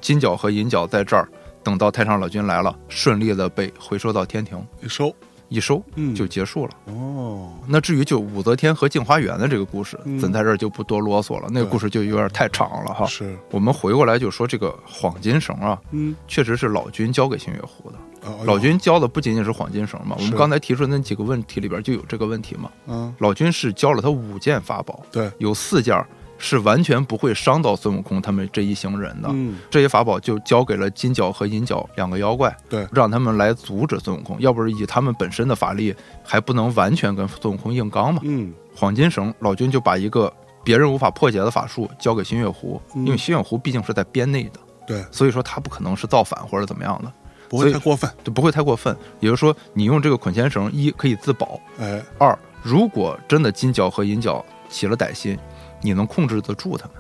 [0.00, 1.28] 金角和银角在这儿，
[1.62, 5.14] 等到太上老君来了，顺利的被回收到天庭，一收，
[5.48, 6.70] 一收嗯，就结束了。
[6.86, 13.04] 哦，那至于就武则天和镜花缘的这个故事，嗯咱在这儿就不多啰嗦了，那个故事就有点太长了哈。
[13.06, 17.98] 是，我们回过来就说这个幌金绳啊，嗯，确实是老君交给新月湖的。
[18.26, 22.70] 哦老，君教的不仅仅是黄金绳嘛，我们刚才提出的那几个问题里边就有这个问题嘛。
[22.86, 25.96] 嗯，老君是教了他五件法宝，对，有四件
[26.38, 29.28] 是完全不会伤到孙悟空他们这一行人的。
[29.32, 34.36] 嗯，这些法宝就交给了金角和银角两个妖怪，对，让他们来阻止孙悟空。
[34.40, 38.20] 要不是以他们本身的法力，还不能完全跟孙悟空硬刚嘛。
[38.24, 38.52] 嗯。
[38.74, 40.30] 黄金绳老君就把一个
[40.62, 43.06] 别人无法破解的法术交给新月狐，嗯。
[43.06, 47.10] 因为新月狐毕竟是在编内的，对，所以说他不可能是造反或者怎么样的，
[47.48, 48.10] 不会太过分。
[48.24, 48.96] 就不会太过分。
[49.20, 55.38] 也就是说，你用这个捆仙绳，一可以自保，哎，二如果真的金角和银角起了歹心，
[55.80, 56.94] 你能控制得住他们。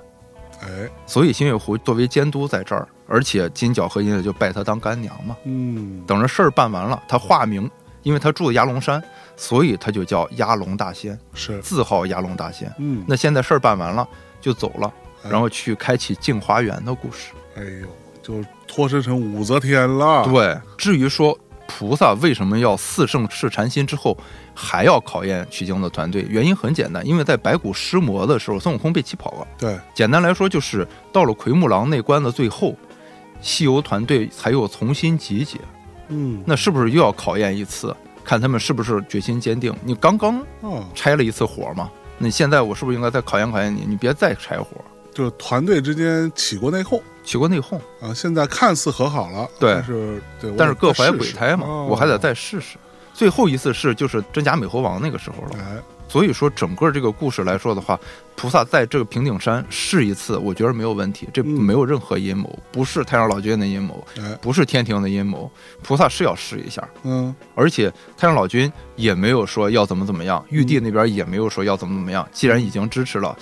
[0.62, 5.36] 哎，所以星月湖作为监督在这儿，而且金角和银角就拜他当干娘嘛。
[5.44, 7.70] 嗯，等着事儿办完了，他化名，
[8.02, 9.02] 因为他住的鸭龙山，
[9.36, 12.72] 所以他就叫鸭龙大仙，是，字号鸭龙大仙。
[12.78, 14.08] 嗯，那现在事儿办完了，
[14.40, 14.92] 就走了，
[15.24, 17.32] 哎然后去开启镜花园的故事。
[17.56, 17.88] 哎呦，
[18.26, 21.38] 就脱身成武则天了。，对，至于说
[21.68, 24.16] 菩萨为什么要四圣试禅心之后
[24.52, 29.46] 还要考验取经的团队，原因很简单，因为在白骨尸魔的时候，孙悟空被气跑了。
[29.56, 32.74] 对，简单来说，就是到了奎木狼那关的最后，
[33.40, 35.60] 西游团队才又重新集结。
[36.08, 37.94] 嗯，那是不是又要考验一次，
[38.24, 39.72] 看他们是不是决心坚定？
[39.84, 41.88] 你刚刚哦，拆了一次火嘛，
[42.18, 43.84] 那你现在我是不是应该再考验考验你？
[43.86, 44.68] 你别再拆火，
[45.14, 47.76] 就团队之间起过内讧起过内讧。
[48.00, 52.78] 啊，现在看似和好了，对但是对，但是各怀鬼胎嘛，哦我还得再试试。
[53.12, 55.58] 最后一次试就是真假美猴王那个时候了。
[55.58, 55.76] 哎，
[56.06, 57.98] 所以说，整个这个故事来说的话，
[58.34, 61.26] 菩萨在这个平顶山试一次，我觉得没有问题。
[61.32, 65.50] 这嗯没有任何阴谋，不是太上老君的阴谋，哎，不是天庭的阴谋。
[65.82, 72.28] 菩萨是要试一下，嗯，而且太上老君也没有说要怎么怎么样，玉帝那边也没有说要怎么怎么样。
[72.32, 73.34] 既然已经支持了，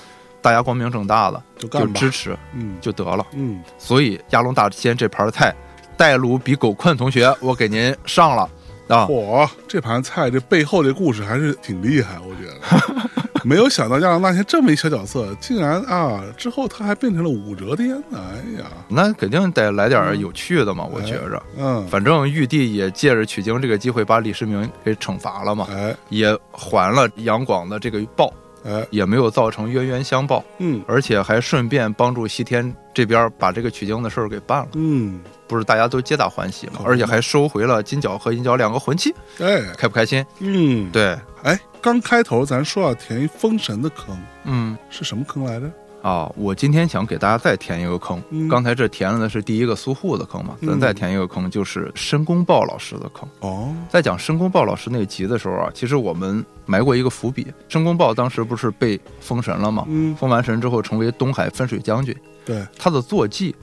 [0.45, 3.27] 大家光明正大的就就干吧，支持嗯就得了。
[3.33, 5.55] 嗯，所以鸭龙大仙这盘菜，
[5.97, 8.43] 带卤比狗困同学，我给您上了
[8.89, 9.07] 啊！
[9.07, 13.11] 嚯，这盘菜这背后这故事还是挺厉害，我觉得。
[13.43, 17.95] 没有想到亚龙大仙这么一小角色，竟然啊，之后他还变成了武则天。
[18.13, 18.19] 哎
[18.59, 21.43] 呀，那肯定得来点有趣的嘛，我觉着。
[21.57, 28.33] 嗯，反正玉帝也借着取经这个机会，把李世民给惩罚了嘛，哎也还了杨广的这个报，
[28.65, 30.83] 哎，也没有造成冤冤相报，嗯。
[30.87, 36.81] 而且还顺便帮助西天这边把这个取经的事儿给办了，嗯，不是大家都皆大欢喜吗？
[36.85, 40.25] 而且还收回了金角和银角两个魂器，哎，开不开心？
[40.41, 44.77] 嗯，，对，哎，刚开头咱说要填一封神的坑，嗯。
[44.91, 45.71] 是什么坑来着？
[46.05, 53.27] 啊，我今天想给大家再填一个坑，嗯刚才这填了的是第一个苏护的坑嘛，咱嗯再填一个坑，就是申公豹老师的坑。
[53.41, 57.47] 哦，在讲申公豹老师那集的时候啊，其实我们埋过一个伏笔。
[57.71, 59.87] 申公豹当时不是被封神了吗？
[59.89, 62.15] 嗯，封完神之后成为东海分水将军，
[62.45, 63.57] 对，他的坐骑，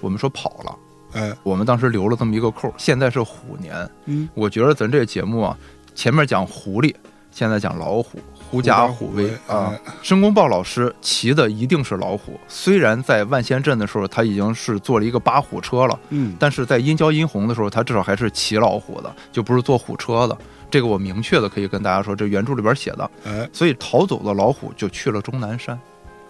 [0.00, 0.76] 我们说跑了，
[1.12, 2.74] 哎，我们当时留了这么一个扣。
[2.76, 5.56] 现在是虎年，嗯，我觉得咱这个节目啊，
[5.94, 6.92] 前面讲狐狸，
[7.30, 8.18] 现在讲老虎，
[8.54, 9.72] 狐假虎威啊。
[9.74, 15.98] 哎申公豹老师骑的一定是老虎，虽然在万仙镇的时候他已经是坐了一个八虎车了。
[16.10, 20.38] 嗯，但是在殷郊殷红的时候，他至少还是骑老虎的，就不是坐虎车的。
[20.70, 23.10] 这个我明确的可以跟大家说，这原著里边写的。
[23.24, 25.78] 哎，所以逃走的老虎就去了终南山，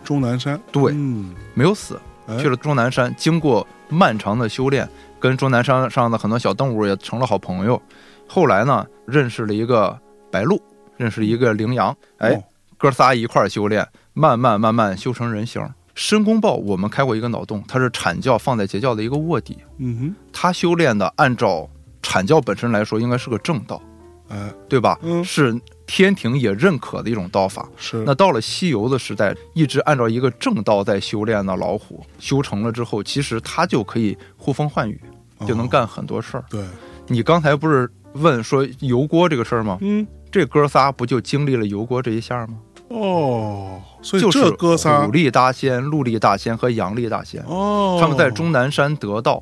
[0.03, 3.15] 终南山，对嗯，没有死，哎去了终南山。
[3.19, 4.89] 经过漫长的修炼，
[5.19, 7.81] 跟终南山上的很多小动物也成了好朋友。
[8.29, 9.99] 后来呢，认识了一个
[10.31, 10.61] 白鹿，
[10.97, 12.43] 认识一个羚羊，哎，哦
[12.77, 15.62] 哥仨一块儿修炼，慢慢慢慢修成人形。
[15.95, 21.69] 申公豹，我们开过一个脑洞，它是阐教放在截教的一个卧底，嗯哼他修炼的按照
[22.03, 23.81] 阐教本身来说，应该是个正道，
[24.29, 24.99] 哼，哎，对吧？
[25.03, 27.69] 嗯是天庭也认可的一种道法。
[27.77, 35.01] 是，那到了西游的时代，一直按照一个正道在修炼的老虎，修成了之后，其实他就可以呼风唤雨，
[35.47, 36.45] 就能哦，干很多事儿。
[36.51, 36.65] 对，
[37.07, 39.79] 你刚才不是问说油锅这个事儿吗？
[39.81, 40.05] 嗯，
[40.35, 42.56] 这哥仨不就经历了油锅这一下吗？
[42.89, 49.40] 哦，所以就是这哥仨虎，力大仙、陆力大仙和杨力大仙，哦，他们在终南山得道，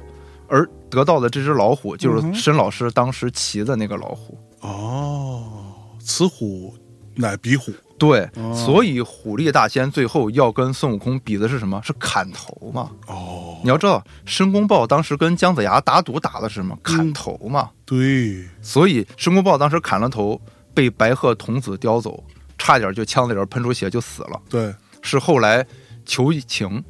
[0.48, 4.36] 而得到的这只老虎就是申老师当时骑的那个老虎。
[4.60, 5.42] 哦，
[5.98, 6.74] 此虎
[7.14, 11.80] 乃彼虎，对，哦所以虎力大仙最后要跟孙悟空比的是什么？
[11.82, 12.90] 是砍头嘛？
[13.06, 16.76] 哦，你要知道，申公豹当时跟姜子牙打赌打的是什么？
[16.82, 17.70] 砍嗯头嘛。
[17.86, 20.40] 对，所以申公豹当时砍了头，
[20.74, 22.22] 被白鹤童子叼走，
[22.58, 24.40] 差点就枪子里喷出血就死了。
[24.48, 25.66] 对，是后来
[26.04, 26.82] 求情，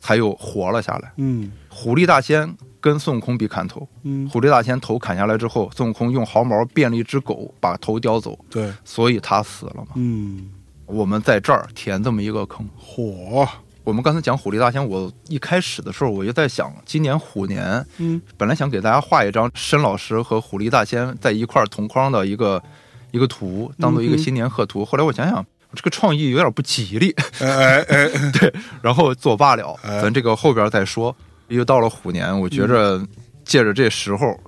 [0.00, 1.12] 才又活了下来。
[1.16, 9.88] 嗯虎力大仙跟孙悟空比砍头，嗯，虎力大仙头砍下来之后，孙悟空用毫毛变了一只狗，把头叼走，对，所以他死了嘛。
[9.94, 10.50] 嗯，
[10.86, 12.68] 我们在这儿填这么一个坑。
[12.76, 13.48] 火，
[13.84, 22.62] 我们刚才讲虎力大仙，我一开始的时候我就在想，今年虎年嗯本来想给大家画一张申老师和虎力大仙在一块儿同框的一个
[23.10, 24.84] 一个图，当做一个新年贺图。
[24.84, 30.00] 后来我想想，这个创意有点不吉利，哎哎哎， 对，然后作罢了，哎。
[30.00, 31.14] 咱这个后边再说。
[31.48, 33.04] 又到了虎年，我觉着
[33.44, 34.38] 借着这时候，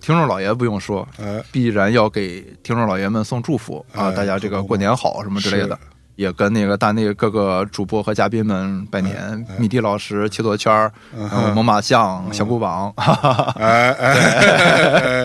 [0.00, 4.10] 听众老爷不用说，哎，必然要给听众老爷们送祝福啊！
[4.10, 5.74] 哎大家这个过年好什么之类的。
[5.74, 9.46] 是，也跟那个大内各个主播和嘉宾们拜年。
[9.58, 14.12] 米蒂老师、切磋圈儿、嗯呃猛犸象、小布榜，哈哈哈哎哎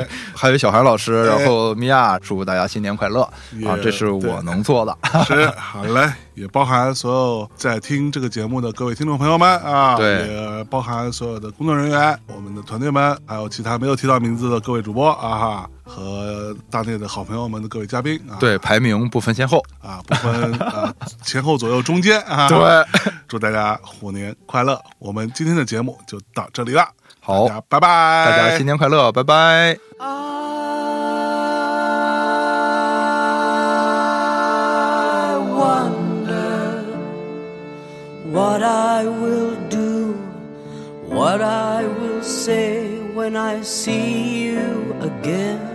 [0.01, 3.77] 哎， 还有小韩老师，然后米娅，祝大家新年快乐也啊！
[3.81, 4.95] 这是我能做的。
[5.26, 10.27] 是好嘞，也包含所有在听这个节目的各位听众朋友们啊，对。
[10.27, 19.61] 也包含所有的工作人员、我们的团队们，还有其他没有提到名字的各位主播啊哈，和大内的好朋友们的各位嘉宾啊，对，排名不分先后。
[19.81, 20.93] 啊，不分啊
[21.23, 22.57] 前后左右中间啊， 对，
[23.27, 24.79] 祝大家虎年快乐！
[24.99, 26.87] 我们今天的节目就到这里了，
[27.19, 27.47] 好。
[27.47, 29.77] 大家拜拜，大家新年快乐，拜拜。
[29.99, 30.80] I
[38.31, 40.13] what I will do,
[41.05, 45.70] what I will say when I see you again.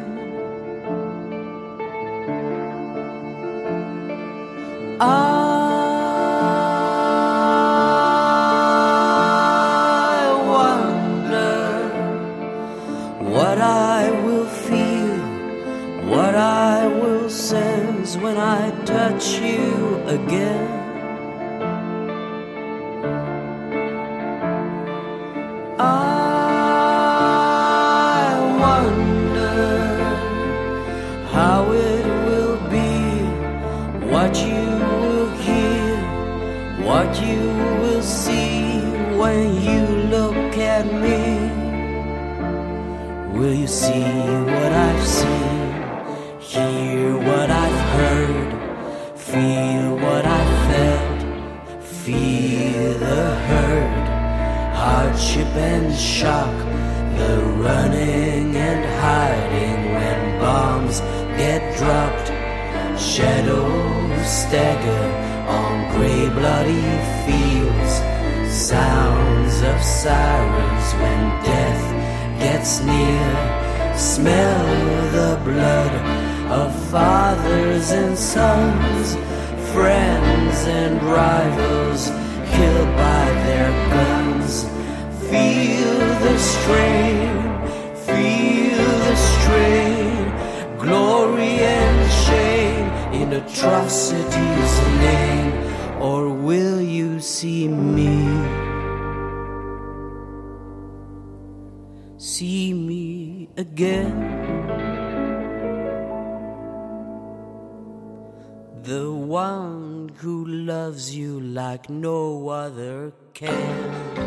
[113.38, 114.25] Can.